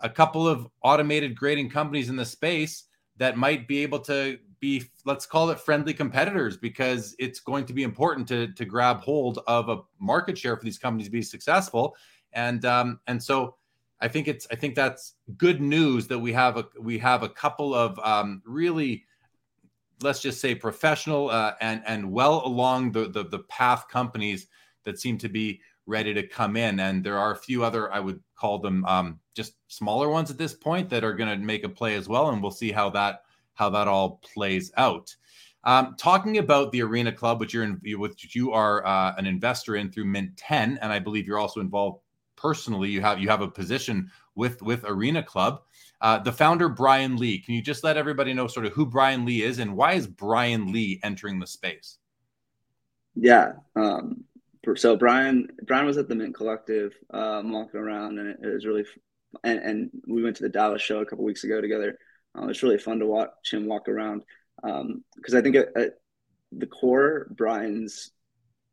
a 0.00 0.08
couple 0.08 0.46
of 0.46 0.68
automated 0.82 1.34
grading 1.34 1.70
companies 1.70 2.08
in 2.08 2.16
the 2.16 2.24
space 2.24 2.84
that 3.16 3.36
might 3.36 3.66
be 3.66 3.82
able 3.82 3.98
to 3.98 4.38
be 4.60 4.84
let's 5.04 5.26
call 5.26 5.50
it 5.50 5.60
friendly 5.60 5.94
competitors 5.94 6.56
because 6.56 7.14
it's 7.18 7.40
going 7.40 7.64
to 7.66 7.72
be 7.72 7.82
important 7.82 8.26
to 8.28 8.48
to 8.54 8.64
grab 8.64 9.00
hold 9.00 9.40
of 9.46 9.68
a 9.68 9.80
market 9.98 10.36
share 10.36 10.56
for 10.56 10.64
these 10.64 10.78
companies 10.78 11.06
to 11.06 11.12
be 11.12 11.22
successful. 11.22 11.96
And 12.32 12.64
um 12.64 13.00
and 13.06 13.22
so 13.22 13.54
I 14.00 14.08
think 14.08 14.28
it's 14.28 14.46
I 14.50 14.54
think 14.54 14.74
that's 14.74 15.14
good 15.36 15.60
news 15.60 16.06
that 16.08 16.18
we 16.18 16.32
have 16.32 16.56
a 16.56 16.66
we 16.80 16.98
have 16.98 17.22
a 17.22 17.28
couple 17.28 17.74
of 17.74 17.98
um, 17.98 18.42
really 18.44 19.04
let's 20.00 20.20
just 20.20 20.40
say 20.40 20.54
professional 20.54 21.30
uh, 21.30 21.54
and 21.60 21.82
and 21.86 22.12
well 22.12 22.46
along 22.46 22.92
the, 22.92 23.08
the 23.08 23.24
the 23.24 23.40
path 23.40 23.88
companies 23.88 24.46
that 24.84 25.00
seem 25.00 25.18
to 25.18 25.28
be 25.28 25.60
ready 25.86 26.14
to 26.14 26.26
come 26.26 26.56
in. 26.56 26.80
And 26.80 27.02
there 27.02 27.18
are 27.18 27.32
a 27.32 27.36
few 27.36 27.64
other 27.64 27.92
I 27.92 27.98
would 27.98 28.20
call 28.36 28.58
them 28.58 28.84
um, 28.84 29.18
just 29.34 29.54
smaller 29.66 30.08
ones 30.08 30.30
at 30.30 30.38
this 30.38 30.54
point 30.54 30.88
that 30.90 31.02
are 31.02 31.14
going 31.14 31.30
to 31.30 31.44
make 31.44 31.64
a 31.64 31.68
play 31.68 31.96
as 31.96 32.08
well. 32.08 32.28
And 32.30 32.40
we'll 32.40 32.52
see 32.52 32.70
how 32.70 32.90
that 32.90 33.22
how 33.58 33.70
that 33.70 33.88
all 33.88 34.20
plays 34.32 34.70
out. 34.76 35.14
Um, 35.64 35.96
talking 35.98 36.38
about 36.38 36.70
the 36.70 36.82
Arena 36.82 37.12
Club, 37.12 37.40
which 37.40 37.52
you're 37.52 37.64
in, 37.64 37.80
which 37.84 38.34
you 38.34 38.52
are 38.52 38.86
uh, 38.86 39.14
an 39.18 39.26
investor 39.26 39.76
in 39.76 39.90
through 39.90 40.04
Mint 40.04 40.36
10, 40.36 40.78
and 40.80 40.92
I 40.92 41.00
believe 41.00 41.26
you're 41.26 41.38
also 41.38 41.60
involved 41.60 42.00
personally 42.36 42.88
you 42.88 43.00
have 43.00 43.18
you 43.18 43.28
have 43.28 43.40
a 43.40 43.48
position 43.48 44.10
with 44.36 44.62
with 44.62 44.84
Arena 44.84 45.22
Club. 45.22 45.62
Uh, 46.00 46.18
the 46.20 46.32
founder 46.32 46.68
Brian 46.68 47.16
Lee. 47.16 47.40
Can 47.40 47.54
you 47.54 47.60
just 47.60 47.82
let 47.82 47.96
everybody 47.96 48.32
know 48.32 48.46
sort 48.46 48.66
of 48.66 48.72
who 48.72 48.86
Brian 48.86 49.24
Lee 49.24 49.42
is 49.42 49.58
and 49.58 49.76
why 49.76 49.94
is 49.94 50.06
Brian 50.06 50.72
Lee 50.72 51.00
entering 51.02 51.40
the 51.40 51.46
space? 51.46 51.98
Yeah. 53.16 53.54
Um, 53.74 54.22
so 54.76 54.96
Brian 54.96 55.48
Brian 55.66 55.86
was 55.86 55.98
at 55.98 56.08
the 56.08 56.14
Mint 56.14 56.36
Collective, 56.36 56.94
um, 57.10 57.50
walking 57.50 57.80
around, 57.80 58.18
and 58.20 58.28
it, 58.28 58.38
it 58.42 58.54
was 58.54 58.64
really, 58.64 58.84
and, 59.42 59.58
and, 59.58 59.90
we 60.06 60.22
went 60.22 60.36
to 60.36 60.42
the 60.42 60.48
Dallas 60.48 60.82
show 60.82 61.00
a 61.00 61.06
couple 61.06 61.24
weeks 61.24 61.42
ago 61.42 61.60
together. 61.60 61.98
Uh, 62.38 62.48
it's 62.48 62.62
really 62.62 62.78
fun 62.78 62.98
to 62.98 63.06
watch 63.06 63.52
him 63.52 63.66
walk 63.66 63.88
around 63.88 64.22
because 64.62 65.34
um, 65.34 65.36
I 65.36 65.40
think 65.40 65.56
at, 65.56 65.76
at 65.76 65.94
the 66.52 66.66
core, 66.66 67.28
Brian's 67.30 68.10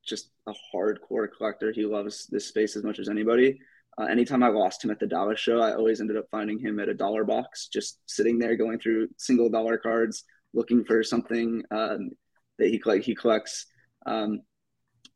just 0.05 0.29
a 0.47 0.53
hardcore 0.73 1.27
collector. 1.35 1.71
He 1.71 1.85
loves 1.85 2.27
this 2.27 2.47
space 2.47 2.75
as 2.75 2.83
much 2.83 2.99
as 2.99 3.09
anybody. 3.09 3.59
Uh, 3.97 4.05
anytime 4.05 4.43
I 4.43 4.49
lost 4.49 4.83
him 4.83 4.91
at 4.91 4.99
the 4.99 5.07
Dallas 5.07 5.39
show, 5.39 5.61
I 5.61 5.73
always 5.73 6.01
ended 6.01 6.17
up 6.17 6.25
finding 6.29 6.59
him 6.59 6.79
at 6.79 6.89
a 6.89 6.93
dollar 6.93 7.23
box, 7.23 7.69
just 7.71 7.99
sitting 8.05 8.37
there 8.39 8.55
going 8.55 8.79
through 8.79 9.07
single 9.17 9.49
dollar 9.49 9.77
cards, 9.77 10.25
looking 10.53 10.83
for 10.83 11.01
something 11.01 11.63
um, 11.71 12.11
that 12.59 12.67
he 12.67 12.81
like 12.85 13.03
he 13.03 13.15
collects. 13.15 13.67
Um, 14.05 14.41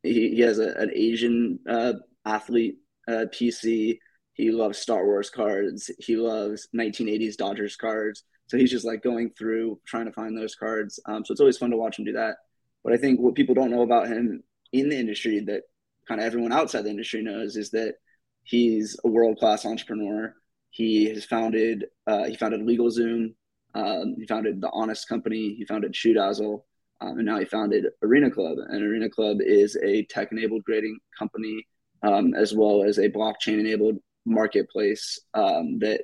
he, 0.01 0.35
he 0.35 0.41
has 0.41 0.59
a, 0.59 0.73
an 0.75 0.91
Asian 0.95 1.59
uh, 1.69 1.93
athlete 2.25 2.77
uh, 3.07 3.25
PC. 3.31 3.99
He 4.33 4.51
loves 4.51 4.79
Star 4.79 5.05
Wars 5.05 5.29
cards. 5.29 5.91
He 5.99 6.15
loves 6.15 6.69
1980s 6.73 7.35
Dodgers 7.35 7.75
cards. 7.75 8.23
So 8.49 8.57
he's 8.57 8.71
just 8.71 8.85
like 8.85 9.03
going 9.03 9.31
through 9.37 9.79
trying 9.85 10.05
to 10.05 10.11
find 10.11 10.37
those 10.37 10.55
cards. 10.55 10.99
Um, 11.05 11.23
so 11.23 11.31
it's 11.31 11.39
always 11.39 11.57
fun 11.57 11.69
to 11.69 11.77
watch 11.77 11.99
him 11.99 12.05
do 12.05 12.13
that. 12.13 12.37
But 12.83 12.93
I 12.93 12.97
think 12.97 13.19
what 13.19 13.35
people 13.35 13.55
don't 13.55 13.71
know 13.71 13.83
about 13.83 14.07
him 14.07 14.43
in 14.73 14.89
the 14.89 14.97
industry 14.97 15.39
that 15.41 15.63
kind 16.07 16.19
of 16.19 16.25
everyone 16.25 16.51
outside 16.51 16.83
the 16.83 16.89
industry 16.89 17.21
knows 17.21 17.55
is 17.55 17.69
that 17.71 17.95
he's 18.43 18.97
a 19.05 19.07
world 19.07 19.37
class 19.37 19.65
entrepreneur. 19.65 20.33
He 20.71 21.05
has 21.05 21.25
founded 21.25 21.85
uh, 22.07 22.25
he 22.25 22.35
founded 22.35 22.61
LegalZoom. 22.61 23.33
Um, 23.75 24.15
he 24.17 24.25
founded 24.25 24.61
the 24.61 24.71
Honest 24.73 25.07
Company. 25.07 25.53
He 25.53 25.65
founded 25.65 25.93
ShoeDazzle, 25.93 26.63
um, 27.01 27.17
and 27.17 27.25
now 27.25 27.37
he 27.37 27.45
founded 27.45 27.85
Arena 28.01 28.31
Club. 28.31 28.57
And 28.67 28.81
Arena 28.81 29.09
Club 29.09 29.37
is 29.41 29.77
a 29.83 30.05
tech 30.05 30.31
enabled 30.31 30.63
grading 30.63 30.97
company 31.17 31.67
um, 32.01 32.33
as 32.33 32.53
well 32.53 32.83
as 32.83 32.97
a 32.97 33.09
blockchain 33.09 33.59
enabled 33.59 33.97
marketplace 34.25 35.19
um, 35.33 35.79
that 35.79 36.01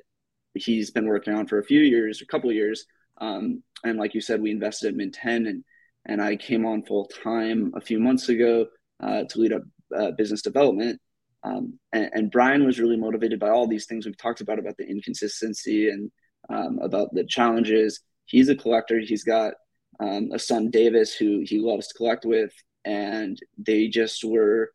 he's 0.56 0.90
been 0.90 1.06
working 1.06 1.34
on 1.34 1.46
for 1.46 1.58
a 1.58 1.64
few 1.64 1.80
years, 1.80 2.22
a 2.22 2.26
couple 2.26 2.52
years. 2.52 2.86
Um, 3.18 3.62
and 3.84 3.98
like 3.98 4.14
you 4.14 4.20
said, 4.20 4.40
we 4.40 4.50
invested 4.50 4.90
in 4.90 4.96
Mint 4.96 5.14
10 5.14 5.46
and 5.46 5.64
and 6.08 6.22
I 6.22 6.36
came 6.36 6.64
on 6.64 6.84
full 6.84 7.06
time 7.22 7.72
a 7.74 7.80
few 7.80 7.98
months 7.98 8.28
ago 8.28 8.66
uh, 9.02 9.24
to 9.24 9.40
lead 9.40 9.52
up 9.52 9.62
uh, 9.96 10.12
business 10.12 10.42
development. 10.42 11.00
Um, 11.42 11.78
and, 11.92 12.10
and, 12.12 12.30
Brian 12.30 12.64
was 12.64 12.80
really 12.80 12.96
motivated 12.96 13.38
by 13.38 13.50
all 13.50 13.68
these 13.68 13.86
things 13.86 14.04
we've 14.04 14.16
talked 14.16 14.40
about 14.40 14.58
about 14.58 14.76
the 14.78 14.86
inconsistency 14.86 15.90
and 15.90 16.10
um, 16.48 16.78
about 16.80 17.12
the 17.12 17.24
challenges. 17.24 18.00
He's 18.24 18.48
a 18.48 18.56
collector. 18.56 18.98
He's 18.98 19.22
got 19.22 19.54
um, 20.00 20.30
a 20.32 20.38
son, 20.38 20.70
Davis, 20.70 21.14
who 21.14 21.42
he 21.44 21.60
loves 21.60 21.88
to 21.88 21.94
collect 21.94 22.24
with, 22.24 22.52
and 22.84 23.38
they 23.58 23.86
just 23.86 24.24
were 24.24 24.72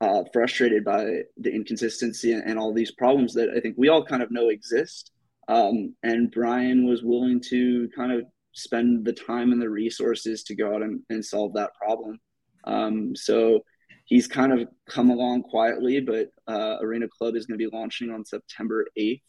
uh, 0.00 0.22
frustrated 0.32 0.84
by 0.84 1.22
the 1.36 1.52
inconsistency 1.52 2.32
and, 2.32 2.44
and, 2.44 2.58
all 2.58 2.72
these 2.72 2.92
problems 2.92 3.34
that 3.34 3.50
I 3.56 3.60
think 3.60 3.76
we 3.78 3.88
all 3.88 4.04
kind 4.04 4.22
of 4.22 4.30
know 4.30 4.50
exist. 4.50 5.10
Um, 5.48 5.94
and 6.02 6.30
Brian 6.30 6.86
was 6.86 7.02
willing 7.02 7.40
to 7.50 7.88
kind 7.94 8.12
of 8.12 8.24
spend 8.52 9.04
the 9.04 9.12
time 9.12 9.52
and 9.52 9.60
the 9.60 9.68
resources 9.68 10.42
to 10.44 10.54
go 10.54 10.74
out 10.74 10.82
and, 10.82 11.00
and 11.10 11.24
solve 11.24 11.52
that 11.54 11.74
problem. 11.74 12.18
Um, 12.64 13.14
so 13.14 13.64
he's 14.04 14.26
kind 14.26 14.52
of 14.52 14.68
come 14.88 15.10
along 15.10 15.42
quietly, 15.42 16.00
but 16.00 16.30
uh, 16.46 16.76
Arena 16.80 17.08
Club 17.08 17.36
is 17.36 17.46
going 17.46 17.58
to 17.58 17.70
be 17.70 17.76
launching 17.76 18.10
on 18.10 18.24
September 18.24 18.86
8th. 18.98 19.22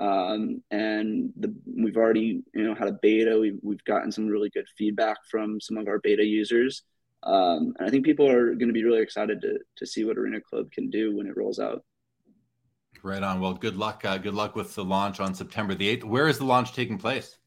Um, 0.00 0.62
and 0.70 1.32
the, 1.36 1.52
we've 1.66 1.96
already, 1.96 2.42
you 2.54 2.64
know, 2.64 2.74
had 2.74 2.88
a 2.88 2.98
beta. 3.02 3.38
We've, 3.38 3.58
we've 3.62 3.84
gotten 3.84 4.12
some 4.12 4.28
really 4.28 4.50
good 4.50 4.66
feedback 4.76 5.16
from 5.28 5.60
some 5.60 5.76
of 5.76 5.88
our 5.88 5.98
beta 5.98 6.24
users. 6.24 6.82
Um, 7.24 7.74
and 7.78 7.88
I 7.88 7.90
think 7.90 8.04
people 8.04 8.28
are 8.28 8.54
going 8.54 8.68
to 8.68 8.72
be 8.72 8.84
really 8.84 9.02
excited 9.02 9.40
to, 9.40 9.58
to 9.76 9.86
see 9.86 10.04
what 10.04 10.18
Arena 10.18 10.40
Club 10.40 10.70
can 10.70 10.88
do 10.88 11.16
when 11.16 11.26
it 11.26 11.36
rolls 11.36 11.58
out. 11.58 11.82
Right 13.02 13.22
on. 13.22 13.40
Well, 13.40 13.54
good 13.54 13.76
luck. 13.76 14.04
Uh, 14.04 14.18
good 14.18 14.34
luck 14.34 14.56
with 14.56 14.74
the 14.74 14.84
launch 14.84 15.20
on 15.20 15.34
September 15.34 15.74
the 15.74 15.96
8th. 15.96 16.04
Where 16.04 16.28
is 16.28 16.38
the 16.38 16.44
launch 16.44 16.72
taking 16.72 16.98
place? 16.98 17.38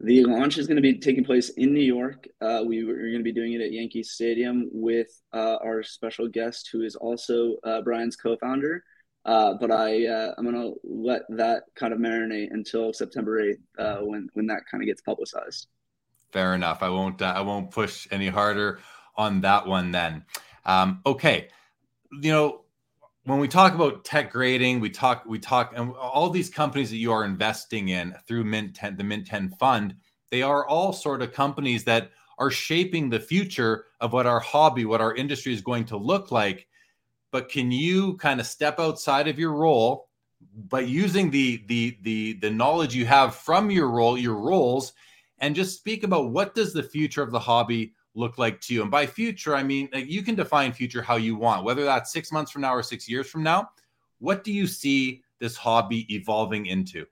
The 0.00 0.24
launch 0.24 0.58
is 0.58 0.66
going 0.66 0.76
to 0.76 0.82
be 0.82 0.98
taking 0.98 1.24
place 1.24 1.50
in 1.50 1.72
New 1.72 1.80
York. 1.80 2.28
Uh, 2.40 2.62
we 2.66 2.82
are 2.82 2.94
going 2.94 3.18
to 3.18 3.22
be 3.22 3.32
doing 3.32 3.54
it 3.54 3.62
at 3.62 3.72
Yankee 3.72 4.02
Stadium 4.02 4.68
with 4.72 5.08
uh, 5.32 5.56
our 5.64 5.82
special 5.82 6.28
guest, 6.28 6.68
who 6.70 6.82
is 6.82 6.96
also 6.96 7.56
uh, 7.64 7.80
Brian's 7.80 8.16
co-founder. 8.16 8.82
Uh, 9.24 9.54
but 9.58 9.70
I 9.72 10.06
uh, 10.06 10.34
I'm 10.36 10.44
going 10.44 10.54
to 10.54 10.74
let 10.84 11.22
that 11.30 11.64
kind 11.74 11.92
of 11.92 11.98
marinate 11.98 12.48
until 12.52 12.92
September 12.92 13.42
8th 13.42 13.58
uh, 13.78 14.04
when 14.04 14.28
when 14.34 14.46
that 14.46 14.62
kind 14.70 14.82
of 14.82 14.86
gets 14.86 15.00
publicized. 15.02 15.66
Fair 16.30 16.54
enough. 16.54 16.82
I 16.82 16.90
won't 16.90 17.20
I 17.22 17.40
won't 17.40 17.70
push 17.70 18.06
any 18.10 18.28
harder 18.28 18.80
on 19.16 19.40
that 19.40 19.66
one 19.66 19.90
then. 19.92 20.24
Um, 20.64 21.00
okay, 21.06 21.48
you 22.12 22.30
know 22.30 22.65
when 23.26 23.40
we 23.40 23.48
talk 23.48 23.74
about 23.74 24.04
tech 24.04 24.30
grading, 24.30 24.78
we 24.78 24.88
talk 24.88 25.24
we 25.26 25.40
talk 25.40 25.72
and 25.74 25.90
all 25.94 26.30
these 26.30 26.48
companies 26.48 26.90
that 26.90 26.96
you 26.96 27.10
are 27.10 27.24
investing 27.24 27.88
in 27.88 28.14
through 28.26 28.44
Mint 28.44 28.76
10, 28.76 28.96
the 28.96 29.02
Mint 29.02 29.26
10 29.26 29.50
fund, 29.58 29.96
they 30.30 30.42
are 30.42 30.64
all 30.64 30.92
sort 30.92 31.22
of 31.22 31.32
companies 31.32 31.82
that 31.84 32.12
are 32.38 32.52
shaping 32.52 33.10
the 33.10 33.18
future 33.18 33.86
of 34.00 34.12
what 34.12 34.26
our 34.26 34.38
hobby, 34.38 34.84
what 34.84 35.00
our 35.00 35.12
industry 35.12 35.52
is 35.52 35.60
going 35.60 35.84
to 35.86 35.96
look 35.96 36.30
like. 36.30 36.68
But 37.32 37.48
can 37.48 37.72
you 37.72 38.16
kind 38.18 38.38
of 38.38 38.46
step 38.46 38.78
outside 38.78 39.26
of 39.26 39.40
your 39.40 39.52
role, 39.52 40.08
but 40.54 40.86
using 40.86 41.28
the 41.28 41.64
the 41.66 41.98
the 42.02 42.34
the 42.34 42.50
knowledge 42.50 42.94
you 42.94 43.06
have 43.06 43.34
from 43.34 43.72
your 43.72 43.90
role, 43.90 44.16
your 44.16 44.36
roles, 44.36 44.92
and 45.38 45.56
just 45.56 45.76
speak 45.76 46.04
about 46.04 46.30
what 46.30 46.54
does 46.54 46.72
the 46.72 46.82
future 46.84 47.22
of 47.22 47.32
the 47.32 47.40
hobby 47.40 47.92
look 48.16 48.38
like 48.38 48.60
to 48.62 48.74
you? 48.74 48.82
And 48.82 48.90
by 48.90 49.06
future, 49.06 49.54
I 49.54 49.62
mean 49.62 49.88
like 49.92 50.08
you 50.08 50.22
can 50.22 50.34
define 50.34 50.72
future 50.72 51.02
how 51.02 51.16
you 51.16 51.36
want, 51.36 51.64
whether 51.64 51.84
that's 51.84 52.12
six 52.12 52.32
months 52.32 52.50
from 52.50 52.62
now 52.62 52.74
or 52.74 52.82
six 52.82 53.08
years 53.08 53.28
from 53.28 53.42
now. 53.42 53.70
What 54.18 54.42
do 54.42 54.52
you 54.52 54.66
see 54.66 55.22
this 55.38 55.56
hobby 55.56 56.12
evolving 56.14 56.66
into? 56.66 57.06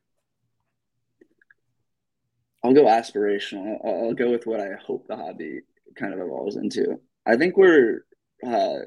I'll 2.64 2.72
go 2.72 2.86
aspirational. 2.86 3.78
I'll, 3.84 4.14
go 4.14 4.30
with 4.30 4.46
what 4.46 4.59
I 4.59 4.70
hope 4.86 5.07
the 5.07 5.16
hobby 5.16 5.61
kind 5.96 6.14
of 6.14 6.20
evolves 6.20 6.57
into. 6.57 6.98
I 7.26 7.36
think 7.36 7.59
we're 7.59 8.07
uh, 8.44 8.78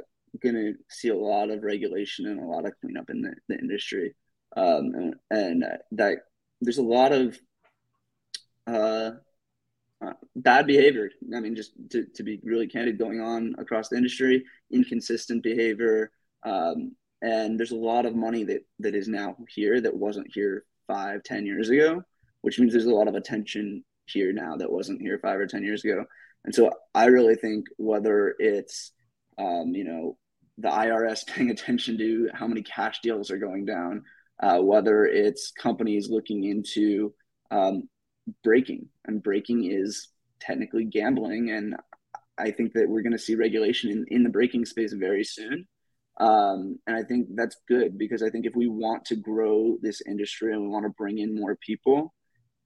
going 0.41 0.55
to 0.55 0.73
see 0.89 1.09
a 1.09 1.15
lot 1.15 1.51
of 1.51 1.61
regulation 1.61 2.25
and 2.25 2.39
a 2.39 2.45
lot 2.45 2.65
of 2.65 2.73
cleanup 2.81 3.11
in 3.11 3.21
the, 3.21 3.35
the 3.47 3.59
industry. 3.59 4.15
Um, 4.55 4.93
and, 4.95 5.15
and 5.29 5.65
that 5.91 6.17
there's 6.59 6.79
a 6.79 6.83
lot 6.83 7.11
of 7.11 7.39
uh, 8.65 9.11
uh, 10.05 10.13
bad 10.35 10.67
behavior. 10.67 11.09
I 11.35 11.39
mean, 11.39 11.55
just 11.55 11.71
to, 11.91 12.05
to 12.15 12.23
be 12.23 12.39
really 12.43 12.67
candid, 12.67 12.99
going 12.99 13.21
on 13.21 13.55
across 13.57 13.89
the 13.89 13.97
industry, 13.97 14.43
inconsistent 14.71 15.43
behavior. 15.43 16.11
Um, 16.43 16.95
and 17.21 17.59
there's 17.59 17.71
a 17.71 17.75
lot 17.75 18.05
of 18.05 18.15
money 18.15 18.43
that, 18.43 18.61
that 18.79 18.95
is 18.95 19.07
now 19.07 19.35
here 19.49 19.81
that 19.81 19.95
wasn't 19.95 20.27
here 20.31 20.65
five, 20.87 21.23
ten 21.23 21.45
years 21.45 21.69
ago, 21.69 22.03
which 22.41 22.59
means 22.59 22.73
there's 22.73 22.85
a 22.85 22.93
lot 22.93 23.07
of 23.07 23.15
attention 23.15 23.83
here 24.07 24.33
now 24.33 24.55
that 24.55 24.71
wasn't 24.71 25.01
here 25.01 25.19
five 25.19 25.39
or 25.39 25.47
10 25.47 25.63
years 25.63 25.83
ago. 25.83 26.05
And 26.45 26.55
so 26.55 26.71
I 26.93 27.05
really 27.05 27.35
think 27.35 27.65
whether 27.77 28.35
it's, 28.39 28.91
um, 29.37 29.73
you 29.75 29.83
know, 29.83 30.17
the 30.57 30.69
IRS 30.69 31.27
paying 31.27 31.49
attention 31.51 31.97
to 31.97 32.29
how 32.33 32.47
many 32.47 32.63
cash 32.63 32.99
deals 33.01 33.31
are 33.31 33.37
going 33.37 33.65
down, 33.65 34.03
uh, 34.41 34.59
whether 34.59 35.05
it's 35.05 35.51
companies 35.51 36.09
looking 36.09 36.43
into 36.45 37.13
um, 37.51 37.89
breaking, 38.43 38.87
and 39.05 39.23
breaking 39.23 39.71
is 39.71 40.09
technically 40.39 40.83
gambling. 40.83 41.51
And 41.51 41.75
I 42.37 42.51
think 42.51 42.73
that 42.73 42.87
we're 42.87 43.01
going 43.01 43.13
to 43.13 43.19
see 43.19 43.35
regulation 43.35 43.89
in, 43.89 44.05
in 44.09 44.23
the 44.23 44.29
breaking 44.29 44.65
space 44.65 44.93
very 44.93 45.23
soon. 45.23 45.67
Um, 46.19 46.79
and 46.87 46.95
I 46.95 47.03
think 47.03 47.27
that's 47.35 47.57
good 47.67 47.97
because 47.97 48.23
I 48.23 48.29
think 48.29 48.45
if 48.45 48.55
we 48.55 48.67
want 48.67 49.05
to 49.05 49.15
grow 49.15 49.77
this 49.81 50.01
industry 50.07 50.51
and 50.51 50.63
we 50.63 50.67
want 50.67 50.85
to 50.85 50.89
bring 50.97 51.19
in 51.19 51.39
more 51.39 51.55
people, 51.57 52.13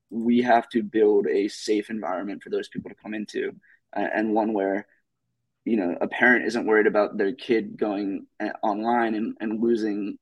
we 0.09 0.41
have 0.41 0.70
to 0.70 0.84
build 0.84 1.28
a 1.28 1.47
safe 1.47 1.89
environment 1.89 2.43
for 2.43 2.49
those 2.49 2.70
people 2.70 2.89
to 2.89 2.95
come 2.95 3.14
into, 3.14 3.51
uh, 3.95 4.07
and 4.14 4.34
one 4.34 4.53
where 4.53 4.86
you 5.66 5.78
know 5.78 5.95
a 6.01 6.07
parent 6.07 6.45
isn't 6.45 6.66
worried 6.66 6.88
about 6.88 7.18
their 7.18 7.34
kid 7.34 7.78
going 7.78 8.26
uh, 8.39 8.49
online 8.62 9.16
and, 9.16 9.36
and 9.39 9.62
losing 9.62 10.18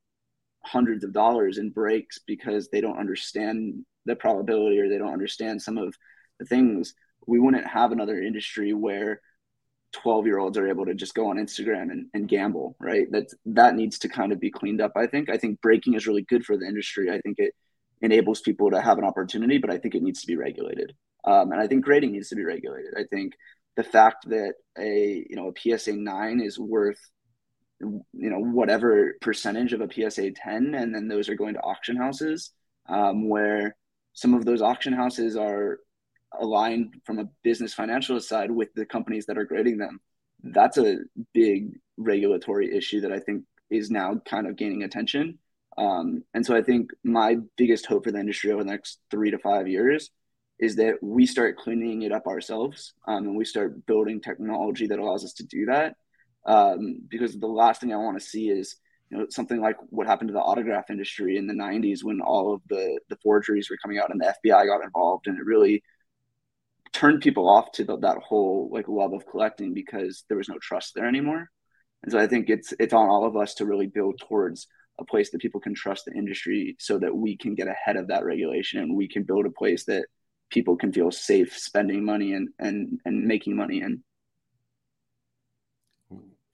hundreds 0.64 1.04
of 1.04 1.14
dollars 1.14 1.58
in 1.58 1.72
breaks 1.72 2.20
because 2.28 2.70
they 2.70 2.82
don't 2.82 3.00
understand 3.00 3.86
the 4.10 4.16
probability 4.16 4.80
or 4.80 4.90
they 4.90 4.98
don't 4.98 5.14
understand 5.14 5.62
some 5.62 5.78
of 5.78 5.96
the 6.40 6.46
things, 6.46 6.94
we 7.28 7.40
wouldn't 7.40 7.68
have 7.68 7.92
another 7.92 8.22
industry 8.22 8.74
where 8.74 9.22
12 9.94 10.26
year 10.26 10.38
olds 10.38 10.58
are 10.58 10.68
able 10.68 10.86
to 10.86 10.94
just 10.94 11.16
go 11.16 11.30
on 11.30 11.38
Instagram 11.38 11.92
and, 11.92 12.08
and 12.14 12.28
gamble, 12.28 12.76
right? 12.80 13.12
That 13.12 13.28
that 13.46 13.76
needs 13.76 14.00
to 14.00 14.10
kind 14.10 14.32
of 14.32 14.40
be 14.40 14.52
cleaned 14.52 14.82
up. 14.82 14.94
I 14.96 15.08
think. 15.08 15.30
I 15.30 15.38
think 15.38 15.62
breaking 15.62 15.96
is 15.96 16.08
really 16.08 16.24
good 16.24 16.46
for 16.46 16.58
the 16.58 16.68
industry. 16.68 17.10
I 17.10 17.20
think 17.22 17.40
it 17.40 17.54
enables 18.02 18.42
people 18.42 18.72
to 18.72 18.82
have 18.82 18.98
an 18.98 19.04
opportunity, 19.04 19.58
but 19.58 19.72
I 19.72 19.78
think 19.78 19.96
it 19.96 20.04
needs 20.04 20.22
to 20.22 20.28
be 20.28 20.38
regulated. 20.38 20.94
Um, 21.26 21.52
and 21.52 21.60
I 21.60 21.68
think 21.68 21.84
grading 21.84 22.12
needs 22.12 22.30
to 22.30 22.36
be 22.36 22.46
regulated. 22.46 22.94
I 22.98 23.04
think 23.04 23.34
the 23.76 23.84
fact 23.84 24.30
that 24.30 24.54
a 24.78 25.26
you 25.30 25.36
know 25.36 25.52
a 25.52 25.78
PSA 25.78 25.94
nine 25.94 26.42
is 26.42 26.60
worth 26.60 27.00
you 27.80 28.04
know 28.14 28.40
whatever 28.40 29.16
percentage 29.22 29.74
of 29.74 29.82
a 29.82 29.90
PSA 29.92 30.32
10 30.32 30.76
and 30.76 30.94
then 30.94 31.08
those 31.08 31.30
are 31.30 31.36
going 31.36 31.54
to 31.54 31.62
auction 31.62 31.96
houses 31.96 32.52
um, 32.90 33.30
where 33.30 33.76
some 34.14 34.34
of 34.34 34.46
those 34.46 34.62
auction 34.62 34.94
houses 34.94 35.36
are 35.36 35.80
aligned 36.40 36.96
from 37.06 37.20
a 37.20 37.30
business 37.44 37.74
financial 37.74 38.20
side 38.20 38.52
with 38.52 38.74
the 38.76 38.86
companies 38.86 39.26
that 39.26 39.38
are 39.38 39.46
grading 39.46 39.78
them. 39.78 40.00
That's 40.44 40.78
a 40.78 41.00
big 41.34 41.80
regulatory 41.98 42.76
issue 42.76 43.02
that 43.02 43.12
I 43.12 43.20
think 43.20 43.44
is 43.70 43.92
now 43.92 44.22
kind 44.26 44.48
of 44.48 44.56
gaining 44.56 44.84
attention. 44.84 45.40
Um, 45.78 46.24
and 46.34 46.46
so 46.46 46.56
I 46.56 46.62
think 46.62 46.92
my 47.04 47.38
biggest 47.58 47.86
hope 47.86 48.04
for 48.04 48.12
the 48.12 48.20
industry 48.20 48.52
over 48.52 48.64
the 48.64 48.70
next 48.72 49.00
three 49.12 49.32
to 49.32 49.38
five 49.38 49.68
years 49.68 50.10
is 50.60 50.76
that 50.76 50.96
we 51.02 51.26
start 51.26 51.58
cleaning 51.58 52.02
it 52.02 52.12
up 52.12 52.28
ourselves 52.28 52.94
um, 53.08 53.26
and 53.26 53.38
we 53.38 53.46
start 53.46 53.86
building 53.86 54.20
technology 54.20 54.88
that 54.88 55.00
allows 55.00 55.24
us 55.24 55.34
to 55.34 55.46
do 55.46 55.66
that. 55.66 55.96
Um, 56.46 57.02
because 57.08 57.38
the 57.38 57.48
last 57.48 57.82
thing 57.82 57.94
I 57.94 57.98
want 57.98 58.20
to 58.20 58.26
see 58.26 58.50
is 58.50 58.76
you 59.10 59.18
know 59.18 59.26
something 59.30 59.60
like 59.60 59.78
what 59.90 60.08
happened 60.08 60.30
to 60.30 60.34
the 60.34 60.40
autograph 60.40 60.90
industry 60.90 61.38
in 61.38 61.48
the 61.48 61.54
90s 61.54 62.04
when 62.04 62.22
all 62.22 62.54
of 62.54 62.62
the 62.70 63.00
the 63.10 63.18
forgeries 63.24 63.70
were 63.70 63.78
coming 63.82 63.98
out 63.98 64.12
and 64.12 64.22
the 64.22 64.34
FBI 64.46 64.68
got 64.68 64.84
involved 64.84 65.28
and 65.28 65.38
it 65.38 65.46
really 65.46 65.82
turned 66.92 67.22
people 67.22 67.48
off 67.48 67.72
to 67.74 67.84
the, 67.84 67.98
that 67.98 68.18
whole 68.18 68.70
like 68.72 68.88
love 68.88 69.14
of 69.14 69.26
collecting 69.28 69.74
because 69.74 70.24
there 70.28 70.38
was 70.38 70.50
no 70.50 70.58
trust 70.62 70.94
there 70.96 71.08
anymore. 71.08 71.50
And 72.04 72.12
so 72.12 72.20
I 72.20 72.28
think 72.28 72.50
it's 72.50 72.74
it's 72.80 72.94
on 72.94 73.10
all 73.10 73.26
of 73.26 73.36
us 73.36 73.56
to 73.56 73.66
really 73.66 73.88
build 73.88 74.20
towards 74.20 74.68
a 75.00 75.06
place 75.06 75.32
that 75.32 75.42
people 75.42 75.62
can 75.62 75.74
trust 75.74 76.06
the 76.06 76.14
industry 76.14 76.76
so 76.80 76.98
that 77.00 77.16
we 77.16 77.38
can 77.38 77.56
get 77.56 77.68
ahead 77.68 77.96
of 77.96 78.08
that 78.08 78.26
regulation. 78.26 78.82
And 78.82 78.96
we 78.96 79.08
can 79.08 79.24
build 79.24 79.46
a 79.46 79.52
place 79.52 79.86
that 79.86 80.06
people 80.50 80.76
can 80.76 80.92
feel 80.92 81.12
safe 81.12 81.58
spending 81.58 82.04
money 82.04 82.34
and 82.34 82.50
and 82.60 83.00
and 83.06 83.26
making 83.26 83.56
money 83.56 83.82
in 83.82 84.04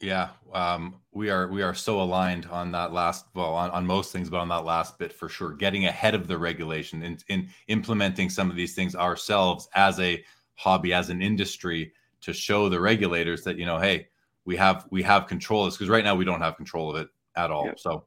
yeah, 0.02 0.30
um, 0.54 0.96
we 1.14 1.30
are 1.30 1.48
we 1.48 1.62
are 1.62 1.74
so 1.74 2.02
aligned 2.02 2.46
on 2.48 2.72
that 2.74 2.92
last 2.92 3.26
well 3.34 3.54
on, 3.54 3.72
on 3.72 3.86
most 3.86 4.12
things, 4.12 4.30
but 4.30 4.40
on 4.40 4.50
that 4.50 4.66
last 4.66 5.00
bit 5.00 5.14
for 5.14 5.30
sure. 5.30 5.54
Getting 5.54 5.86
ahead 5.86 6.16
of 6.16 6.28
the 6.28 6.38
regulation 6.38 7.04
and 7.04 7.24
in 7.30 7.50
implementing 7.68 8.30
some 8.30 8.50
of 8.50 8.56
these 8.56 8.76
things 8.76 8.96
ourselves 8.96 9.70
as 9.74 10.00
a 10.00 10.24
hobby, 10.56 10.94
as 10.94 11.10
an 11.10 11.22
industry, 11.22 11.94
to 12.22 12.34
show 12.34 12.68
the 12.68 12.80
regulators 12.80 13.44
that 13.44 13.58
you 13.58 13.66
know, 13.66 13.80
hey, 13.80 14.08
we 14.44 14.56
have 14.58 14.86
we 14.92 15.02
have 15.04 15.28
control 15.28 15.64
of 15.64 15.68
this 15.68 15.78
because 15.78 15.90
right 15.90 16.04
now 16.04 16.16
we 16.16 16.26
don't 16.26 16.42
have 16.42 16.58
control 16.58 16.90
of 16.90 16.98
it 16.98 17.08
at 17.36 17.50
all. 17.50 17.66
Yep. 17.66 17.80
So 17.80 18.06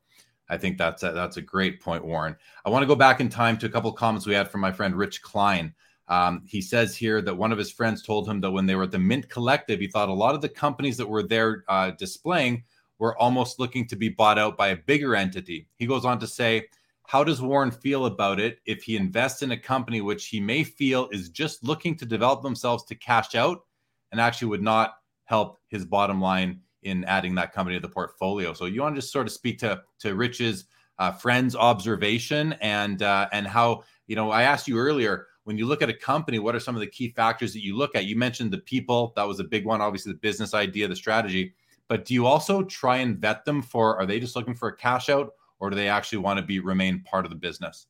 I 0.48 0.56
think 0.56 0.78
that's 0.78 1.02
a, 1.02 1.12
that's 1.12 1.36
a 1.36 1.42
great 1.42 1.80
point, 1.80 2.04
Warren. 2.04 2.36
I 2.64 2.70
want 2.70 2.82
to 2.82 2.86
go 2.86 2.94
back 2.94 3.20
in 3.20 3.28
time 3.28 3.58
to 3.58 3.66
a 3.66 3.68
couple 3.68 3.90
of 3.90 3.96
comments 3.96 4.26
we 4.26 4.34
had 4.34 4.50
from 4.50 4.60
my 4.60 4.72
friend 4.72 4.94
Rich 4.94 5.22
Klein. 5.22 5.74
Um, 6.08 6.42
he 6.46 6.62
says 6.62 6.96
here 6.96 7.20
that 7.22 7.36
one 7.36 7.52
of 7.52 7.58
his 7.58 7.70
friends 7.70 8.02
told 8.02 8.28
him 8.28 8.40
that 8.40 8.50
when 8.50 8.66
they 8.66 8.74
were 8.74 8.84
at 8.84 8.90
the 8.90 8.98
Mint 8.98 9.28
Collective, 9.28 9.80
he 9.80 9.88
thought 9.88 10.08
a 10.08 10.14
lot 10.14 10.34
of 10.34 10.40
the 10.40 10.48
companies 10.48 10.96
that 10.96 11.08
were 11.08 11.22
there 11.22 11.64
uh, 11.68 11.90
displaying 11.90 12.64
were 12.98 13.16
almost 13.18 13.58
looking 13.58 13.86
to 13.88 13.96
be 13.96 14.08
bought 14.08 14.38
out 14.38 14.56
by 14.56 14.68
a 14.68 14.76
bigger 14.76 15.14
entity. 15.14 15.68
He 15.76 15.86
goes 15.86 16.04
on 16.04 16.18
to 16.20 16.26
say, 16.26 16.68
How 17.04 17.24
does 17.24 17.42
Warren 17.42 17.70
feel 17.70 18.06
about 18.06 18.40
it 18.40 18.58
if 18.64 18.82
he 18.82 18.96
invests 18.96 19.42
in 19.42 19.52
a 19.52 19.56
company 19.56 20.00
which 20.00 20.26
he 20.26 20.40
may 20.40 20.64
feel 20.64 21.08
is 21.12 21.28
just 21.28 21.62
looking 21.62 21.94
to 21.96 22.06
develop 22.06 22.42
themselves 22.42 22.84
to 22.84 22.94
cash 22.94 23.34
out 23.34 23.64
and 24.10 24.20
actually 24.20 24.48
would 24.48 24.62
not 24.62 24.94
help 25.24 25.58
his 25.68 25.84
bottom 25.84 26.20
line 26.20 26.60
in 26.82 27.04
adding 27.04 27.34
that 27.34 27.52
company 27.52 27.76
to 27.76 27.86
the 27.86 27.92
portfolio? 27.92 28.54
So 28.54 28.64
you 28.64 28.80
want 28.80 28.94
to 28.94 29.00
just 29.00 29.12
sort 29.12 29.26
of 29.26 29.32
speak 29.32 29.58
to, 29.58 29.82
to 30.00 30.14
Rich's 30.14 30.64
uh, 30.98 31.12
friend's 31.12 31.54
observation 31.54 32.54
and 32.54 33.02
uh, 33.02 33.28
and 33.32 33.46
how 33.46 33.84
you 34.06 34.16
know 34.16 34.30
I 34.30 34.42
asked 34.42 34.66
you 34.66 34.78
earlier 34.78 35.26
when 35.48 35.56
you 35.56 35.64
look 35.64 35.80
at 35.80 35.88
a 35.88 35.94
company, 35.94 36.38
what 36.38 36.54
are 36.54 36.60
some 36.60 36.74
of 36.74 36.80
the 36.80 36.86
key 36.86 37.08
factors 37.08 37.54
that 37.54 37.64
you 37.64 37.74
look 37.74 37.96
at? 37.96 38.04
You 38.04 38.16
mentioned 38.16 38.50
the 38.50 38.58
people, 38.58 39.14
that 39.16 39.26
was 39.26 39.40
a 39.40 39.44
big 39.44 39.64
one, 39.64 39.80
obviously, 39.80 40.12
the 40.12 40.18
business 40.18 40.52
idea, 40.52 40.86
the 40.86 40.94
strategy. 40.94 41.54
But 41.88 42.04
do 42.04 42.12
you 42.12 42.26
also 42.26 42.62
try 42.64 42.98
and 42.98 43.16
vet 43.16 43.46
them 43.46 43.62
for 43.62 43.98
are 43.98 44.04
they 44.04 44.20
just 44.20 44.36
looking 44.36 44.52
for 44.52 44.68
a 44.68 44.76
cash 44.76 45.08
out 45.08 45.32
or 45.58 45.70
do 45.70 45.76
they 45.76 45.88
actually 45.88 46.18
want 46.18 46.38
to 46.38 46.44
be 46.44 46.60
remain 46.60 47.00
part 47.00 47.24
of 47.24 47.30
the 47.30 47.36
business? 47.38 47.86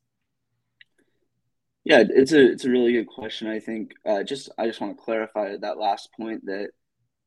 Yeah, 1.83 2.01
it's 2.09 2.31
a 2.31 2.49
it's 2.49 2.63
a 2.63 2.69
really 2.69 2.93
good 2.93 3.09
question. 3.09 3.49
I 3.49 3.59
think 3.59 3.93
uh, 4.05 4.23
just 4.23 4.47
I 4.57 4.65
just 4.65 4.79
want 4.79 4.97
to 4.97 5.03
clarify 5.03 5.57
that 5.57 5.77
last 5.77 6.13
point 6.13 6.45
that 6.45 6.69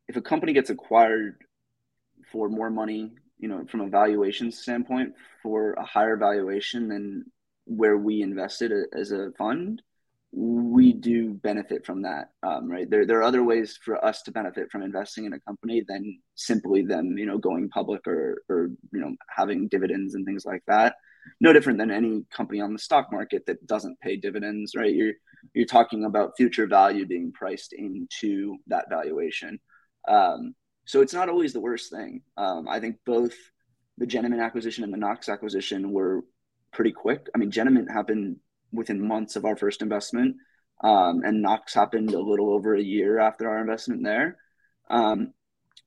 if 0.08 0.16
a 0.16 0.22
company 0.22 0.54
gets 0.54 0.70
acquired 0.70 1.42
for 2.30 2.48
more 2.48 2.70
money, 2.70 3.12
you 3.38 3.48
know, 3.48 3.66
from 3.70 3.82
a 3.82 3.88
valuation 3.88 4.50
standpoint, 4.50 5.12
for 5.42 5.74
a 5.74 5.84
higher 5.84 6.16
valuation 6.16 6.88
than 6.88 7.26
where 7.66 7.98
we 7.98 8.22
invested 8.22 8.72
as 8.94 9.12
a 9.12 9.30
fund, 9.36 9.82
we 10.32 10.94
do 10.94 11.34
benefit 11.34 11.84
from 11.84 12.02
that, 12.02 12.30
um, 12.42 12.70
right? 12.70 12.88
There, 12.88 13.06
there 13.06 13.18
are 13.18 13.22
other 13.22 13.44
ways 13.44 13.78
for 13.84 14.02
us 14.02 14.22
to 14.22 14.32
benefit 14.32 14.70
from 14.70 14.82
investing 14.82 15.26
in 15.26 15.34
a 15.34 15.40
company 15.40 15.84
than 15.86 16.20
simply 16.36 16.82
them, 16.82 17.18
you 17.18 17.26
know, 17.26 17.36
going 17.36 17.68
public 17.68 18.06
or, 18.06 18.42
or 18.48 18.70
you 18.92 19.00
know, 19.00 19.14
having 19.28 19.68
dividends 19.68 20.14
and 20.14 20.24
things 20.24 20.46
like 20.46 20.62
that. 20.66 20.96
No 21.40 21.52
different 21.52 21.78
than 21.78 21.90
any 21.90 22.24
company 22.34 22.60
on 22.60 22.72
the 22.72 22.78
stock 22.78 23.12
market 23.12 23.44
that 23.46 23.66
doesn't 23.66 24.00
pay 24.00 24.16
dividends, 24.16 24.72
right? 24.74 24.92
You're 24.92 25.12
you're 25.54 25.66
talking 25.66 26.04
about 26.04 26.36
future 26.36 26.66
value 26.66 27.04
being 27.04 27.32
priced 27.32 27.72
into 27.72 28.56
that 28.68 28.86
valuation. 28.88 29.60
Um, 30.08 30.54
so 30.84 31.00
it's 31.00 31.14
not 31.14 31.28
always 31.28 31.52
the 31.52 31.60
worst 31.60 31.92
thing. 31.92 32.22
Um, 32.36 32.66
I 32.68 32.80
think 32.80 32.96
both 33.04 33.34
the 33.98 34.06
Genamint 34.06 34.42
acquisition 34.42 34.82
and 34.82 34.92
the 34.92 34.98
Knox 34.98 35.28
acquisition 35.28 35.92
were 35.92 36.24
pretty 36.72 36.92
quick. 36.92 37.28
I 37.34 37.38
mean, 37.38 37.50
Genamint 37.50 37.90
happened 37.90 38.36
within 38.72 39.06
months 39.06 39.36
of 39.36 39.44
our 39.44 39.56
first 39.56 39.82
investment. 39.82 40.36
Um, 40.82 41.22
and 41.24 41.42
Knox 41.42 41.74
happened 41.74 42.12
a 42.12 42.20
little 42.20 42.52
over 42.52 42.74
a 42.74 42.82
year 42.82 43.18
after 43.18 43.48
our 43.48 43.60
investment 43.60 44.02
there. 44.02 44.38
Um, 44.90 45.32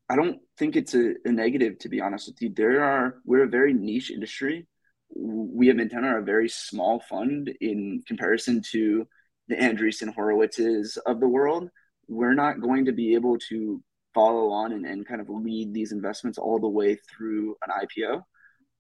I 0.10 0.16
don't 0.16 0.40
think 0.58 0.76
it's 0.76 0.94
a, 0.94 1.16
a, 1.26 1.32
negative, 1.32 1.80
to 1.80 1.90
be 1.90 2.00
honest 2.00 2.28
with 2.28 2.42
you. 2.42 2.50
There 2.50 2.84
are 2.84 3.16
we're 3.26 3.44
a 3.44 3.50
very 3.50 3.74
niche 3.74 4.12
industry. 4.12 4.68
We 5.16 5.68
have 5.68 5.78
Mintenna 5.78 6.14
are 6.14 6.20
a 6.20 6.24
very 6.24 6.50
small 6.50 7.00
fund 7.00 7.52
in 7.60 8.04
comparison 8.08 8.62
to 8.72 9.08
the 9.48 9.56
Andreessen 9.56 10.16
Horowitzes 10.16 10.98
of 11.06 11.20
the 11.20 11.28
world. 11.28 11.70
We're 12.08 12.34
not 12.34 12.62
going 12.62 12.86
to 12.86 12.92
be 12.92 13.16
able 13.16 13.38
to 13.50 13.82
follow 14.14 14.50
on 14.52 14.72
and, 14.72 14.86
and 14.86 15.08
kind 15.08 15.22
of 15.22 15.30
lead 15.30 15.74
these 15.74 15.92
investments 15.92 16.38
all 16.38 16.60
the 16.60 16.68
way 16.68 16.96
through 16.96 17.58
an 17.66 17.86
IPO. 17.86 18.24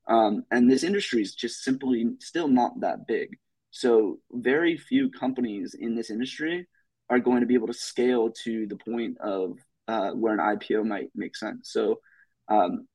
Um, 0.07 0.45
and 0.51 0.69
this 0.69 0.83
industry 0.83 1.21
is 1.21 1.35
just 1.35 1.63
simply 1.63 2.05
still 2.19 2.47
not 2.47 2.79
that 2.81 3.07
big. 3.07 3.37
So 3.75 4.19
very 4.31 4.77
few 4.77 5.09
companies 5.09 5.75
in 5.77 5.95
this 5.95 6.09
industry 6.09 6.65
are 7.09 7.19
going 7.19 7.41
to 7.41 7.45
be 7.45 7.55
able 7.55 7.67
to 7.67 7.73
scale 7.73 8.31
to 8.45 8.65
the 8.67 8.77
point 8.77 9.17
of 9.19 9.57
uh, 9.89 10.11
where 10.11 10.33
an 10.33 10.39
IPO 10.39 10.85
might 10.85 11.09
make 11.13 11.35
sense. 11.35 11.73
So 11.73 11.99
um, 12.47 12.87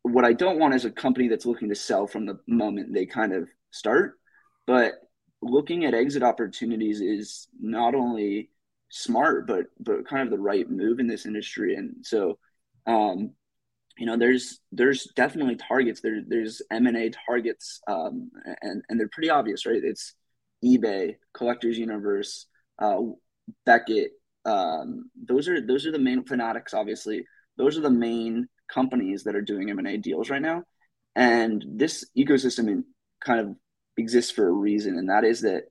what 0.00 0.24
I 0.24 0.32
don't 0.32 0.58
want 0.58 0.72
is 0.72 0.86
a 0.86 0.90
company 0.90 1.28
that's 1.28 1.44
looking 1.44 1.68
to 1.68 1.74
sell 1.74 2.06
from 2.06 2.24
the 2.24 2.38
moment 2.46 2.94
they 2.94 3.04
kind 3.04 3.34
of 3.34 3.50
start, 3.70 4.14
but 4.66 4.94
looking 5.42 5.84
at 5.84 5.92
exit 5.92 6.22
opportunities 6.22 7.02
is 7.02 7.46
not 7.60 7.94
only 7.94 8.48
smart 8.88 9.46
but 9.46 9.66
but 9.78 10.08
kind 10.08 10.22
of 10.22 10.30
the 10.30 10.42
right 10.42 10.70
move 10.70 10.98
in 10.98 11.06
this 11.06 11.26
industry 11.26 11.74
and 11.74 11.94
so 12.02 12.38
um, 12.86 13.34
you 13.98 14.06
know 14.06 14.16
there's 14.16 14.60
there's 14.72 15.04
definitely 15.16 15.56
targets. 15.56 16.00
There 16.00 16.22
there's 16.26 16.62
m&a 16.70 17.10
targets 17.26 17.80
um, 17.88 18.30
and 18.62 18.82
and 18.88 18.98
they're 18.98 19.08
pretty 19.08 19.30
obvious 19.30 19.66
right? 19.66 19.82
It's 19.82 20.14
ebay 20.64 21.16
collectors 21.34 21.78
universe 21.78 22.46
uh, 22.80 22.98
beckett 23.64 24.12
um, 24.44 25.10
those 25.26 25.48
are 25.48 25.60
those 25.60 25.86
are 25.86 25.92
the 25.92 25.98
main 25.98 26.24
fanatics 26.24 26.74
obviously. 26.74 27.24
Those 27.56 27.76
are 27.76 27.82
the 27.82 27.90
main 27.90 28.48
companies 28.72 29.24
that 29.24 29.34
are 29.34 29.42
doing 29.42 29.70
m&a 29.70 29.96
deals 29.96 30.30
right 30.30 30.42
now. 30.42 30.62
And 31.16 31.64
this 31.68 32.04
ecosystem 32.16 32.84
kind 33.24 33.40
of 33.40 33.56
exists 33.96 34.30
for 34.30 34.46
a 34.46 34.52
reason 34.52 34.96
and 34.96 35.08
that 35.10 35.24
is 35.24 35.40
that 35.40 35.64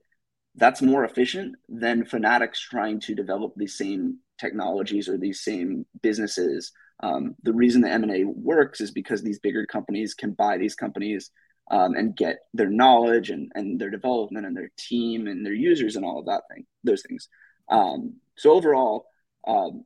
that's 0.54 0.82
more 0.82 1.04
efficient 1.04 1.54
than 1.68 2.04
fanatics 2.04 2.60
trying 2.60 3.00
to 3.00 3.14
develop 3.14 3.54
these 3.56 3.78
same 3.78 4.18
technologies 4.38 5.08
or 5.08 5.16
these 5.16 5.40
same 5.40 5.86
businesses 6.02 6.72
um, 7.00 7.36
the 7.42 7.52
reason 7.52 7.80
the 7.80 7.90
M&A 7.90 8.24
works 8.24 8.80
is 8.80 8.90
because 8.90 9.22
these 9.22 9.38
bigger 9.38 9.66
companies 9.66 10.14
can 10.14 10.32
buy 10.32 10.58
these 10.58 10.74
companies 10.74 11.30
um, 11.70 11.94
and 11.94 12.16
get 12.16 12.38
their 12.54 12.70
knowledge 12.70 13.30
and, 13.30 13.52
and 13.54 13.80
their 13.80 13.90
development 13.90 14.46
and 14.46 14.56
their 14.56 14.70
team 14.78 15.26
and 15.26 15.44
their 15.44 15.54
users 15.54 15.96
and 15.96 16.04
all 16.04 16.18
of 16.18 16.26
that 16.26 16.42
thing, 16.50 16.66
those 16.82 17.02
things. 17.02 17.28
Um, 17.68 18.14
so 18.36 18.52
overall, 18.52 19.06
um, 19.46 19.84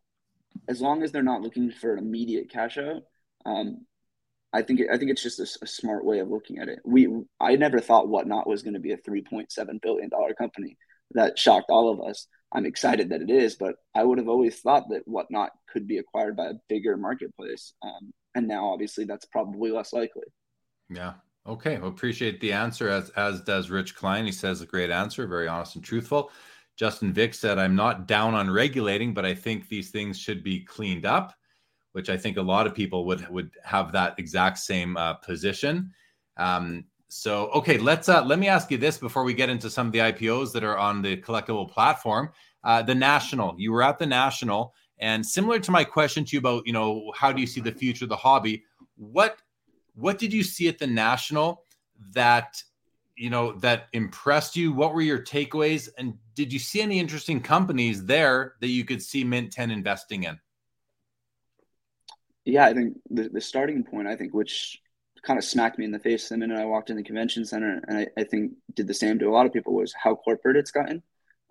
as 0.68 0.80
long 0.80 1.02
as 1.02 1.12
they're 1.12 1.22
not 1.22 1.42
looking 1.42 1.70
for 1.70 1.94
an 1.94 1.98
immediate 1.98 2.50
cash 2.50 2.78
out, 2.78 3.02
um, 3.44 3.84
I 4.52 4.62
think 4.62 4.80
it, 4.80 4.88
I 4.92 4.98
think 4.98 5.10
it's 5.10 5.22
just 5.22 5.40
a, 5.40 5.64
a, 5.64 5.66
smart 5.66 6.04
way 6.04 6.18
of 6.18 6.28
looking 6.28 6.58
at 6.58 6.68
it. 6.68 6.80
We 6.84 7.08
I 7.40 7.56
never 7.56 7.80
thought 7.80 8.08
Whatnot 8.08 8.46
was 8.46 8.62
going 8.62 8.74
to 8.74 8.80
be 8.80 8.92
a 8.92 8.98
3.7 8.98 9.48
billion 9.80 10.10
dollar 10.10 10.34
company. 10.34 10.76
That 11.12 11.38
shocked 11.38 11.70
all 11.70 11.90
of 11.90 12.06
us. 12.06 12.26
I'm 12.54 12.66
excited 12.66 13.08
that 13.10 13.22
it 13.22 13.30
is, 13.30 13.56
but 13.56 13.76
I 13.94 14.04
would 14.04 14.18
have 14.18 14.28
always 14.28 14.60
thought 14.60 14.88
that 14.90 15.06
Whatnot 15.06 15.52
could 15.68 15.86
be 15.86 15.98
acquired 15.98 16.36
by 16.36 16.46
a 16.46 16.54
bigger 16.68 16.96
marketplace. 16.96 17.72
Um, 17.82 18.12
and 18.34 18.46
now, 18.46 18.72
obviously, 18.72 19.04
that's 19.04 19.24
probably 19.26 19.70
less 19.70 19.92
likely. 19.92 20.26
Yeah. 20.90 21.14
Okay. 21.46 21.78
Well, 21.78 21.88
appreciate 21.88 22.40
the 22.40 22.52
answer, 22.52 22.88
as 22.88 23.10
as 23.10 23.40
does 23.42 23.70
Rich 23.70 23.96
Klein. 23.96 24.26
He 24.26 24.32
says 24.32 24.60
a 24.60 24.66
great 24.66 24.90
answer, 24.90 25.26
very 25.26 25.48
honest 25.48 25.76
and 25.76 25.84
truthful. 25.84 26.30
Justin 26.76 27.12
Vick 27.12 27.34
said, 27.34 27.58
"I'm 27.58 27.74
not 27.74 28.06
down 28.06 28.34
on 28.34 28.50
regulating, 28.50 29.12
but 29.12 29.24
I 29.24 29.34
think 29.34 29.68
these 29.68 29.90
things 29.90 30.18
should 30.18 30.42
be 30.44 30.60
cleaned 30.60 31.06
up." 31.06 31.34
Which 31.92 32.08
I 32.08 32.16
think 32.16 32.36
a 32.36 32.42
lot 32.42 32.66
of 32.66 32.74
people 32.74 33.06
would 33.06 33.28
would 33.28 33.50
have 33.64 33.92
that 33.92 34.18
exact 34.18 34.58
same 34.58 34.96
uh, 34.96 35.14
position. 35.14 35.92
Um, 36.36 36.84
so, 37.14 37.48
okay, 37.48 37.76
let's 37.76 38.08
uh, 38.08 38.24
let 38.24 38.38
me 38.38 38.48
ask 38.48 38.70
you 38.70 38.78
this 38.78 38.96
before 38.96 39.22
we 39.22 39.34
get 39.34 39.50
into 39.50 39.68
some 39.68 39.86
of 39.86 39.92
the 39.92 39.98
IPOs 39.98 40.50
that 40.54 40.64
are 40.64 40.78
on 40.78 41.02
the 41.02 41.18
Collectable 41.18 41.70
platform. 41.70 42.30
Uh, 42.64 42.80
the 42.80 42.94
national, 42.94 43.54
you 43.58 43.70
were 43.70 43.82
at 43.82 43.98
the 43.98 44.06
national, 44.06 44.72
and 44.98 45.24
similar 45.24 45.58
to 45.58 45.70
my 45.70 45.84
question 45.84 46.24
to 46.24 46.34
you 46.34 46.38
about, 46.38 46.66
you 46.66 46.72
know, 46.72 47.12
how 47.14 47.30
do 47.30 47.42
you 47.42 47.46
see 47.46 47.60
the 47.60 47.70
future 47.70 48.06
of 48.06 48.08
the 48.08 48.16
hobby? 48.16 48.64
What 48.96 49.36
what 49.94 50.18
did 50.18 50.32
you 50.32 50.42
see 50.42 50.68
at 50.68 50.78
the 50.78 50.86
national 50.86 51.64
that 52.14 52.62
you 53.14 53.28
know 53.28 53.52
that 53.58 53.88
impressed 53.92 54.56
you? 54.56 54.72
What 54.72 54.94
were 54.94 55.02
your 55.02 55.18
takeaways? 55.18 55.90
And 55.98 56.14
did 56.34 56.50
you 56.50 56.58
see 56.58 56.80
any 56.80 56.98
interesting 56.98 57.42
companies 57.42 58.06
there 58.06 58.54
that 58.60 58.68
you 58.68 58.86
could 58.86 59.02
see 59.02 59.22
Mint 59.22 59.52
10 59.52 59.70
investing 59.70 60.22
in? 60.22 60.40
Yeah, 62.46 62.64
I 62.64 62.72
think 62.72 62.96
the, 63.10 63.28
the 63.28 63.40
starting 63.42 63.84
point, 63.84 64.08
I 64.08 64.16
think, 64.16 64.32
which 64.32 64.80
kind 65.22 65.38
of 65.38 65.44
smacked 65.44 65.78
me 65.78 65.84
in 65.84 65.92
the 65.92 65.98
face 65.98 66.28
the 66.28 66.36
minute 66.36 66.58
I 66.58 66.64
walked 66.64 66.90
in 66.90 66.96
the 66.96 67.02
convention 67.02 67.44
center, 67.44 67.80
and 67.86 67.98
I, 67.98 68.06
I 68.18 68.24
think 68.24 68.52
did 68.74 68.88
the 68.88 68.94
same 68.94 69.18
to 69.18 69.28
a 69.28 69.30
lot 69.32 69.46
of 69.46 69.52
people 69.52 69.74
was 69.74 69.94
how 69.94 70.16
corporate 70.16 70.56
it's 70.56 70.70
gotten. 70.70 71.02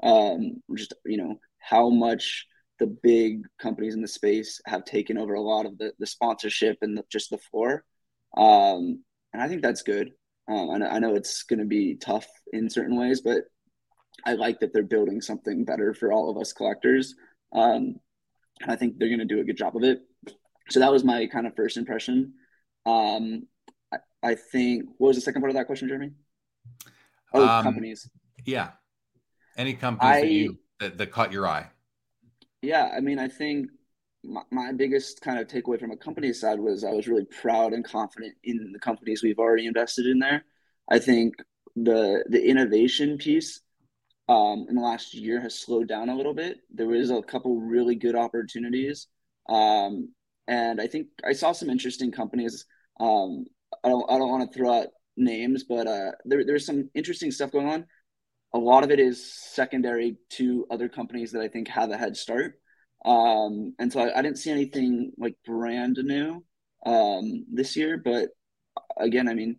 Um, 0.04 0.62
just 0.76 0.94
you 1.06 1.18
know 1.18 1.40
how 1.60 1.90
much 1.90 2.48
the 2.80 2.88
big 2.88 3.44
companies 3.60 3.94
in 3.94 4.02
the 4.02 4.08
space 4.08 4.60
have 4.66 4.84
taken 4.84 5.18
over 5.18 5.36
a 5.36 5.42
lot 5.42 5.66
of 5.66 5.78
the, 5.78 5.94
the 6.00 6.08
sponsorship 6.08 6.80
and 6.82 6.98
the, 6.98 7.04
just 7.12 7.30
the 7.30 7.38
floor, 7.38 7.84
um, 8.36 9.04
and 9.34 9.42
I 9.42 9.48
think 9.48 9.62
that's 9.62 9.84
good. 9.84 10.12
Um, 10.48 10.72
I, 10.72 10.78
know, 10.78 10.88
I 10.88 11.00
know 11.00 11.16
it's 11.16 11.44
going 11.44 11.60
to 11.60 11.66
be 11.66 11.96
tough 11.96 12.28
in 12.52 12.70
certain 12.70 12.98
ways, 13.00 13.22
but 13.22 13.44
I 14.26 14.34
like 14.34 14.60
that 14.60 14.74
they're 14.74 14.84
building 14.84 15.22
something 15.22 15.64
better 15.64 15.94
for 15.94 16.12
all 16.12 16.30
of 16.30 16.38
us 16.38 16.52
collectors. 16.52 17.16
Um, 17.54 17.96
and 18.62 18.72
I 18.72 18.76
think 18.76 18.98
they're 18.98 19.08
going 19.08 19.20
to 19.20 19.26
do 19.26 19.40
a 19.40 19.46
good 19.46 19.58
job 19.58 19.76
of 19.76 19.84
it. 19.84 20.00
So 20.70 20.80
that 20.80 20.92
was 20.92 21.04
my 21.04 21.28
kind 21.28 21.48
of 21.48 21.56
first 21.56 21.78
impression. 21.78 22.34
Um, 22.86 23.44
I 24.24 24.36
think 24.36 24.86
what 24.98 25.10
was 25.10 25.18
the 25.18 25.22
second 25.22 25.42
part 25.42 25.50
of 25.50 25.56
that 25.56 25.66
question, 25.66 25.88
Jeremy? 25.88 26.12
Oh, 27.34 27.48
um, 27.48 27.64
companies. 27.64 28.10
Yeah. 28.46 28.70
Any 29.58 29.74
companies 29.74 30.16
I, 30.16 30.22
that 30.22 30.32
you 30.32 30.60
that, 30.80 30.98
that 30.98 31.12
caught 31.12 31.32
your 31.32 31.48
eye? 31.48 31.70
Yeah, 32.62 32.92
I 32.96 33.00
mean, 33.00 33.20
I 33.20 33.28
think 33.28 33.70
my, 34.24 34.42
my, 34.52 34.72
biggest 34.72 35.22
kind 35.22 35.40
of 35.40 35.48
takeaway 35.48 35.80
from 35.80 35.92
a 35.92 35.98
company 35.98 36.32
side 36.34 36.60
was 36.60 36.84
I 36.84 36.92
was 36.92 37.08
really 37.08 37.26
proud 37.26 37.74
and 37.74 37.84
confident 37.84 38.36
in 38.44 38.72
the 38.72 38.80
companies 38.80 39.24
we've 39.24 39.40
already 39.40 39.66
invested 39.66 40.06
in 40.06 40.20
there. 40.20 40.44
I 40.90 41.00
think 41.00 41.36
the 41.76 42.24
the 42.30 42.44
innovation 42.44 43.18
piece 43.18 43.62
um, 44.30 44.66
in 44.70 44.76
the 44.76 44.82
last 44.82 45.14
year 45.14 45.42
has 45.42 45.58
slowed 45.58 45.88
down 45.88 46.10
a 46.10 46.16
little 46.16 46.34
bit. 46.34 46.60
There 46.74 46.88
was 46.88 47.10
a 47.10 47.22
couple 47.22 47.60
really 47.60 47.96
good 47.96 48.16
opportunities, 48.16 49.08
um, 49.50 50.10
and 50.48 50.80
I 50.80 50.88
think 50.88 51.08
I 51.26 51.34
saw 51.34 51.52
some 51.52 51.70
interesting 51.70 52.12
companies. 52.12 52.66
Um, 53.00 53.46
I 53.84 53.90
don't 53.90 54.10
I 54.10 54.18
don't 54.18 54.30
want 54.30 54.52
to 54.52 54.58
throw 54.58 54.74
out 54.74 54.88
names, 55.18 55.64
but 55.64 55.88
uh, 55.88 56.12
there 56.26 56.46
there's 56.46 56.66
some 56.66 56.90
interesting 56.94 57.32
stuff 57.32 57.52
going 57.52 57.68
on. 57.68 57.86
A 58.54 58.58
lot 58.58 58.84
of 58.84 58.92
it 58.92 59.00
is 59.00 59.34
secondary 59.34 60.18
to 60.32 60.66
other 60.70 60.90
companies 60.90 61.32
that 61.32 61.42
I 61.42 61.48
think 61.48 61.68
have 61.70 61.92
a 61.92 61.98
head 61.98 62.18
start. 62.18 62.60
Um, 63.06 63.74
and 63.80 63.92
so 63.92 64.02
I, 64.02 64.20
I, 64.20 64.22
didn't 64.22 64.38
see 64.38 64.52
anything 64.52 65.12
like 65.18 65.36
brand 65.46 65.98
new 66.04 66.44
um, 66.86 67.46
this 67.52 67.76
year. 67.76 68.00
But 68.04 68.30
again, 69.00 69.28
I 69.28 69.34
mean, 69.34 69.58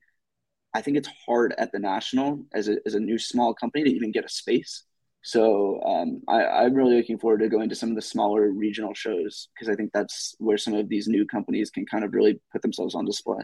I 0.74 0.80
think 0.80 0.96
it's 0.96 1.08
hard 1.26 1.54
at 1.58 1.72
the 1.72 1.78
national 1.78 2.46
as 2.54 2.68
a, 2.68 2.76
as 2.86 2.94
a 2.94 3.00
new 3.00 3.18
small 3.18 3.52
company 3.54 3.84
to 3.84 3.90
even 3.90 4.12
get 4.12 4.24
a 4.24 4.28
space. 4.28 4.84
So 5.24 5.80
um, 5.82 6.22
I, 6.28 6.64
am 6.64 6.74
really 6.74 6.96
looking 6.96 7.18
forward 7.18 7.40
to 7.40 7.48
going 7.48 7.68
to 7.68 7.76
some 7.76 7.90
of 7.90 7.94
the 7.94 8.02
smaller 8.02 8.50
regional 8.50 8.92
shows 8.92 9.48
because 9.54 9.68
I 9.68 9.76
think 9.76 9.90
that's 9.92 10.34
where 10.38 10.58
some 10.58 10.74
of 10.74 10.88
these 10.88 11.06
new 11.06 11.26
companies 11.26 11.70
can 11.70 11.86
kind 11.86 12.04
of 12.04 12.12
really 12.12 12.40
put 12.52 12.62
themselves 12.62 12.94
on 12.94 13.04
display. 13.04 13.42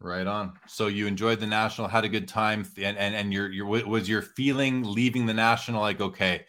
Right 0.00 0.26
on. 0.26 0.52
So 0.68 0.86
you 0.86 1.08
enjoyed 1.08 1.40
the 1.40 1.46
national, 1.46 1.88
had 1.88 2.04
a 2.04 2.08
good 2.08 2.28
time, 2.28 2.64
and 2.76 2.96
and 2.96 3.16
and 3.16 3.32
your 3.32 3.50
your 3.50 3.66
was 3.66 4.08
your 4.08 4.22
feeling 4.22 4.84
leaving 4.84 5.26
the 5.26 5.34
national 5.34 5.80
like 5.80 6.00
okay, 6.00 6.44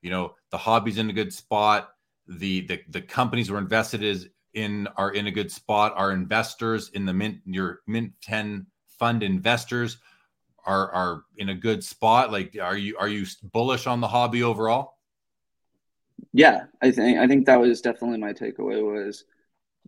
you 0.00 0.10
know 0.10 0.34
the 0.50 0.56
hobby's 0.56 0.96
in 0.96 1.10
a 1.10 1.12
good 1.12 1.32
spot, 1.32 1.90
the 2.26 2.62
the 2.62 2.80
the 2.88 3.02
companies 3.02 3.50
were 3.50 3.58
invested 3.58 4.02
is 4.02 4.30
in 4.54 4.88
are 4.96 5.12
in 5.12 5.26
a 5.26 5.30
good 5.30 5.52
spot. 5.52 5.92
Our 5.94 6.12
investors 6.12 6.90
in 6.94 7.04
the 7.04 7.12
mint 7.12 7.40
your 7.44 7.80
mint 7.86 8.12
ten 8.22 8.66
fund 8.98 9.22
investors 9.22 9.98
are 10.64 10.90
are 10.90 11.24
in 11.36 11.50
a 11.50 11.54
good 11.54 11.84
spot. 11.84 12.32
Like, 12.32 12.56
are 12.60 12.78
you 12.78 12.96
are 12.96 13.08
you 13.08 13.26
bullish 13.42 13.86
on 13.86 14.00
the 14.00 14.08
hobby 14.08 14.42
overall? 14.42 14.94
Yeah, 16.32 16.64
I 16.80 16.90
think 16.90 17.18
I 17.18 17.26
think 17.26 17.44
that 17.44 17.60
was 17.60 17.82
definitely 17.82 18.18
my 18.18 18.32
takeaway 18.32 18.82
was 18.82 19.24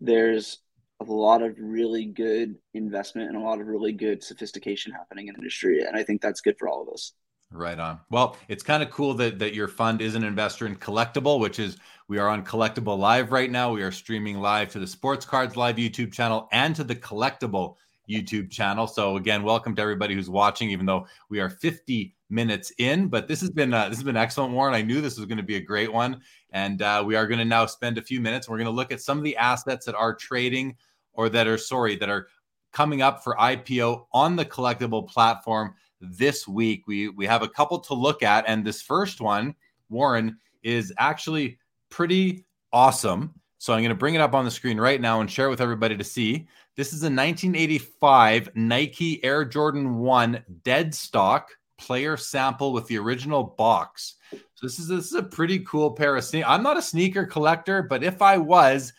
there's 0.01 0.59
a 1.01 1.05
lot 1.05 1.43
of 1.43 1.55
really 1.59 2.05
good 2.05 2.57
investment 2.75 3.29
and 3.29 3.37
a 3.37 3.41
lot 3.41 3.61
of 3.61 3.67
really 3.67 3.93
good 3.93 4.23
sophistication 4.23 4.93
happening 4.93 5.29
in 5.29 5.35
industry. 5.37 5.85
And 5.85 5.97
I 5.97 6.03
think 6.03 6.21
that's 6.21 6.41
good 6.41 6.59
for 6.59 6.69
all 6.69 6.83
of 6.83 6.89
us. 6.89 7.13
Right 7.51 7.79
on. 7.79 8.01
Well, 8.11 8.37
it's 8.49 8.63
kind 8.63 8.83
of 8.83 8.91
cool 8.91 9.15
that 9.15 9.39
that 9.39 9.55
your 9.55 9.69
fund 9.69 10.03
is 10.03 10.15
an 10.15 10.23
investor 10.23 10.67
in 10.67 10.77
Collectable, 10.77 11.41
which 11.41 11.59
is 11.59 11.79
we 12.07 12.19
are 12.19 12.29
on 12.29 12.45
Collectable 12.45 12.99
Live 12.99 13.33
right 13.33 13.51
now. 13.51 13.73
We 13.73 13.83
are 13.83 13.91
streaming 13.91 14.39
live 14.39 14.71
to 14.73 14.79
the 14.79 14.87
Sports 14.87 15.25
Cards 15.25 15.57
Live 15.57 15.77
YouTube 15.77 16.13
channel 16.13 16.47
and 16.53 16.77
to 16.77 16.85
the 16.85 16.97
Collectable 16.97 17.77
YouTube 18.09 18.51
channel. 18.51 18.87
So 18.87 19.17
again, 19.17 19.45
welcome 19.45 19.75
to 19.77 19.83
everybody 19.83 20.15
who's 20.15 20.29
watching. 20.29 20.69
Even 20.69 20.85
though 20.85 21.07
we 21.31 21.41
are 21.41 21.49
50 21.49 22.15
minutes 22.29 22.71
in, 22.77 23.09
but 23.09 23.29
this 23.29 23.41
has 23.41 23.49
been 23.49 23.73
uh, 23.73 23.89
this 23.89 23.97
has 23.97 24.05
been 24.05 24.17
excellent, 24.17 24.53
Warren. 24.53 24.75
I 24.75 24.83
knew 24.83 25.01
this 25.01 25.17
was 25.17 25.25
going 25.25 25.39
to 25.39 25.43
be 25.43 25.57
a 25.57 25.61
great 25.61 25.91
one, 25.91 26.21
and 26.51 26.83
uh, 26.83 27.03
we 27.07 27.17
are 27.17 27.27
going 27.27 27.39
to 27.39 27.47
now 27.47 27.65
spend 27.65 27.97
a 27.97 28.03
few 28.03 28.21
minutes. 28.21 28.47
We're 28.47 28.59
going 28.59 28.67
to 28.67 28.73
look 28.73 28.93
at 28.93 29.01
some 29.01 29.17
of 29.17 29.25
the 29.25 29.39
assets 29.39 29.87
that 29.87 29.95
are 29.95 30.15
trading 30.15 30.77
or 31.19 31.29
that 31.29 31.49
are 31.49 31.59
sorry 31.59 31.97
that 31.97 32.09
are 32.09 32.29
coming 32.73 33.03
up 33.03 33.23
for 33.23 33.35
IPO 33.35 34.07
on 34.13 34.37
the 34.37 34.45
Collectable 34.45 35.07
platform 35.07 35.75
this 36.01 36.47
week. 36.47 36.87
We 36.87 37.09
we 37.09 37.27
have 37.27 37.43
a 37.43 37.49
couple 37.49 37.81
to 37.81 37.95
look 37.95 38.23
at, 38.23 38.45
and 38.47 38.65
this 38.65 38.81
first 38.81 39.21
one, 39.21 39.55
Warren, 39.91 40.39
is 40.63 40.93
actually 40.97 41.59
pretty 41.91 42.47
awesome. 42.73 43.35
So 43.59 43.73
I'm 43.73 43.81
going 43.81 43.89
to 43.89 43.97
bring 43.97 44.15
it 44.15 44.21
up 44.21 44.35
on 44.35 44.45
the 44.45 44.51
screen 44.51 44.79
right 44.79 45.01
now 45.01 45.21
and 45.21 45.29
share 45.29 45.47
it 45.47 45.51
with 45.51 45.61
everybody 45.61 45.97
to 45.97 46.05
see. 46.05 46.47
This 46.77 46.93
is 46.93 47.03
a 47.03 47.11
1985 47.11 48.51
Nike 48.55 49.23
Air 49.25 49.45
Jordan 49.45 49.99
1 49.99 50.45
dead 50.63 50.95
stock 50.95 51.51
player 51.79 52.17
sample 52.17 52.73
with 52.73 52.87
the 52.87 52.99
original 52.99 53.43
box. 53.43 54.15
So 54.31 54.39
this 54.63 54.79
is 54.79 54.87
this 54.87 55.07
is 55.07 55.15
a 55.15 55.23
pretty 55.25 55.59
cool 55.61 55.91
pair 55.91 56.17
of 56.17 56.23
sneakers. 56.23 56.49
I'm 56.49 56.63
not 56.63 56.77
a 56.77 56.83
sneaker 56.83 57.27
collector, 57.27 57.83
but 57.83 58.05
if 58.05 58.23
I 58.23 58.39
was, 58.39 58.93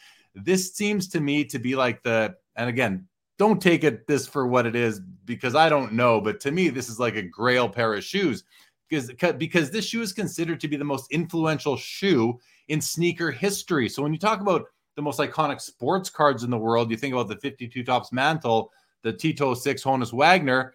this 0.44 0.74
seems 0.74 1.08
to 1.10 1.20
me 1.20 1.46
to 1.46 1.60
be 1.60 1.76
like 1.76 2.04
the, 2.04 2.36
and 2.56 2.70
again, 2.70 3.08
don't 3.38 3.62
take 3.62 3.84
it 3.84 4.06
this 4.06 4.28
for 4.28 4.48
what 4.48 4.66
it 4.66 4.76
is 4.76 5.00
because 5.26 5.56
I 5.56 5.70
don't 5.70 5.94
know, 5.94 6.20
but 6.20 6.40
to 6.42 6.52
me, 6.52 6.70
this 6.70 6.90
is 6.90 7.00
like 7.00 7.16
a 7.16 7.22
grail 7.22 7.70
pair 7.70 7.94
of 7.94 8.04
shoes 8.04 8.44
because 8.90 9.12
because 9.34 9.72
this 9.72 9.86
shoe 9.86 10.02
is 10.02 10.14
considered 10.14 10.60
to 10.60 10.68
be 10.68 10.76
the 10.76 10.84
most 10.84 11.12
influential 11.12 11.78
shoe 11.78 12.38
in 12.68 12.82
sneaker 12.82 13.32
history. 13.32 13.88
So 13.88 14.04
when 14.04 14.14
you 14.14 14.20
talk 14.20 14.42
about 14.42 14.66
the 14.96 15.02
most 15.02 15.20
iconic 15.20 15.62
sports 15.62 16.10
cards 16.10 16.44
in 16.44 16.50
the 16.50 16.58
world, 16.58 16.92
you 16.92 16.98
think 16.98 17.14
about 17.14 17.30
the 17.30 17.38
52 17.38 17.84
Topps 17.84 18.12
Mantle, 18.12 18.72
the 19.04 19.14
T206 19.14 19.84
Honus 19.84 20.14
Wagner. 20.14 20.74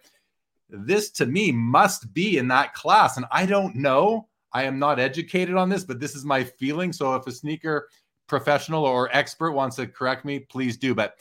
This 0.69 1.11
to 1.11 1.25
me 1.25 1.51
must 1.51 2.11
be 2.13 2.37
in 2.37 2.47
that 2.47 2.73
class. 2.73 3.17
And 3.17 3.25
I 3.31 3.45
don't 3.45 3.75
know. 3.75 4.27
I 4.51 4.63
am 4.63 4.79
not 4.79 4.99
educated 4.99 5.55
on 5.55 5.69
this, 5.69 5.83
but 5.83 5.99
this 5.99 6.15
is 6.15 6.25
my 6.25 6.43
feeling. 6.43 6.91
So 6.91 7.13
if 7.15 7.27
a 7.27 7.31
sneaker 7.31 7.89
professional 8.27 8.85
or 8.85 9.09
expert 9.15 9.51
wants 9.51 9.75
to 9.77 9.87
correct 9.87 10.25
me, 10.25 10.39
please 10.39 10.77
do. 10.77 10.95
But 10.95 11.15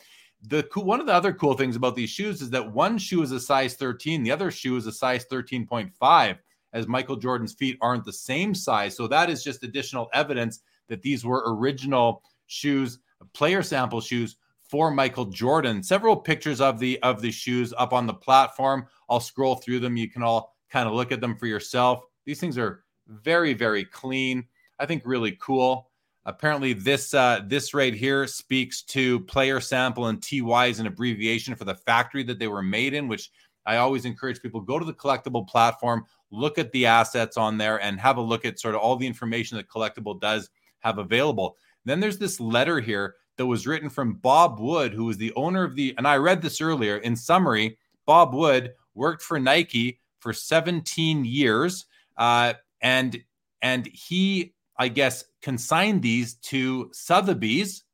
the 0.46 0.66
one 0.74 1.00
of 1.00 1.06
the 1.06 1.12
other 1.12 1.32
cool 1.32 1.54
things 1.54 1.76
about 1.76 1.96
these 1.96 2.10
shoes 2.10 2.42
is 2.42 2.50
that 2.50 2.72
one 2.72 2.98
shoe 2.98 3.22
is 3.22 3.32
a 3.32 3.40
size 3.40 3.74
13, 3.74 4.22
the 4.22 4.30
other 4.30 4.50
shoe 4.50 4.76
is 4.76 4.86
a 4.86 4.92
size 4.92 5.24
13.5, 5.30 6.38
as 6.72 6.86
Michael 6.86 7.16
Jordan's 7.16 7.54
feet 7.54 7.78
aren't 7.80 8.04
the 8.04 8.12
same 8.12 8.54
size. 8.54 8.96
So 8.96 9.06
that 9.06 9.30
is 9.30 9.42
just 9.42 9.62
additional 9.62 10.08
evidence 10.12 10.60
that 10.88 11.02
these 11.02 11.24
were 11.24 11.44
original 11.46 12.22
shoes, 12.46 12.98
player 13.32 13.62
sample 13.62 14.00
shoes 14.00 14.36
for 14.68 14.90
Michael 14.90 15.26
Jordan. 15.26 15.82
Several 15.82 16.16
pictures 16.16 16.60
of 16.60 16.78
the 16.78 17.00
of 17.02 17.22
the 17.22 17.30
shoes 17.30 17.72
up 17.78 17.92
on 17.92 18.06
the 18.06 18.14
platform. 18.14 18.86
I'll 19.08 19.20
scroll 19.20 19.56
through 19.56 19.80
them. 19.80 19.96
You 19.96 20.10
can 20.10 20.22
all 20.22 20.56
kind 20.70 20.88
of 20.88 20.94
look 20.94 21.12
at 21.12 21.20
them 21.20 21.36
for 21.36 21.46
yourself. 21.46 22.02
These 22.26 22.40
things 22.40 22.58
are 22.58 22.84
very 23.06 23.54
very 23.54 23.84
clean. 23.84 24.44
I 24.78 24.86
think 24.86 25.02
really 25.04 25.38
cool. 25.40 25.90
Apparently, 26.26 26.72
this 26.72 27.12
uh, 27.12 27.40
this 27.46 27.74
right 27.74 27.94
here 27.94 28.26
speaks 28.26 28.82
to 28.82 29.20
player 29.20 29.60
sample 29.60 30.06
and 30.06 30.22
TY 30.22 30.66
is 30.66 30.80
an 30.80 30.86
abbreviation 30.86 31.54
for 31.54 31.64
the 31.64 31.74
factory 31.74 32.22
that 32.24 32.38
they 32.38 32.48
were 32.48 32.62
made 32.62 32.94
in, 32.94 33.08
which 33.08 33.30
I 33.66 33.76
always 33.76 34.04
encourage 34.04 34.40
people 34.40 34.60
go 34.60 34.78
to 34.78 34.84
the 34.84 34.94
Collectable 34.94 35.46
platform, 35.46 36.04
look 36.30 36.58
at 36.58 36.72
the 36.72 36.86
assets 36.86 37.36
on 37.36 37.58
there, 37.58 37.80
and 37.82 38.00
have 38.00 38.16
a 38.16 38.22
look 38.22 38.44
at 38.44 38.58
sort 38.58 38.74
of 38.74 38.80
all 38.80 38.96
the 38.96 39.06
information 39.06 39.56
that 39.56 39.68
Collectable 39.68 40.18
does 40.18 40.48
have 40.80 40.98
available. 40.98 41.56
Then 41.84 42.00
there's 42.00 42.18
this 42.18 42.40
letter 42.40 42.80
here 42.80 43.16
that 43.36 43.46
was 43.46 43.66
written 43.66 43.90
from 43.90 44.14
Bob 44.14 44.60
Wood, 44.60 44.92
who 44.92 45.04
was 45.04 45.18
the 45.18 45.32
owner 45.34 45.64
of 45.64 45.74
the, 45.76 45.94
and 45.98 46.06
I 46.06 46.16
read 46.16 46.40
this 46.40 46.60
earlier. 46.60 46.98
In 46.98 47.16
summary, 47.16 47.78
Bob 48.06 48.34
Wood 48.34 48.72
worked 48.94 49.22
for 49.22 49.38
Nike 49.38 50.00
for 50.20 50.32
17 50.32 51.24
years, 51.24 51.86
uh, 52.16 52.54
and 52.80 53.22
and 53.60 53.86
he 53.86 54.54
I 54.76 54.88
guess, 54.88 55.24
consigned 55.42 56.02
these 56.02 56.34
to 56.34 56.90
Sotheby's 56.92 57.84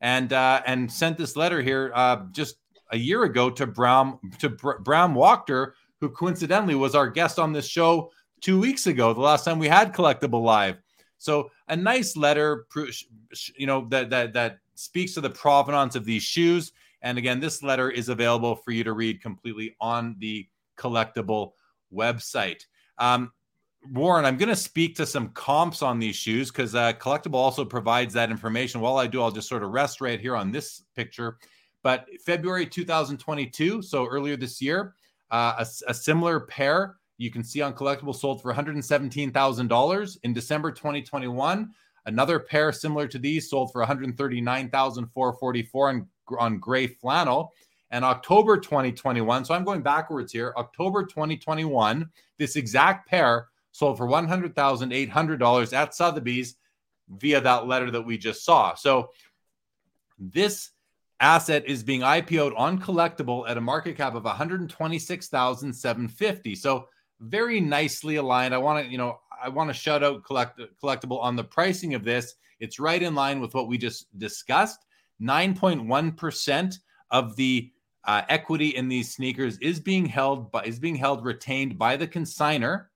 and 0.00 0.32
uh, 0.32 0.62
and 0.66 0.90
sent 0.90 1.18
this 1.18 1.36
letter 1.36 1.60
here 1.60 1.90
uh, 1.94 2.24
just 2.32 2.56
a 2.92 2.96
year 2.96 3.24
ago 3.24 3.50
to 3.50 3.66
Brahm 3.66 4.18
to 4.38 4.48
Br- 4.50 4.78
Brahm 4.80 5.14
Wachter, 5.14 5.72
who 6.00 6.08
coincidentally 6.08 6.74
was 6.74 6.94
our 6.94 7.08
guest 7.08 7.38
on 7.38 7.52
this 7.52 7.66
show 7.66 8.10
two 8.40 8.60
weeks 8.60 8.86
ago, 8.86 9.12
the 9.12 9.20
last 9.20 9.44
time 9.44 9.58
we 9.58 9.68
had 9.68 9.92
Collectable 9.92 10.42
Live. 10.42 10.76
So 11.18 11.50
a 11.66 11.76
nice 11.76 12.16
letter, 12.16 12.66
you 13.56 13.66
know, 13.66 13.86
that 13.90 14.10
that 14.10 14.32
that 14.34 14.58
speaks 14.74 15.14
to 15.14 15.20
the 15.20 15.30
provenance 15.30 15.96
of 15.96 16.04
these 16.04 16.22
shoes. 16.22 16.72
And 17.02 17.18
again, 17.18 17.40
this 17.40 17.62
letter 17.62 17.90
is 17.90 18.08
available 18.08 18.56
for 18.56 18.70
you 18.70 18.84
to 18.84 18.92
read 18.92 19.22
completely 19.22 19.76
on 19.80 20.16
the 20.18 20.46
Collectable 20.76 21.52
website. 21.92 22.62
Um, 22.98 23.32
Warren, 23.92 24.24
I'm 24.24 24.36
going 24.36 24.48
to 24.48 24.56
speak 24.56 24.96
to 24.96 25.06
some 25.06 25.28
comps 25.30 25.82
on 25.82 25.98
these 25.98 26.16
shoes 26.16 26.50
because 26.50 26.74
uh, 26.74 26.92
Collectable 26.94 27.34
also 27.34 27.64
provides 27.64 28.12
that 28.14 28.30
information. 28.30 28.80
While 28.80 28.98
I 28.98 29.06
do, 29.06 29.22
I'll 29.22 29.30
just 29.30 29.48
sort 29.48 29.62
of 29.62 29.70
rest 29.70 30.00
right 30.00 30.20
here 30.20 30.36
on 30.36 30.50
this 30.50 30.82
picture. 30.94 31.38
But 31.82 32.06
February 32.24 32.66
2022, 32.66 33.82
so 33.82 34.06
earlier 34.06 34.36
this 34.36 34.60
year, 34.60 34.94
uh, 35.30 35.64
a, 35.64 35.90
a, 35.90 35.94
similar 35.94 36.40
pair 36.40 36.96
you 37.18 37.30
can 37.30 37.44
see 37.44 37.62
on 37.62 37.72
Collectable 37.72 38.14
sold 38.14 38.42
for 38.42 38.52
$117,000. 38.52 40.18
In 40.22 40.32
December 40.32 40.72
2021, 40.72 41.70
another 42.06 42.40
pair 42.40 42.72
similar 42.72 43.06
to 43.08 43.18
these 43.18 43.48
sold 43.48 43.72
for 43.72 43.80
139,444 43.80 45.88
on, 45.88 46.06
on 46.38 46.58
Grey 46.58 46.86
Flannel. 46.86 47.52
And 47.90 48.04
October 48.04 48.58
2021, 48.58 49.46
so 49.46 49.54
I'm 49.54 49.64
going 49.64 49.80
backwards 49.82 50.32
here. 50.32 50.52
October 50.58 51.04
2021, 51.04 52.10
this 52.38 52.56
exact 52.56 53.08
pair 53.08 53.48
sold 53.72 53.98
for 53.98 54.06
$100,800 54.06 55.72
at 55.72 55.94
Sotheby's 55.94 56.56
via 57.08 57.40
that 57.40 57.66
letter 57.66 57.90
that 57.90 58.02
we 58.02 58.16
just 58.18 58.44
saw. 58.44 58.74
So 58.74 59.08
this 60.18 60.70
asset 61.20 61.64
is 61.66 61.82
being 61.82 62.02
IPO'd 62.02 62.54
on 62.56 62.80
Collectable 62.80 63.48
at 63.48 63.56
a 63.56 63.60
market 63.60 63.96
cap 63.96 64.14
of 64.14 64.22
126,750. 64.24 66.54
So 66.54 66.88
very 67.20 67.60
nicely 67.60 68.16
aligned. 68.16 68.54
I 68.54 68.58
want 68.58 68.84
to, 68.84 68.90
you 68.90 68.98
know, 68.98 69.20
I 69.42 69.48
want 69.48 69.70
to 69.70 69.74
shout 69.74 70.02
out 70.02 70.24
collect, 70.24 70.60
Collectable 70.82 71.22
on 71.22 71.36
the 71.36 71.44
pricing 71.44 71.94
of 71.94 72.02
this. 72.04 72.34
It's 72.60 72.80
right 72.80 73.02
in 73.02 73.14
line 73.14 73.40
with 73.40 73.54
what 73.54 73.68
we 73.68 73.78
just 73.78 74.06
discussed. 74.18 74.84
9.1% 75.20 76.78
of 77.10 77.36
the 77.36 77.70
uh, 78.04 78.22
equity 78.28 78.68
in 78.68 78.88
these 78.88 79.12
sneakers 79.12 79.58
is 79.58 79.80
being 79.80 80.06
held 80.06 80.52
by 80.52 80.62
is 80.62 80.78
being 80.78 80.94
held 80.94 81.24
retained 81.24 81.76
by 81.76 81.96
the 81.96 82.06
consigner 82.06 82.86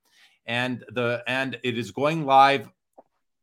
and 0.47 0.85
the 0.91 1.23
and 1.27 1.59
it 1.63 1.79
is 1.79 1.91
going 1.91 2.27
live 2.27 2.69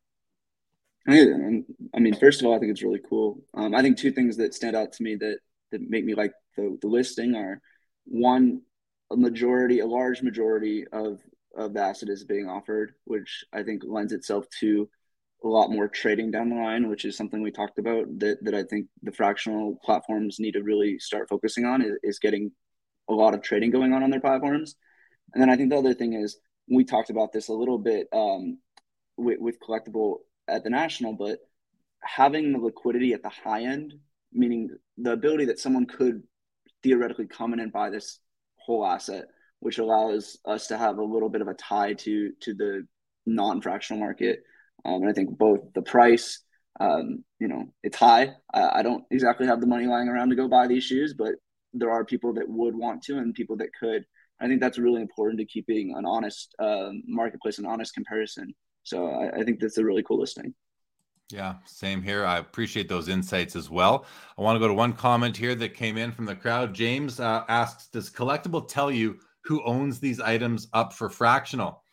I 1.95 1.99
mean, 1.99 2.15
first 2.15 2.41
of 2.41 2.47
all, 2.47 2.55
I 2.55 2.59
think 2.59 2.71
it's 2.71 2.83
really 2.83 3.01
cool. 3.09 3.41
Um, 3.55 3.73
I 3.73 3.81
think 3.81 3.97
two 3.97 4.11
things 4.11 4.37
that 4.37 4.53
stand 4.53 4.75
out 4.75 4.91
to 4.93 5.03
me 5.03 5.15
that 5.15 5.39
that 5.71 5.81
make 5.81 6.05
me 6.05 6.13
like 6.13 6.33
the, 6.55 6.77
the 6.81 6.87
listing 6.87 7.35
are 7.35 7.61
one, 8.05 8.61
a 9.11 9.17
majority, 9.17 9.79
a 9.79 9.85
large 9.85 10.21
majority 10.21 10.85
of 10.91 11.19
of 11.55 11.73
the 11.73 11.81
asset 11.81 12.09
is 12.09 12.23
being 12.23 12.47
offered, 12.47 12.93
which 13.05 13.43
I 13.51 13.63
think 13.63 13.81
lends 13.85 14.13
itself 14.13 14.45
to 14.59 14.87
a 15.43 15.47
lot 15.47 15.71
more 15.71 15.87
trading 15.87 16.31
down 16.31 16.49
the 16.49 16.55
line, 16.55 16.89
which 16.89 17.05
is 17.05 17.15
something 17.15 17.41
we 17.41 17.51
talked 17.51 17.79
about 17.79 18.05
that, 18.19 18.43
that 18.43 18.53
I 18.53 18.63
think 18.63 18.87
the 19.03 19.11
fractional 19.11 19.79
platforms 19.83 20.39
need 20.39 20.53
to 20.53 20.63
really 20.63 20.99
start 20.99 21.29
focusing 21.29 21.65
on 21.65 21.81
is, 21.81 21.93
is 22.03 22.19
getting 22.19 22.51
a 23.07 23.13
lot 23.13 23.33
of 23.33 23.41
trading 23.41 23.71
going 23.71 23.93
on 23.93 24.03
on 24.03 24.09
their 24.09 24.19
platforms. 24.19 24.75
And 25.33 25.41
then 25.41 25.49
I 25.49 25.55
think 25.55 25.69
the 25.69 25.77
other 25.77 25.93
thing 25.93 26.13
is 26.13 26.37
we 26.69 26.83
talked 26.83 27.09
about 27.09 27.31
this 27.31 27.47
a 27.47 27.53
little 27.53 27.77
bit 27.77 28.07
um, 28.13 28.59
with, 29.17 29.39
with 29.39 29.59
Collectable 29.59 30.17
at 30.47 30.63
the 30.63 30.69
national, 30.69 31.13
but 31.13 31.39
having 32.01 32.51
the 32.51 32.59
liquidity 32.59 33.13
at 33.13 33.23
the 33.23 33.29
high 33.29 33.63
end, 33.63 33.93
meaning 34.33 34.69
the 34.97 35.13
ability 35.13 35.45
that 35.45 35.59
someone 35.59 35.85
could 35.85 36.23
theoretically 36.83 37.27
come 37.27 37.53
in 37.53 37.59
and 37.59 37.71
buy 37.71 37.89
this 37.89 38.19
whole 38.69 38.85
asset, 38.85 39.25
which 39.59 39.79
allows 39.79 40.37
us 40.45 40.67
to 40.67 40.77
have 40.77 40.97
a 40.97 41.03
little 41.03 41.29
bit 41.29 41.41
of 41.41 41.47
a 41.47 41.53
tie 41.55 41.93
to 41.93 42.31
to 42.41 42.53
the 42.53 42.87
non-fractional 43.25 43.99
market 43.99 44.39
um, 44.85 45.01
and 45.01 45.09
I 45.09 45.13
think 45.13 45.37
both 45.37 45.61
the 45.73 45.81
price, 45.81 46.41
um, 46.79 47.23
you 47.39 47.47
know, 47.47 47.73
it's 47.83 47.97
high. 47.97 48.35
I, 48.53 48.79
I, 48.79 48.83
don't 48.83 49.03
exactly 49.11 49.47
have 49.47 49.59
the 49.59 49.67
money 49.67 49.85
lying 49.87 50.07
around 50.07 50.29
to 50.29 50.35
go 50.35 50.47
buy 50.47 50.67
these 50.67 50.83
shoes, 50.83 51.13
but 51.13 51.33
there 51.73 51.91
are 51.91 52.05
people 52.05 52.33
that 52.33 52.47
would 52.47 52.75
want 52.75 53.03
to 53.03 53.17
and 53.17 53.33
people 53.33 53.57
that 53.57 53.69
could. 53.79 54.05
I 54.41 54.47
think 54.47 54.61
that's 54.61 54.79
really 54.79 55.01
important 55.01 55.39
to 55.39 55.45
keeping 55.45 55.93
an 55.97 56.05
honest 56.05 56.55
uh, 56.59 56.89
marketplace, 57.05 57.59
an 57.59 57.65
honest 57.65 57.93
comparison. 57.93 58.53
So 58.83 59.07
I, 59.07 59.41
I 59.41 59.43
think 59.43 59.59
that's 59.59 59.77
a 59.77 59.83
really 59.83 60.03
cool 60.03 60.19
listing. 60.19 60.53
Yeah, 61.31 61.55
same 61.65 62.01
here. 62.01 62.25
I 62.25 62.39
appreciate 62.39 62.89
those 62.89 63.07
insights 63.07 63.55
as 63.55 63.69
well. 63.69 64.05
I 64.37 64.41
want 64.41 64.55
to 64.55 64.59
go 64.59 64.67
to 64.67 64.73
one 64.73 64.93
comment 64.93 65.37
here 65.37 65.53
that 65.55 65.75
came 65.75 65.97
in 65.97 66.11
from 66.11 66.25
the 66.25 66.35
crowd. 66.35 66.73
James 66.73 67.19
uh, 67.19 67.43
asks 67.47 67.87
Does 67.87 68.09
Collectable 68.09 68.67
tell 68.67 68.91
you 68.91 69.19
who 69.43 69.63
owns 69.63 69.99
these 69.99 70.19
items 70.19 70.67
up 70.73 70.91
for 70.91 71.09
fractional? 71.09 71.83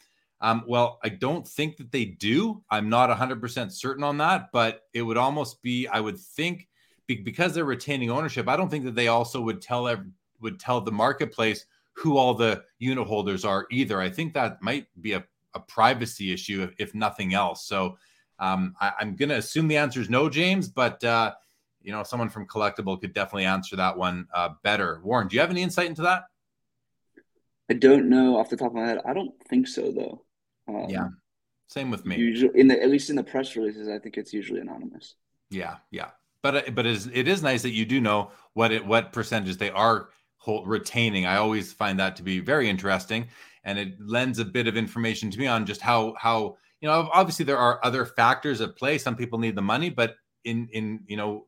Um, 0.40 0.64
well, 0.66 0.98
I 1.02 1.10
don't 1.10 1.46
think 1.46 1.76
that 1.78 1.92
they 1.92 2.04
do. 2.04 2.62
I'm 2.70 2.88
not 2.88 3.10
100% 3.10 3.72
certain 3.72 4.04
on 4.04 4.18
that, 4.18 4.48
but 4.52 4.82
it 4.94 5.02
would 5.02 5.16
almost 5.16 5.62
be, 5.62 5.86
I 5.86 6.00
would 6.00 6.18
think, 6.18 6.68
because 7.06 7.54
they're 7.54 7.64
retaining 7.64 8.10
ownership. 8.10 8.48
I 8.48 8.56
don't 8.56 8.70
think 8.70 8.84
that 8.84 8.94
they 8.94 9.08
also 9.08 9.40
would 9.40 9.62
tell 9.62 9.94
would 10.40 10.60
tell 10.60 10.80
the 10.80 10.92
marketplace 10.92 11.64
who 11.94 12.18
all 12.18 12.34
the 12.34 12.62
unit 12.78 13.06
holders 13.06 13.44
are 13.44 13.66
either. 13.70 14.00
I 14.00 14.10
think 14.10 14.34
that 14.34 14.60
might 14.60 14.86
be 15.00 15.12
a, 15.12 15.24
a 15.54 15.60
privacy 15.60 16.32
issue, 16.32 16.62
if, 16.62 16.74
if, 16.78 16.94
nothing 16.94 17.32
else. 17.32 17.66
So 17.66 17.96
um, 18.38 18.74
I, 18.80 18.92
am 19.00 19.16
going 19.16 19.30
to 19.30 19.36
assume 19.36 19.68
the 19.68 19.76
answer 19.76 20.00
is 20.00 20.10
no, 20.10 20.28
James, 20.28 20.68
but 20.68 21.02
uh, 21.04 21.32
you 21.82 21.92
know, 21.92 22.02
someone 22.02 22.28
from 22.28 22.46
Collectable 22.46 23.00
could 23.00 23.14
definitely 23.14 23.44
answer 23.44 23.76
that 23.76 23.96
one 23.96 24.26
uh, 24.34 24.50
better. 24.62 25.00
Warren, 25.04 25.28
do 25.28 25.36
you 25.36 25.40
have 25.40 25.50
any 25.50 25.62
insight 25.62 25.86
into 25.86 26.02
that? 26.02 26.24
I 27.70 27.74
don't 27.74 28.08
know 28.08 28.36
off 28.38 28.50
the 28.50 28.56
top 28.56 28.68
of 28.68 28.74
my 28.74 28.86
head. 28.86 29.00
I 29.06 29.12
don't 29.12 29.32
think 29.48 29.66
so, 29.68 29.90
though. 29.90 30.22
Um, 30.68 30.86
yeah, 30.88 31.08
same 31.68 31.90
with 31.90 32.04
me. 32.04 32.16
Usually, 32.16 32.58
in 32.58 32.68
the 32.68 32.80
at 32.80 32.90
least 32.90 33.10
in 33.10 33.16
the 33.16 33.24
press 33.24 33.56
releases, 33.56 33.88
I 33.88 33.98
think 33.98 34.16
it's 34.16 34.32
usually 34.32 34.60
anonymous. 34.60 35.14
Yeah, 35.50 35.76
yeah, 35.90 36.10
but 36.42 36.56
uh, 36.56 36.70
but 36.72 36.86
it 36.86 36.92
is, 36.92 37.10
it 37.12 37.28
is 37.28 37.42
nice 37.42 37.62
that 37.62 37.70
you 37.70 37.84
do 37.84 38.00
know 38.00 38.30
what 38.54 38.72
it 38.72 38.84
what 38.84 39.12
percentages 39.12 39.56
they 39.56 39.70
are 39.70 40.10
hold, 40.38 40.68
retaining. 40.68 41.26
I 41.26 41.36
always 41.36 41.72
find 41.72 41.98
that 41.98 42.16
to 42.16 42.22
be 42.22 42.40
very 42.40 42.68
interesting, 42.68 43.28
and 43.64 43.78
it 43.78 43.94
lends 44.00 44.38
a 44.38 44.44
bit 44.44 44.66
of 44.68 44.76
information 44.76 45.30
to 45.30 45.38
me 45.38 45.46
on 45.46 45.66
just 45.66 45.80
how 45.80 46.14
how 46.18 46.56
you 46.86 46.92
know 46.92 47.10
obviously 47.12 47.44
there 47.44 47.58
are 47.58 47.80
other 47.82 48.06
factors 48.06 48.60
at 48.60 48.76
play. 48.76 48.96
Some 48.96 49.16
people 49.16 49.40
need 49.40 49.56
the 49.56 49.62
money, 49.62 49.90
but 49.90 50.14
in 50.44 50.68
in 50.72 51.00
you 51.08 51.16
know 51.16 51.46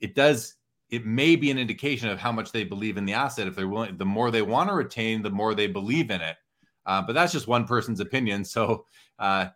it 0.00 0.16
does 0.16 0.56
it 0.88 1.06
may 1.06 1.36
be 1.36 1.52
an 1.52 1.58
indication 1.58 2.08
of 2.08 2.18
how 2.18 2.32
much 2.32 2.50
they 2.50 2.64
believe 2.64 2.96
in 2.96 3.04
the 3.04 3.12
asset. 3.12 3.46
If 3.46 3.54
they're 3.54 3.68
willing, 3.68 3.96
the 3.96 4.04
more 4.04 4.32
they 4.32 4.42
want 4.42 4.68
to 4.68 4.74
retain, 4.74 5.22
the 5.22 5.30
more 5.30 5.54
they 5.54 5.68
believe 5.68 6.10
in 6.10 6.20
it. 6.20 6.36
Uh, 6.86 7.02
but 7.02 7.12
that's 7.12 7.32
just 7.32 7.46
one 7.46 7.64
person's 7.68 8.00
opinion. 8.00 8.44
So, 8.44 8.84
uh, 9.20 9.50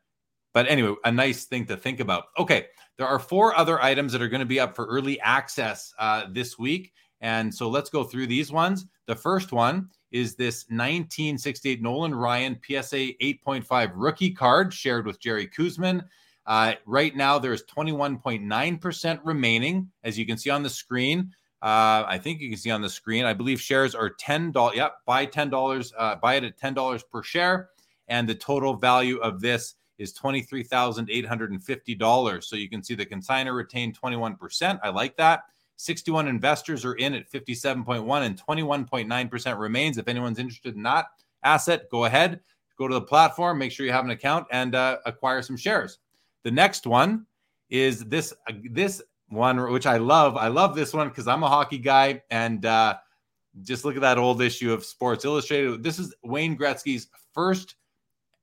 but 0.52 0.68
anyway, 0.68 0.94
a 1.04 1.10
nice 1.10 1.46
thing 1.46 1.66
to 1.66 1.76
think 1.76 1.98
about. 1.98 2.26
Okay, 2.38 2.66
there 2.96 3.08
are 3.08 3.18
four 3.18 3.56
other 3.56 3.82
items 3.82 4.12
that 4.12 4.22
are 4.22 4.28
going 4.28 4.38
to 4.38 4.46
be 4.46 4.60
up 4.60 4.76
for 4.76 4.86
early 4.86 5.20
access 5.20 5.92
uh, 5.98 6.26
this 6.30 6.56
week. 6.56 6.92
And 7.20 7.52
so 7.52 7.68
let's 7.68 7.90
go 7.90 8.04
through 8.04 8.28
these 8.28 8.52
ones. 8.52 8.86
The 9.06 9.16
first 9.16 9.52
one 9.52 9.90
is 10.12 10.34
this 10.34 10.64
1968 10.68 11.82
Nolan 11.82 12.14
Ryan 12.14 12.58
PSA 12.64 13.14
8.5 13.20 13.92
rookie 13.94 14.30
card 14.30 14.72
shared 14.72 15.06
with 15.06 15.20
Jerry 15.20 15.46
Koosman. 15.48 16.04
Uh, 16.46 16.74
right 16.86 17.14
now, 17.16 17.38
there's 17.38 17.64
21.9% 17.64 19.20
remaining, 19.24 19.90
as 20.04 20.18
you 20.18 20.26
can 20.26 20.36
see 20.36 20.50
on 20.50 20.62
the 20.62 20.70
screen. 20.70 21.32
Uh, 21.64 22.04
I 22.06 22.18
think 22.18 22.40
you 22.40 22.50
can 22.50 22.58
see 22.58 22.70
on 22.70 22.82
the 22.82 22.90
screen. 22.90 23.24
I 23.24 23.32
believe 23.32 23.58
shares 23.58 23.94
are 23.94 24.10
ten 24.10 24.52
dollars. 24.52 24.76
Yep, 24.76 24.96
buy 25.06 25.24
ten 25.24 25.48
dollars. 25.48 25.94
Uh, 25.96 26.14
buy 26.16 26.34
it 26.34 26.44
at 26.44 26.58
ten 26.58 26.74
dollars 26.74 27.02
per 27.02 27.22
share, 27.22 27.70
and 28.06 28.28
the 28.28 28.34
total 28.34 28.74
value 28.76 29.16
of 29.20 29.40
this 29.40 29.76
is 29.96 30.12
twenty 30.12 30.42
three 30.42 30.62
thousand 30.62 31.08
eight 31.10 31.24
hundred 31.24 31.52
and 31.52 31.64
fifty 31.64 31.94
dollars. 31.94 32.48
So 32.48 32.56
you 32.56 32.68
can 32.68 32.82
see 32.82 32.94
the 32.94 33.06
consigner 33.06 33.54
retained 33.54 33.94
twenty 33.94 34.16
one 34.16 34.36
percent. 34.36 34.78
I 34.82 34.90
like 34.90 35.16
that. 35.16 35.44
61 35.76 36.28
investors 36.28 36.84
are 36.84 36.94
in 36.94 37.14
at 37.14 37.30
57.1 37.30 38.22
and 38.22 38.40
21.9% 38.40 39.58
remains. 39.58 39.98
If 39.98 40.08
anyone's 40.08 40.38
interested 40.38 40.76
in 40.76 40.82
that 40.84 41.06
asset, 41.42 41.90
go 41.90 42.04
ahead, 42.04 42.40
go 42.78 42.88
to 42.88 42.94
the 42.94 43.00
platform, 43.00 43.58
make 43.58 43.72
sure 43.72 43.86
you 43.86 43.92
have 43.92 44.04
an 44.04 44.10
account 44.10 44.46
and 44.50 44.74
uh, 44.74 44.98
acquire 45.06 45.42
some 45.42 45.56
shares. 45.56 45.98
The 46.42 46.50
next 46.50 46.86
one 46.86 47.26
is 47.70 48.04
this 48.04 48.32
uh, 48.48 48.52
this 48.70 49.02
one 49.28 49.72
which 49.72 49.86
I 49.86 49.96
love. 49.96 50.36
I 50.36 50.48
love 50.48 50.74
this 50.74 50.92
one 50.92 51.08
because 51.08 51.26
I'm 51.26 51.42
a 51.42 51.48
hockey 51.48 51.78
guy, 51.78 52.22
and 52.30 52.64
uh, 52.64 52.96
just 53.62 53.84
look 53.84 53.96
at 53.96 54.02
that 54.02 54.18
old 54.18 54.42
issue 54.42 54.72
of 54.72 54.84
Sports 54.84 55.24
Illustrated. 55.24 55.82
This 55.82 55.98
is 55.98 56.14
Wayne 56.22 56.56
Gretzky's 56.56 57.08
first 57.32 57.76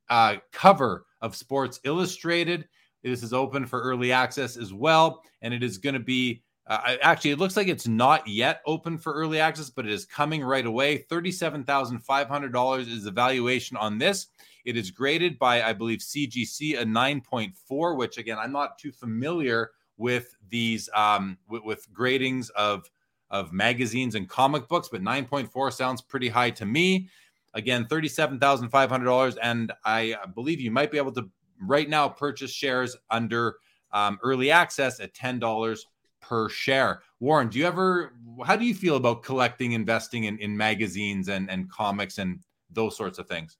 uh, 0.10 0.38
cover 0.52 1.06
of 1.22 1.36
Sports 1.36 1.80
Illustrated. 1.84 2.68
This 3.04 3.24
is 3.24 3.34
open 3.34 3.66
for 3.66 3.82
early 3.82 4.12
access 4.12 4.58
as 4.58 4.74
well, 4.74 5.24
and 5.42 5.54
it 5.54 5.64
is 5.64 5.78
going 5.78 5.96
to 5.96 6.00
be. 6.00 6.44
Uh, 6.72 6.96
actually, 7.02 7.32
it 7.32 7.38
looks 7.38 7.58
like 7.58 7.68
it's 7.68 7.86
not 7.86 8.26
yet 8.26 8.62
open 8.66 8.98
for 8.98 9.12
early 9.12 9.42
access, 9.42 9.70
but 9.70 9.86
it 9.86 9.92
is 9.92 10.06
coming 10.06 10.42
right 10.42 10.66
away. 10.66 11.00
Thirty-seven 11.00 11.66
thousand 11.66 12.00
five 12.00 12.30
hundred 12.30 12.54
dollars 12.54 12.88
is 12.88 13.04
the 13.04 13.12
valuation 13.12 13.76
on 13.76 13.98
this. 13.98 14.28
It 14.64 14.78
is 14.78 14.90
graded 14.90 15.38
by, 15.38 15.64
I 15.64 15.74
believe, 15.74 16.00
CGC 16.00 16.80
a 16.80 16.86
nine 16.86 17.20
point 17.20 17.58
four, 17.58 17.96
which 17.96 18.18
again 18.18 18.38
I'm 18.40 18.54
not 18.54 18.80
too 18.80 18.94
familiar 18.94 19.72
with 19.98 20.34
these 20.50 20.90
um, 20.96 21.38
with, 21.50 21.64
with 21.64 21.92
gradings 21.92 22.50
of 22.52 22.90
of 23.32 23.52
magazines 23.52 24.16
and 24.16 24.30
comic 24.30 24.70
books, 24.70 24.88
but 24.90 25.02
9.4 25.02 25.74
sounds 25.74 26.02
pretty 26.02 26.30
high 26.30 26.52
to 26.52 26.66
me. 26.66 27.10
Again, 27.54 27.86
$37,500. 27.86 29.38
And 29.42 29.72
I 29.86 30.18
believe 30.36 30.60
you 30.60 30.70
might 30.70 30.92
be 30.92 30.98
able 30.98 31.14
to 31.14 31.30
right 31.62 31.90
now 31.90 32.10
purchase 32.10 32.52
shares 32.52 32.96
under 33.10 33.56
um, 33.94 34.20
early 34.22 34.52
access 34.52 35.00
at 35.00 35.14
$10 35.14 35.80
per 36.22 36.50
share. 36.50 37.02
Warren, 37.20 37.50
do 37.50 37.60
you 37.60 37.66
ever, 37.66 38.14
how 38.46 38.56
do 38.56 38.66
you 38.66 38.74
feel 38.74 38.96
about 38.96 39.24
collecting, 39.24 39.74
investing 39.74 40.24
in, 40.26 40.38
in 40.40 40.56
magazines 40.56 41.28
and, 41.28 41.50
and 41.50 41.70
comics 41.70 42.18
and 42.18 42.40
those 42.70 42.96
sorts 42.96 43.20
of 43.20 43.28
things? 43.28 43.58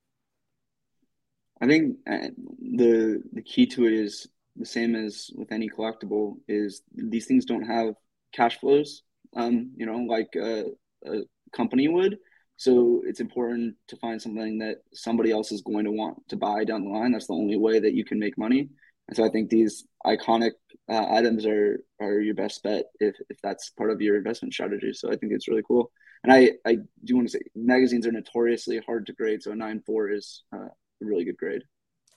I 1.62 1.68
think 1.68 1.98
uh, 2.10 2.30
the 2.60 3.22
the 3.34 3.42
key 3.44 3.68
to 3.68 3.86
it 3.86 3.94
is 3.94 4.28
the 4.56 4.66
same 4.66 4.96
as 4.96 5.30
with 5.36 5.52
any 5.52 5.70
collectible 5.70 6.38
is 6.48 6.82
these 6.94 7.28
things 7.28 7.46
don't 7.46 7.64
have 7.64 7.94
cash 8.34 8.60
flows 8.60 9.04
um, 9.36 9.72
you 9.78 9.86
know 9.86 9.98
like 9.98 10.30
a, 10.36 10.66
a, 11.06 11.22
company 11.54 11.88
would 11.88 12.18
so 12.56 13.02
it's 13.06 13.20
important 13.20 13.76
to 13.90 13.98
find 13.98 14.22
something 14.22 14.58
that 14.58 14.78
somebody 14.94 15.32
else 15.32 15.52
is 15.52 15.62
going 15.62 15.84
to 15.84 15.92
want 15.92 16.18
to 16.30 16.38
buy 16.38 16.64
down 16.64 16.84
the 16.84 16.90
line 16.90 17.12
that's 17.12 17.28
the 17.28 17.34
only 17.34 17.58
way 17.58 17.80
that 17.80 17.94
you 17.94 18.06
can 18.06 18.18
make 18.18 18.38
money 18.38 18.70
and 19.12 19.18
so 19.18 19.24
i 19.24 19.30
think 19.30 19.50
these 19.50 19.86
iconic 20.06 20.52
uh, 20.90 21.06
items 21.12 21.46
are 21.46 21.84
are 22.00 22.20
your 22.20 22.34
best 22.34 22.64
bet 22.64 22.86
if, 23.00 23.16
if 23.30 23.38
that's 23.44 23.70
part 23.72 23.92
of 23.92 24.02
your 24.02 24.18
investment 24.18 24.54
strategy 24.54 24.92
so 24.94 25.12
i 25.12 25.16
think 25.16 25.32
it's 25.32 25.48
really 25.48 25.64
cool 25.68 25.92
and 26.24 26.34
i 26.34 26.50
i 26.66 26.78
do 27.04 27.16
want 27.16 27.28
to 27.28 27.32
say 27.32 27.42
magazines 27.56 28.08
are 28.08 28.12
notoriously 28.12 28.82
hard 28.86 29.06
to 29.06 29.14
grade 29.14 29.44
so 29.44 29.52
a 29.52 29.56
nine 29.56 29.82
four 29.86 30.10
is 30.10 30.44
uh, 30.56 30.58
a 30.58 31.06
really 31.06 31.26
good 31.26 31.38
grade 31.38 31.62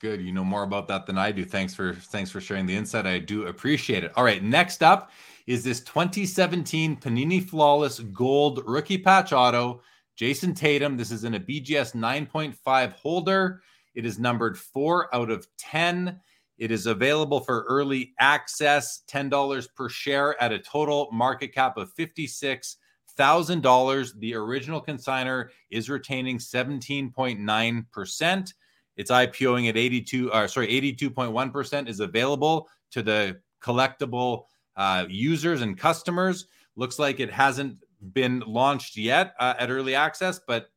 Good. 0.01 0.21
You 0.21 0.33
know 0.33 0.45
more 0.45 0.65
about 0.65 0.89
that 0.89 1.07
than 1.07 1.17
I 1.17 1.33
do. 1.33 1.47
Thanks 1.47 1.75
for 1.75 1.95
thanks 1.95 2.31
for 2.31 2.39
sharing 2.39 2.67
the 2.67 2.77
insight. 2.77 3.07
I 3.07 3.21
do 3.21 3.47
appreciate 3.47 4.05
it. 4.05 4.13
All 4.17 4.25
right, 4.25 4.43
next 4.43 4.83
up 4.83 5.11
is 5.47 5.65
this 5.65 5.81
2017 5.81 6.97
Panini 6.97 7.43
Flawless 7.43 8.01
Gold 8.01 8.63
Rookie 8.67 8.99
Patch 8.99 9.33
Auto 9.33 9.81
Jayson 10.17 10.55
Tatum. 10.55 10.97
This 10.97 11.11
is 11.11 11.25
in 11.25 11.35
a 11.35 11.41
BGS 11.41 11.95
9.5 11.95 12.93
holder. 12.93 13.63
It 13.95 14.05
is 14.05 14.19
numbered 14.19 14.59
four 14.59 15.15
out 15.15 15.31
of 15.31 15.47
10. 15.59 16.21
It 16.59 16.71
is 16.71 16.87
available 16.87 17.41
for 17.41 17.65
early 17.69 18.15
access, 18.21 19.03
$10 19.09 19.69
per 19.75 19.89
share 19.89 20.41
at 20.43 20.53
a 20.53 20.59
total 20.59 21.09
market 21.13 21.53
cap 21.53 21.77
of 21.77 21.93
$56,000. 21.95 24.21
The 24.21 24.35
original 24.35 24.81
consigner 24.81 25.49
is 25.71 25.91
retaining 25.91 26.39
17.9%. 26.39 28.53
It's 28.97 29.11
IPOing 29.11 29.69
at 29.69 29.77
82, 29.77 30.31
uh, 30.31 30.47
sorry, 30.47 30.69
82.1% 30.69 31.89
is 31.89 31.99
available 31.99 32.69
to 32.93 33.03
the 33.03 33.41
Collectable 33.61 34.45
uh, 34.77 35.07
users 35.09 35.63
and 35.63 35.77
customers. 35.77 36.47
Looks 36.77 36.97
like 36.99 37.19
it 37.19 37.33
hasn't 37.33 37.79
been 38.13 38.43
launched 38.47 38.97
yet 38.97 39.35
uh, 39.41 39.55
at 39.59 39.71
early 39.71 39.95
access, 39.95 40.41
but 40.47 40.69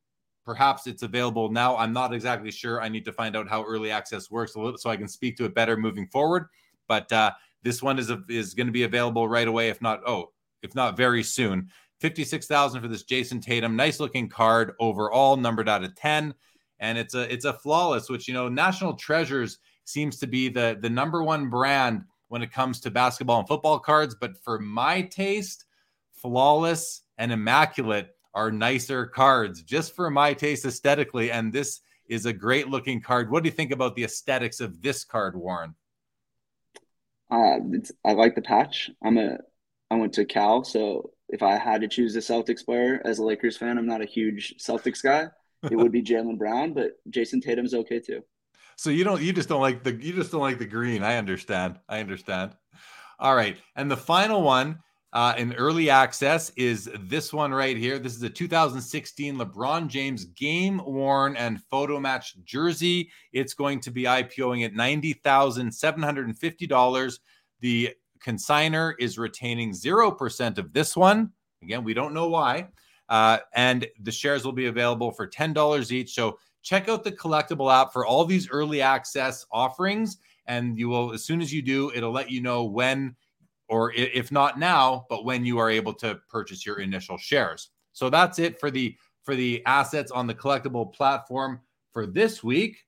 perhaps 0.48 0.86
it's 0.86 1.02
available 1.02 1.50
now. 1.50 1.76
I'm 1.76 1.92
not 1.92 2.14
exactly 2.14 2.50
sure. 2.50 2.80
I 2.80 2.88
need 2.88 3.04
to 3.04 3.12
find 3.12 3.36
out 3.36 3.50
how 3.50 3.62
early 3.64 3.90
access 3.90 4.30
works 4.30 4.56
little 4.56 4.78
so 4.78 4.88
I 4.88 4.96
can 4.96 5.06
speak 5.06 5.36
to 5.36 5.44
it 5.44 5.54
better 5.54 5.76
moving 5.76 6.06
forward. 6.06 6.46
But 6.86 7.12
uh, 7.12 7.32
this 7.62 7.82
one 7.82 7.98
is 7.98 8.08
a, 8.08 8.22
is 8.30 8.54
going 8.54 8.66
to 8.66 8.72
be 8.72 8.84
available 8.84 9.28
right 9.28 9.46
away, 9.46 9.68
if 9.68 9.82
not 9.82 10.00
oh, 10.06 10.32
if 10.62 10.74
not 10.74 10.96
very 10.96 11.22
soon. 11.22 11.68
Fifty 12.00 12.24
six 12.24 12.46
thousand 12.46 12.80
for 12.80 12.88
this 12.88 13.04
Jayson 13.04 13.42
Tatum, 13.42 13.76
nice 13.76 14.00
looking 14.00 14.26
card 14.26 14.72
overall, 14.80 15.36
numbered 15.36 15.68
out 15.68 15.84
of 15.84 15.94
ten, 15.96 16.32
and 16.80 16.96
it's 16.96 17.12
a 17.12 17.30
it's 17.30 17.44
a 17.44 17.52
flawless. 17.52 18.08
Which 18.08 18.26
you 18.26 18.32
know, 18.32 18.48
National 18.48 18.94
Treasures 18.94 19.58
seems 19.84 20.18
to 20.20 20.26
be 20.26 20.48
the 20.48 20.78
the 20.80 20.88
number 20.88 21.22
one 21.22 21.50
brand 21.50 22.04
when 22.28 22.40
it 22.40 22.50
comes 22.50 22.80
to 22.80 22.90
basketball 22.90 23.40
and 23.40 23.48
football 23.48 23.78
cards. 23.78 24.16
But 24.18 24.42
for 24.42 24.58
my 24.58 25.02
taste, 25.02 25.66
flawless 26.10 27.02
and 27.18 27.32
immaculate 27.32 28.08
are 28.34 28.50
nicer 28.50 29.06
cards, 29.06 29.62
just 29.62 29.94
for 29.94 30.10
my 30.10 30.34
taste 30.34 30.64
aesthetically. 30.64 31.30
And 31.30 31.52
this 31.52 31.80
is 32.08 32.26
a 32.26 32.32
great 32.32 32.68
looking 32.68 33.00
card. 33.00 33.30
What 33.30 33.42
do 33.42 33.48
you 33.48 33.54
think 33.54 33.70
about 33.70 33.94
the 33.94 34.04
aesthetics 34.04 34.60
of 34.60 34.80
this 34.82 35.04
card, 35.04 35.36
Warren? 35.36 35.74
Uh, 37.30 37.58
I 38.04 38.12
like 38.12 38.34
the 38.34 38.42
patch. 38.42 38.90
I'm 39.04 39.18
a 39.18 39.38
I 39.90 39.96
went 39.96 40.12
to 40.14 40.24
Cal, 40.24 40.64
so 40.64 41.10
if 41.28 41.42
I 41.42 41.56
had 41.56 41.80
to 41.80 41.88
choose 41.88 42.14
a 42.16 42.20
Celtics 42.20 42.64
player 42.64 43.00
as 43.04 43.18
a 43.18 43.24
Lakers 43.24 43.56
fan, 43.56 43.78
I'm 43.78 43.86
not 43.86 44.02
a 44.02 44.06
huge 44.06 44.56
Celtics 44.58 45.02
guy. 45.02 45.28
It 45.70 45.76
would 45.76 45.92
be 45.92 46.02
Jaylen 46.04 46.38
Brown, 46.38 46.72
but 46.72 46.92
Jayson 47.10 47.42
Tatum's 47.42 47.74
okay 47.74 48.00
too. 48.00 48.22
So 48.76 48.90
you 48.90 49.04
don't 49.04 49.20
you 49.20 49.32
just 49.32 49.48
don't 49.48 49.60
like 49.60 49.82
the 49.82 49.92
you 49.92 50.12
just 50.12 50.30
don't 50.30 50.40
like 50.40 50.58
the 50.58 50.66
green. 50.66 51.02
I 51.02 51.16
understand. 51.16 51.78
I 51.88 52.00
understand. 52.00 52.52
All 53.18 53.34
right. 53.34 53.56
And 53.74 53.90
the 53.90 53.96
final 53.96 54.42
one 54.42 54.78
uh, 55.12 55.34
in 55.38 55.54
early 55.54 55.88
access 55.88 56.50
is 56.56 56.90
this 57.00 57.32
one 57.32 57.52
right 57.52 57.76
here. 57.76 57.98
This 57.98 58.14
is 58.14 58.22
a 58.22 58.28
2016 58.28 59.36
LeBron 59.36 59.88
James 59.88 60.26
game 60.26 60.82
worn 60.84 61.34
and 61.36 61.62
photo 61.70 61.98
match 61.98 62.36
jersey. 62.44 63.10
It's 63.32 63.54
going 63.54 63.80
to 63.80 63.90
be 63.90 64.02
IPOing 64.02 64.66
at 64.66 64.74
$90,750. 64.74 67.18
The 67.60 67.94
consigner 68.20 68.92
is 68.98 69.16
retaining 69.18 69.72
0% 69.72 70.58
of 70.58 70.72
this 70.72 70.96
one. 70.96 71.32
Again, 71.62 71.84
we 71.84 71.94
don't 71.94 72.12
know 72.12 72.28
why. 72.28 72.66
Uh, 73.08 73.38
and 73.54 73.86
the 74.02 74.12
shares 74.12 74.44
will 74.44 74.52
be 74.52 74.66
available 74.66 75.10
for 75.10 75.26
$10 75.26 75.90
each. 75.90 76.14
So 76.14 76.38
check 76.62 76.90
out 76.90 77.02
the 77.02 77.12
Collectable 77.12 77.72
app 77.72 77.94
for 77.94 78.04
all 78.04 78.26
these 78.26 78.50
early 78.50 78.82
access 78.82 79.46
offerings. 79.50 80.18
And 80.46 80.78
you 80.78 80.90
will, 80.90 81.12
as 81.12 81.24
soon 81.24 81.40
as 81.40 81.50
you 81.52 81.62
do, 81.62 81.90
it'll 81.94 82.12
let 82.12 82.30
you 82.30 82.42
know 82.42 82.64
when, 82.64 83.16
or 83.68 83.92
if 83.92 84.32
not 84.32 84.58
now, 84.58 85.06
but 85.08 85.24
when 85.24 85.44
you 85.44 85.58
are 85.58 85.70
able 85.70 85.94
to 85.94 86.20
purchase 86.28 86.64
your 86.64 86.80
initial 86.80 87.18
shares. 87.18 87.70
So 87.92 88.10
that's 88.10 88.38
it 88.38 88.60
for 88.60 88.70
the 88.70 88.96
for 89.24 89.34
the 89.34 89.62
assets 89.66 90.10
on 90.10 90.26
the 90.26 90.34
Collectable 90.34 90.92
platform 90.92 91.60
for 91.92 92.06
this 92.06 92.42
week. 92.42 92.84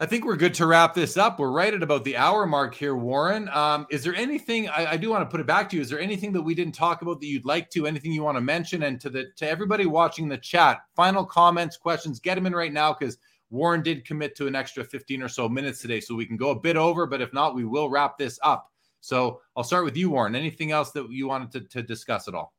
I 0.00 0.06
think 0.06 0.24
we're 0.24 0.36
good 0.36 0.54
to 0.54 0.66
wrap 0.66 0.94
this 0.94 1.16
up. 1.16 1.40
We're 1.40 1.50
right 1.50 1.74
at 1.74 1.82
about 1.82 2.04
the 2.04 2.16
hour 2.16 2.46
mark 2.46 2.72
here, 2.72 2.94
Warren. 2.94 3.48
Um, 3.48 3.84
is 3.90 4.04
there 4.04 4.14
anything 4.14 4.68
I, 4.68 4.92
I, 4.92 4.96
do 4.96 5.10
want 5.10 5.22
to 5.22 5.30
put 5.30 5.40
it 5.40 5.46
back 5.46 5.68
to 5.70 5.76
you? 5.76 5.82
Is 5.82 5.90
there 5.90 5.98
anything 5.98 6.32
that 6.34 6.42
we 6.42 6.54
didn't 6.54 6.76
talk 6.76 7.02
about 7.02 7.20
that 7.20 7.26
you'd 7.26 7.44
like 7.44 7.68
to? 7.70 7.88
Anything 7.88 8.12
you 8.12 8.22
want 8.22 8.36
to 8.36 8.40
mention? 8.40 8.84
And 8.84 9.00
to 9.00 9.10
the 9.10 9.26
to 9.38 9.48
everybody 9.48 9.86
watching 9.86 10.28
the 10.28 10.38
chat, 10.38 10.82
final 10.94 11.26
comments, 11.26 11.76
questions, 11.76 12.20
get 12.20 12.36
them 12.36 12.46
in 12.46 12.54
right 12.54 12.72
now 12.72 12.94
because 12.94 13.18
Warren 13.50 13.82
did 13.82 14.04
commit 14.04 14.36
to 14.36 14.46
an 14.46 14.54
extra 14.54 14.84
15 14.84 15.20
or 15.20 15.28
so 15.28 15.48
minutes 15.48 15.80
today, 15.80 15.98
so 15.98 16.14
we 16.14 16.26
can 16.26 16.36
go 16.36 16.50
a 16.50 16.60
bit 16.60 16.76
over. 16.76 17.04
But 17.06 17.20
if 17.20 17.32
not, 17.32 17.56
we 17.56 17.64
will 17.64 17.90
wrap 17.90 18.18
this 18.18 18.38
up. 18.44 18.70
So 19.00 19.40
I'll 19.56 19.64
start 19.64 19.84
with 19.84 19.96
you, 19.96 20.10
Warren. 20.10 20.34
Anything 20.34 20.72
else 20.72 20.90
that 20.92 21.10
you 21.10 21.28
wanted 21.28 21.52
to, 21.52 21.60
to 21.78 21.82
discuss 21.82 22.28
at 22.28 22.34
all? 22.34 22.52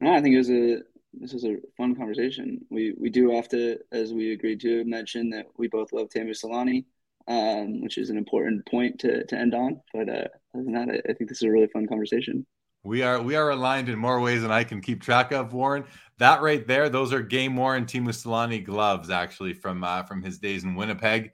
No, 0.00 0.12
I 0.12 0.20
think 0.20 0.34
it 0.34 0.38
was 0.38 0.50
a 0.50 0.78
this 1.20 1.32
was 1.32 1.44
a 1.44 1.56
fun 1.76 1.94
conversation. 1.94 2.60
We 2.70 2.94
we 2.98 3.10
do 3.10 3.30
have 3.30 3.48
to, 3.50 3.78
as 3.92 4.12
we 4.12 4.32
agreed 4.32 4.60
to, 4.60 4.84
mention 4.84 5.30
that 5.30 5.46
we 5.56 5.68
both 5.68 5.92
love 5.92 6.08
Teemu 6.08 6.30
Selanne, 6.30 6.84
um, 7.28 7.82
which 7.82 7.98
is 7.98 8.10
an 8.10 8.18
important 8.18 8.66
point 8.66 8.98
to, 9.00 9.24
to 9.24 9.38
end 9.38 9.54
on. 9.54 9.80
But 9.92 10.08
uh, 10.08 10.28
other 10.54 10.64
than 10.64 10.72
that, 10.72 10.88
I, 10.90 11.10
I 11.10 11.12
think 11.14 11.28
this 11.28 11.38
is 11.38 11.44
a 11.44 11.50
really 11.50 11.68
fun 11.68 11.86
conversation. 11.86 12.46
We 12.82 13.02
are 13.02 13.22
we 13.22 13.36
are 13.36 13.50
aligned 13.50 13.88
in 13.88 13.98
more 13.98 14.20
ways 14.20 14.42
than 14.42 14.50
I 14.50 14.64
can 14.64 14.80
keep 14.80 15.02
track 15.02 15.32
of, 15.32 15.52
Warren. 15.52 15.84
That 16.18 16.42
right 16.42 16.66
there, 16.66 16.88
those 16.88 17.12
are 17.12 17.22
game 17.22 17.56
worn 17.56 17.86
Teemu 17.86 18.08
Selanne 18.08 18.64
gloves, 18.64 19.10
actually 19.10 19.54
from 19.54 19.84
uh, 19.84 20.02
from 20.02 20.22
his 20.22 20.38
days 20.38 20.64
in 20.64 20.74
Winnipeg. 20.74 21.32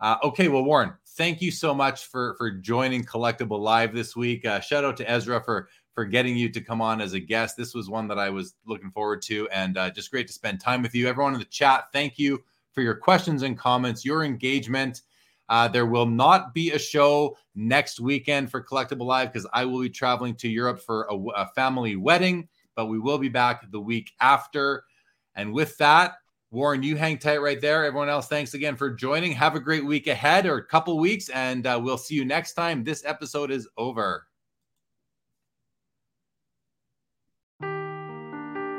Uh, 0.00 0.16
okay, 0.24 0.48
well, 0.48 0.64
Warren, 0.64 0.94
thank 1.16 1.42
you 1.42 1.50
so 1.50 1.74
much 1.74 2.06
for 2.06 2.34
for 2.36 2.50
joining 2.50 3.04
Collectable 3.04 3.60
Live 3.60 3.94
this 3.94 4.14
week. 4.14 4.44
Uh, 4.44 4.60
shout 4.60 4.84
out 4.84 4.96
to 4.98 5.10
Ezra 5.10 5.42
for 5.42 5.68
for 5.94 6.04
getting 6.04 6.36
you 6.36 6.48
to 6.48 6.60
come 6.60 6.80
on 6.80 7.00
as 7.00 7.14
a 7.14 7.20
guest. 7.20 7.56
This 7.56 7.74
was 7.74 7.90
one 7.90 8.08
that 8.08 8.18
I 8.18 8.30
was 8.30 8.54
looking 8.66 8.90
forward 8.90 9.22
to, 9.22 9.48
and 9.50 9.76
uh, 9.76 9.90
just 9.90 10.10
great 10.10 10.26
to 10.28 10.32
spend 10.32 10.60
time 10.60 10.82
with 10.82 10.94
you. 10.94 11.08
Everyone 11.08 11.34
in 11.34 11.40
the 11.40 11.46
chat, 11.46 11.84
thank 11.92 12.18
you 12.18 12.42
for 12.72 12.82
your 12.82 12.94
questions 12.94 13.42
and 13.42 13.58
comments, 13.58 14.04
your 14.04 14.24
engagement. 14.24 15.02
Uh, 15.48 15.66
there 15.66 15.86
will 15.86 16.06
not 16.06 16.54
be 16.54 16.70
a 16.70 16.78
show 16.78 17.36
next 17.56 17.98
weekend 17.98 18.50
for 18.50 18.62
Collectable 18.62 19.06
Live 19.06 19.32
because 19.32 19.48
I 19.52 19.64
will 19.64 19.80
be 19.80 19.90
traveling 19.90 20.36
to 20.36 20.48
Europe 20.48 20.80
for 20.80 21.08
a, 21.10 21.16
a 21.42 21.46
family 21.56 21.96
wedding, 21.96 22.48
but 22.76 22.86
we 22.86 23.00
will 23.00 23.18
be 23.18 23.28
back 23.28 23.68
the 23.72 23.80
week 23.80 24.12
after. 24.20 24.84
And 25.34 25.52
with 25.52 25.76
that, 25.78 26.14
Warren, 26.52 26.82
you 26.82 26.96
hang 26.96 27.18
tight 27.18 27.40
right 27.40 27.60
there. 27.60 27.84
Everyone 27.84 28.08
else, 28.08 28.26
thanks 28.26 28.54
again 28.54 28.74
for 28.74 28.90
joining. 28.90 29.30
Have 29.32 29.54
a 29.54 29.60
great 29.60 29.86
week 29.86 30.08
ahead 30.08 30.46
or 30.46 30.56
a 30.56 30.64
couple 30.64 30.98
weeks, 30.98 31.28
and 31.28 31.64
uh, 31.64 31.78
we'll 31.80 31.96
see 31.96 32.16
you 32.16 32.24
next 32.24 32.54
time. 32.54 32.82
This 32.82 33.04
episode 33.04 33.52
is 33.52 33.68
over. 33.76 34.26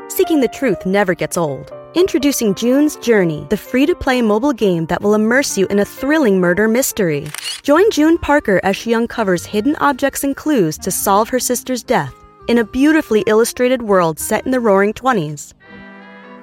Seeking 0.09 0.41
the 0.41 0.49
truth 0.51 0.85
never 0.85 1.15
gets 1.15 1.37
old. 1.37 1.71
Introducing 1.93 2.55
June's 2.55 2.97
Journey, 2.97 3.47
the 3.49 3.57
free 3.57 3.85
to 3.85 3.95
play 3.95 4.21
mobile 4.21 4.53
game 4.53 4.85
that 4.87 5.01
will 5.01 5.13
immerse 5.13 5.57
you 5.57 5.65
in 5.67 5.79
a 5.79 5.85
thrilling 5.85 6.41
murder 6.41 6.67
mystery. 6.67 7.27
Join 7.63 7.89
June 7.91 8.17
Parker 8.17 8.59
as 8.63 8.75
she 8.75 8.93
uncovers 8.93 9.45
hidden 9.45 9.77
objects 9.77 10.25
and 10.25 10.35
clues 10.35 10.77
to 10.79 10.91
solve 10.91 11.29
her 11.29 11.39
sister's 11.39 11.83
death 11.83 12.13
in 12.49 12.57
a 12.57 12.65
beautifully 12.65 13.23
illustrated 13.27 13.83
world 13.83 14.19
set 14.19 14.45
in 14.45 14.51
the 14.51 14.59
roaring 14.59 14.93
20s. 14.93 15.53